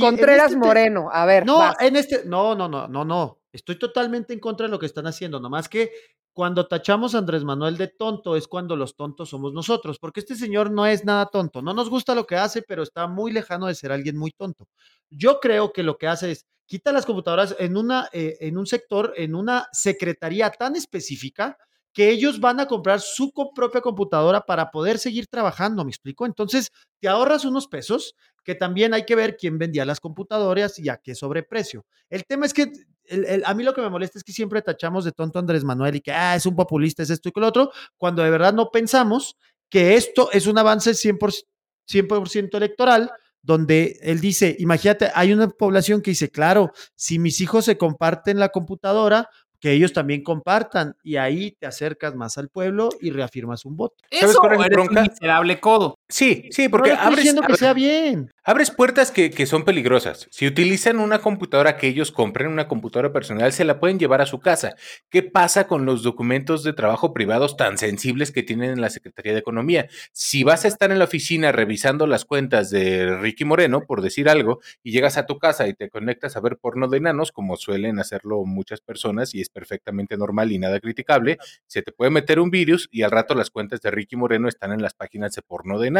Contreras 0.00 0.52
este 0.52 0.60
te- 0.60 0.66
Moreno, 0.66 1.08
a 1.12 1.24
ver. 1.24 1.46
No, 1.46 1.58
vas. 1.58 1.76
en 1.80 1.96
este, 1.96 2.24
no, 2.24 2.54
no, 2.54 2.68
no, 2.68 2.88
no, 2.88 3.04
no. 3.04 3.40
Estoy 3.52 3.78
totalmente 3.78 4.32
en 4.32 4.40
contra 4.40 4.66
de 4.66 4.70
lo 4.70 4.78
que 4.78 4.86
están 4.86 5.06
haciendo. 5.06 5.40
Nomás 5.40 5.68
que 5.68 5.90
cuando 6.32 6.66
tachamos 6.68 7.14
a 7.14 7.18
Andrés 7.18 7.42
Manuel 7.42 7.76
de 7.76 7.88
tonto 7.88 8.36
es 8.36 8.46
cuando 8.46 8.76
los 8.76 8.94
tontos 8.94 9.30
somos 9.30 9.52
nosotros, 9.52 9.98
porque 9.98 10.20
este 10.20 10.36
señor 10.36 10.70
no 10.70 10.86
es 10.86 11.04
nada 11.04 11.26
tonto. 11.26 11.62
No 11.62 11.74
nos 11.74 11.90
gusta 11.90 12.14
lo 12.14 12.26
que 12.26 12.36
hace, 12.36 12.62
pero 12.62 12.82
está 12.82 13.06
muy 13.08 13.32
lejano 13.32 13.66
de 13.66 13.74
ser 13.74 13.90
alguien 13.90 14.16
muy 14.16 14.30
tonto. 14.30 14.68
Yo 15.10 15.40
creo 15.40 15.72
que 15.72 15.82
lo 15.82 15.96
que 15.98 16.06
hace 16.06 16.30
es 16.32 16.46
quita 16.66 16.92
las 16.92 17.06
computadoras 17.06 17.56
en 17.58 17.76
una, 17.76 18.08
eh, 18.12 18.36
en 18.40 18.58
un 18.58 18.66
sector, 18.66 19.14
en 19.16 19.34
una 19.34 19.68
secretaría 19.72 20.50
tan 20.50 20.76
específica 20.76 21.56
que 21.98 22.10
ellos 22.10 22.38
van 22.38 22.60
a 22.60 22.66
comprar 22.66 23.00
su 23.00 23.32
propia 23.52 23.80
computadora 23.80 24.40
para 24.42 24.70
poder 24.70 25.00
seguir 25.00 25.26
trabajando, 25.26 25.84
¿me 25.84 25.90
explico? 25.90 26.26
Entonces, 26.26 26.70
te 27.00 27.08
ahorras 27.08 27.44
unos 27.44 27.66
pesos 27.66 28.14
que 28.44 28.54
también 28.54 28.94
hay 28.94 29.04
que 29.04 29.16
ver 29.16 29.36
quién 29.36 29.58
vendía 29.58 29.84
las 29.84 29.98
computadoras 29.98 30.78
y 30.78 30.88
a 30.90 30.98
qué 30.98 31.16
sobreprecio. 31.16 31.84
El 32.08 32.24
tema 32.24 32.46
es 32.46 32.54
que 32.54 32.70
el- 33.06 33.24
el- 33.24 33.42
a 33.44 33.52
mí 33.52 33.64
lo 33.64 33.74
que 33.74 33.80
me 33.80 33.90
molesta 33.90 34.16
es 34.16 34.22
que 34.22 34.32
siempre 34.32 34.62
tachamos 34.62 35.04
de 35.04 35.10
tonto 35.10 35.40
a 35.40 35.40
Andrés 35.40 35.64
Manuel 35.64 35.96
y 35.96 36.00
que 36.00 36.12
ah, 36.12 36.36
es 36.36 36.46
un 36.46 36.54
populista, 36.54 37.02
es 37.02 37.10
esto 37.10 37.30
y 37.30 37.32
que 37.32 37.40
lo 37.40 37.48
otro, 37.48 37.72
cuando 37.96 38.22
de 38.22 38.30
verdad 38.30 38.54
no 38.54 38.70
pensamos 38.70 39.36
que 39.68 39.96
esto 39.96 40.30
es 40.32 40.46
un 40.46 40.56
avance 40.56 40.94
100%, 40.94 41.48
100% 41.84 42.58
electoral, 42.58 43.10
donde 43.42 43.98
él 44.02 44.20
dice, 44.20 44.54
imagínate, 44.60 45.10
hay 45.16 45.32
una 45.32 45.48
población 45.48 46.00
que 46.00 46.12
dice, 46.12 46.30
claro, 46.30 46.70
si 46.94 47.18
mis 47.18 47.40
hijos 47.40 47.64
se 47.64 47.76
comparten 47.76 48.38
la 48.38 48.50
computadora, 48.50 49.28
que 49.60 49.72
ellos 49.72 49.92
también 49.92 50.22
compartan 50.22 50.94
y 51.02 51.16
ahí 51.16 51.52
te 51.52 51.66
acercas 51.66 52.14
más 52.14 52.38
al 52.38 52.48
pueblo 52.48 52.90
y 53.00 53.10
reafirmas 53.10 53.64
un 53.64 53.76
voto. 53.76 53.96
¿Sabes 54.10 54.30
Eso 54.30 54.40
cuál 54.40 54.52
es 54.52 54.58
mi 54.58 54.64
eres 54.66 54.76
bronca? 54.76 55.00
un 55.02 55.08
miserable 55.08 55.60
codo. 55.60 55.97
Sí, 56.10 56.48
sí, 56.52 56.70
Porque 56.70 56.90
porque 56.90 56.90
no 56.90 56.94
le 56.94 56.94
estoy 56.94 57.06
abres, 57.06 57.16
diciendo 57.18 57.42
que 57.42 57.46
abres- 57.52 57.58
sea 57.58 57.74
bien. 57.74 58.30
abres 58.42 58.70
puertas 58.70 59.10
que, 59.10 59.28
que 59.30 59.44
son 59.44 59.66
peligrosas. 59.66 60.26
Si 60.30 60.46
utilizan 60.46 61.00
una 61.00 61.18
computadora 61.18 61.76
que 61.76 61.86
ellos 61.86 62.12
compren, 62.12 62.48
una 62.48 62.66
computadora 62.66 63.12
personal, 63.12 63.52
se 63.52 63.66
la 63.66 63.78
pueden 63.78 63.98
llevar 63.98 64.22
a 64.22 64.26
su 64.26 64.40
casa. 64.40 64.74
¿Qué 65.10 65.22
pasa 65.22 65.66
con 65.66 65.84
los 65.84 66.02
documentos 66.02 66.64
de 66.64 66.72
trabajo 66.72 67.12
privados 67.12 67.58
tan 67.58 67.76
sensibles 67.76 68.32
que 68.32 68.42
tienen 68.42 68.70
en 68.70 68.80
la 68.80 68.88
Secretaría 68.88 69.34
de 69.34 69.40
Economía? 69.40 69.88
Si 70.12 70.44
vas 70.44 70.64
a 70.64 70.68
estar 70.68 70.90
en 70.90 70.98
la 70.98 71.04
oficina 71.04 71.52
revisando 71.52 72.06
las 72.06 72.24
cuentas 72.24 72.70
de 72.70 73.14
Ricky 73.18 73.44
Moreno, 73.44 73.82
por 73.86 74.00
decir 74.00 74.30
algo, 74.30 74.60
y 74.82 74.92
llegas 74.92 75.18
a 75.18 75.26
tu 75.26 75.38
casa 75.38 75.68
y 75.68 75.74
te 75.74 75.90
conectas 75.90 76.38
a 76.38 76.40
ver 76.40 76.56
porno 76.56 76.88
de 76.88 76.96
enanos, 76.96 77.32
como 77.32 77.56
suelen 77.58 77.98
hacerlo 77.98 78.46
muchas 78.46 78.80
personas 78.80 79.34
y 79.34 79.42
es 79.42 79.50
perfectamente 79.50 80.16
normal 80.16 80.52
y 80.52 80.58
nada 80.58 80.80
criticable, 80.80 81.36
se 81.66 81.82
te 81.82 81.92
puede 81.92 82.10
meter 82.10 82.40
un 82.40 82.50
virus 82.50 82.88
y 82.90 83.02
al 83.02 83.10
rato 83.10 83.34
las 83.34 83.50
cuentas 83.50 83.82
de 83.82 83.90
Ricky 83.90 84.16
Moreno 84.16 84.48
están 84.48 84.72
en 84.72 84.80
las 84.80 84.94
páginas 84.94 85.32
de 85.34 85.42
porno 85.42 85.78
de 85.78 85.88
enanos. 85.88 85.97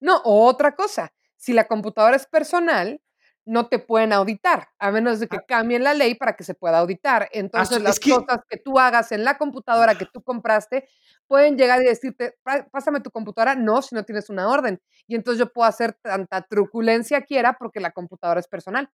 No, 0.00 0.20
otra 0.24 0.74
cosa, 0.74 1.12
si 1.36 1.52
la 1.52 1.66
computadora 1.68 2.16
es 2.16 2.26
personal, 2.26 3.00
no 3.46 3.68
te 3.68 3.78
pueden 3.78 4.12
auditar, 4.12 4.68
a 4.78 4.90
menos 4.90 5.18
de 5.18 5.26
que 5.26 5.38
cambien 5.46 5.82
la 5.82 5.94
ley 5.94 6.14
para 6.14 6.36
que 6.36 6.44
se 6.44 6.54
pueda 6.54 6.78
auditar. 6.78 7.28
Entonces, 7.32 7.78
es 7.78 7.82
las 7.82 7.98
que- 7.98 8.10
cosas 8.10 8.40
que 8.48 8.58
tú 8.58 8.78
hagas 8.78 9.12
en 9.12 9.24
la 9.24 9.38
computadora 9.38 9.96
que 9.96 10.06
tú 10.06 10.22
compraste, 10.22 10.88
pueden 11.26 11.56
llegar 11.56 11.82
y 11.82 11.86
decirte, 11.86 12.36
"Pa- 12.42 12.66
pásame 12.70 13.00
tu 13.00 13.10
computadora, 13.10 13.54
no, 13.54 13.82
si 13.82 13.94
no 13.94 14.04
tienes 14.04 14.28
una 14.30 14.48
orden. 14.48 14.80
Y 15.06 15.14
entonces 15.16 15.38
yo 15.38 15.52
puedo 15.52 15.66
hacer 15.68 15.94
tanta 16.02 16.42
truculencia 16.42 17.22
quiera 17.22 17.54
porque 17.58 17.80
la 17.80 17.92
computadora 17.92 18.40
es 18.40 18.46
personal. 18.48 18.88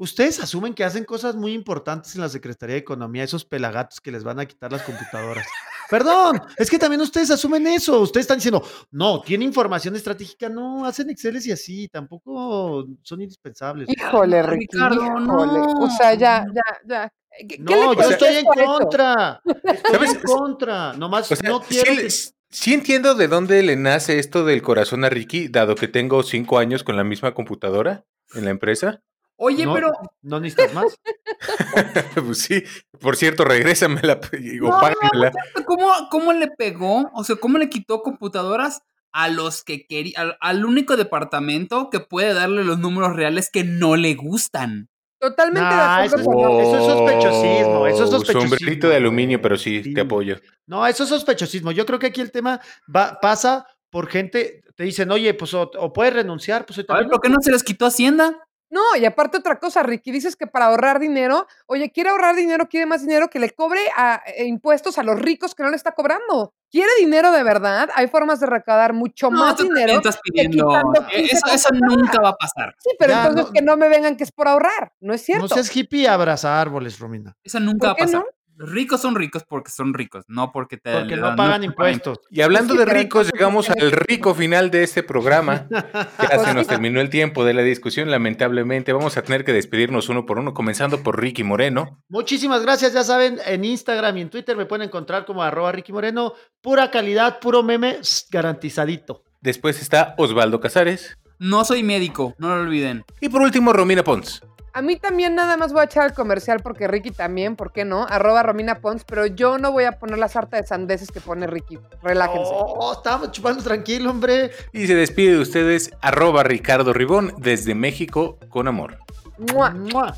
Ustedes 0.00 0.40
asumen 0.40 0.72
que 0.72 0.82
hacen 0.82 1.04
cosas 1.04 1.36
muy 1.36 1.52
importantes 1.52 2.14
en 2.14 2.22
la 2.22 2.30
Secretaría 2.30 2.72
de 2.72 2.80
Economía, 2.80 3.22
esos 3.22 3.44
pelagatos 3.44 4.00
que 4.00 4.10
les 4.10 4.24
van 4.24 4.40
a 4.40 4.46
quitar 4.46 4.72
las 4.72 4.80
computadoras. 4.82 5.46
Perdón, 5.90 6.40
es 6.56 6.70
que 6.70 6.78
también 6.78 7.02
ustedes 7.02 7.30
asumen 7.30 7.66
eso. 7.66 8.00
Ustedes 8.00 8.24
están 8.24 8.38
diciendo, 8.38 8.62
no, 8.90 9.20
tiene 9.20 9.44
información 9.44 9.94
estratégica. 9.96 10.48
No, 10.48 10.86
hacen 10.86 11.10
Exceles 11.10 11.46
y 11.48 11.52
así, 11.52 11.86
tampoco 11.88 12.86
son 13.02 13.20
indispensables. 13.20 13.90
Híjole, 13.90 14.42
Ricardo, 14.42 15.04
híjole. 15.04 15.60
O 15.80 15.90
sea, 15.90 16.14
ya, 16.14 16.46
ya, 16.54 16.62
ya. 16.88 17.12
¿Qué- 17.38 17.46
qué 17.46 17.58
le 17.58 17.64
No, 17.64 17.92
yo 17.92 18.08
estoy 18.10 18.36
en 18.36 18.44
contra. 18.46 19.42
Estoy 19.64 19.92
¿Sabes? 19.92 20.14
en 20.14 20.20
contra. 20.22 20.92
Nomás 20.94 21.30
O 21.30 21.36
sea, 21.36 21.50
no 21.50 21.60
sí 21.68 21.74
quiero. 21.74 22.00
que- 22.02 22.08
sí 22.10 22.72
entiendo 22.72 23.14
de 23.14 23.28
dónde 23.28 23.62
le 23.62 23.76
nace 23.76 24.18
esto 24.18 24.46
del 24.46 24.62
corazón 24.62 25.04
a 25.04 25.10
Ricky, 25.10 25.48
dado 25.48 25.74
que 25.74 25.88
tengo 25.88 26.22
cinco 26.22 26.58
años 26.58 26.84
con 26.84 26.96
la 26.96 27.04
misma 27.04 27.34
computadora 27.34 28.06
en 28.34 28.46
la 28.46 28.50
empresa. 28.50 29.02
Oye, 29.42 29.64
no, 29.64 29.72
pero 29.72 29.90
no 30.20 30.38
necesitas 30.38 30.74
más. 30.74 31.00
pues 32.26 32.38
sí, 32.42 32.62
por 33.00 33.16
cierto, 33.16 33.44
regrésamela 33.44 34.20
o 34.62 34.68
No, 34.68 34.80
págamela. 34.80 35.32
¿cómo, 35.66 35.90
¿cómo 36.10 36.32
le 36.34 36.48
pegó? 36.48 37.10
O 37.14 37.24
sea, 37.24 37.36
¿cómo 37.36 37.56
le 37.56 37.70
quitó 37.70 38.02
computadoras 38.02 38.82
a 39.12 39.28
los 39.28 39.64
que 39.64 39.86
quería, 39.86 40.20
al, 40.20 40.36
al 40.40 40.64
único 40.66 40.96
departamento 40.96 41.88
que 41.88 42.00
puede 42.00 42.34
darle 42.34 42.64
los 42.64 42.78
números 42.78 43.16
reales 43.16 43.48
que 43.50 43.64
no 43.64 43.96
le 43.96 44.14
gustan? 44.14 44.90
Totalmente 45.18 45.68
Nah, 45.68 46.00
de 46.00 46.06
eso 46.06 46.16
acuerdo 46.16 46.60
eso 46.60 46.78
es 46.78 46.84
sospechosismo, 46.84 47.86
eso 47.86 48.04
es 48.04 48.10
sospechosismo, 48.10 48.56
Sombrerito 48.56 48.88
de 48.90 48.96
aluminio, 48.96 49.40
pero 49.40 49.56
sí, 49.56 49.82
Sí. 49.82 49.94
te 49.94 50.02
apoyo. 50.02 50.36
No, 50.66 50.86
eso 50.86 51.04
es 51.04 51.08
sospechosismo. 51.08 51.72
Yo 51.72 51.86
creo 51.86 51.98
que 51.98 52.08
aquí 52.08 52.20
el 52.20 52.30
tema 52.30 52.60
va, 52.94 53.18
pasa 53.20 53.66
por 53.90 54.08
gente, 54.08 54.62
te 54.76 54.84
dicen, 54.84 55.10
oye, 55.10 55.32
pues 55.34 55.52
o, 55.54 55.70
o 55.78 55.92
puedes 55.92 56.12
renunciar, 56.12 56.64
pues 56.66 56.78
A 56.88 56.94
ver. 56.94 57.08
¿por 57.08 57.20
qué 57.20 57.28
no 57.30 57.36
se 57.40 57.50
les 57.52 57.62
quitó 57.62 57.86
Hacienda? 57.86 58.34
No, 58.70 58.80
y 58.96 59.04
aparte 59.04 59.36
otra 59.38 59.58
cosa, 59.58 59.82
Ricky, 59.82 60.12
dices 60.12 60.36
que 60.36 60.46
para 60.46 60.66
ahorrar 60.66 61.00
dinero, 61.00 61.46
oye, 61.66 61.90
quiere 61.90 62.10
ahorrar 62.10 62.36
dinero, 62.36 62.68
quiere 62.68 62.86
más 62.86 63.02
dinero, 63.02 63.28
que 63.28 63.40
le 63.40 63.50
cobre 63.50 63.80
a, 63.96 64.22
eh, 64.26 64.44
impuestos 64.46 64.96
a 64.96 65.02
los 65.02 65.18
ricos 65.18 65.54
que 65.56 65.64
no 65.64 65.70
le 65.70 65.76
está 65.76 65.92
cobrando. 65.92 66.54
¿Quiere 66.70 66.88
dinero 67.00 67.32
de 67.32 67.42
verdad? 67.42 67.88
Hay 67.96 68.06
formas 68.06 68.38
de 68.38 68.46
recaudar 68.46 68.92
mucho 68.92 69.28
No, 69.28 69.40
más 69.40 69.56
tú 69.56 69.64
dinero. 69.64 69.94
estás 69.94 70.16
que 70.22 70.30
pidiendo. 70.32 70.68
15 71.10 71.36
Eso, 71.36 71.46
eso 71.52 71.68
nunca 71.74 72.20
va 72.20 72.28
a 72.28 72.36
pasar. 72.36 72.76
Sí, 72.78 72.90
pero 72.96 73.12
Ya, 73.12 73.22
entonces 73.26 73.46
no- 73.46 73.52
que 73.52 73.62
no 73.62 73.76
me 73.76 73.88
vengan 73.88 74.16
que 74.16 74.22
es 74.22 74.30
por 74.30 74.46
ahorrar, 74.46 74.92
no 75.00 75.12
es 75.14 75.22
cierto. 75.22 75.42
No 75.42 75.48
seas 75.48 75.74
hippie 75.74 76.02
y 76.02 76.06
abraza 76.06 76.60
árboles, 76.60 77.00
Romina. 77.00 77.36
Eso 77.42 77.58
nunca 77.58 77.88
va 77.88 77.94
¿Por 77.94 78.02
a 78.04 78.06
qué 78.06 78.12
pasar. 78.12 78.20
no? 78.24 78.26
Ricos 78.62 79.00
son 79.00 79.14
ricos 79.14 79.42
porque 79.48 79.70
son 79.70 79.94
ricos, 79.94 80.26
no 80.28 80.52
porque 80.52 80.76
te 80.76 80.92
Porque 80.92 81.16
no 81.16 81.34
pagan 81.34 81.64
impuestos. 81.64 82.20
Y 82.30 82.42
hablando 82.42 82.74
de 82.74 82.84
ricos, 82.84 83.30
llegamos 83.32 83.66
¿qué 83.66 83.80
al 83.80 83.90
rico 83.90 84.34
final 84.34 84.70
de 84.70 84.82
este 84.82 85.02
programa. 85.02 85.66
Ya 86.20 86.38
se 86.38 86.54
nos 86.54 86.66
terminó 86.66 87.00
el 87.00 87.08
tiempo 87.08 87.44
de 87.44 87.54
la 87.54 87.62
discusión, 87.62 88.10
lamentablemente. 88.10 88.92
Vamos 88.92 89.16
a 89.16 89.22
tener 89.22 89.44
que 89.44 89.52
despedirnos 89.52 90.08
uno 90.10 90.26
por 90.26 90.38
uno, 90.38 90.52
comenzando 90.52 91.02
por 91.02 91.18
Ricky 91.18 91.42
Moreno. 91.42 92.02
Muchísimas 92.08 92.62
gracias, 92.62 92.92
ya 92.92 93.02
saben, 93.02 93.38
en 93.46 93.64
Instagram 93.64 94.18
y 94.18 94.20
en 94.20 94.30
Twitter 94.30 94.56
me 94.56 94.66
pueden 94.66 94.86
encontrar 94.88 95.24
como 95.24 95.42
arroba 95.42 95.72
Ricky 95.72 95.92
Moreno, 95.92 96.34
pura 96.60 96.90
calidad, 96.90 97.40
puro 97.40 97.62
meme, 97.62 97.98
garantizadito. 98.30 99.24
Después 99.40 99.80
está 99.80 100.14
Osvaldo 100.18 100.60
Casares. 100.60 101.16
No 101.38 101.64
soy 101.64 101.82
médico, 101.82 102.34
no 102.38 102.54
lo 102.54 102.62
olviden. 102.62 103.04
Y 103.20 103.30
por 103.30 103.40
último, 103.40 103.72
Romina 103.72 104.04
Pons. 104.04 104.42
A 104.72 104.82
mí 104.82 104.96
también 104.96 105.34
nada 105.34 105.56
más 105.56 105.72
voy 105.72 105.80
a 105.80 105.84
echar 105.84 106.06
el 106.06 106.14
comercial 106.14 106.60
porque 106.62 106.86
Ricky 106.86 107.10
también, 107.10 107.56
¿por 107.56 107.72
qué 107.72 107.84
no? 107.84 108.06
Arroba 108.08 108.42
Romina 108.44 108.76
Pons, 108.80 109.02
pero 109.04 109.26
yo 109.26 109.58
no 109.58 109.72
voy 109.72 109.84
a 109.84 109.98
poner 109.98 110.18
la 110.18 110.28
sarta 110.28 110.56
de 110.56 110.66
sandeces 110.66 111.10
que 111.10 111.20
pone 111.20 111.48
Ricky. 111.48 111.78
Relájense. 112.02 112.52
Oh, 112.52 112.92
estamos 112.92 113.32
chupando 113.32 113.62
tranquilo, 113.64 114.10
hombre. 114.10 114.52
Y 114.72 114.86
se 114.86 114.94
despide 114.94 115.32
de 115.32 115.40
ustedes, 115.40 115.90
arroba 116.00 116.44
Ricardo 116.44 116.92
Ribón, 116.92 117.34
desde 117.38 117.74
México, 117.74 118.38
con 118.48 118.68
amor. 118.68 118.98
¡Mua! 119.38 119.70
Mua. 119.70 120.14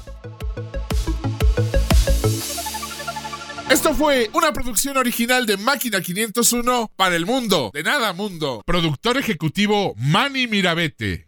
Esto 3.70 3.94
fue 3.94 4.28
una 4.34 4.52
producción 4.52 4.98
original 4.98 5.46
de 5.46 5.56
Máquina 5.56 6.02
501 6.02 6.90
para 6.94 7.16
el 7.16 7.24
mundo, 7.24 7.70
de 7.72 7.82
nada 7.82 8.12
mundo. 8.12 8.60
Productor 8.66 9.16
ejecutivo 9.16 9.94
Manny 9.96 10.46
Mirabete. 10.46 11.24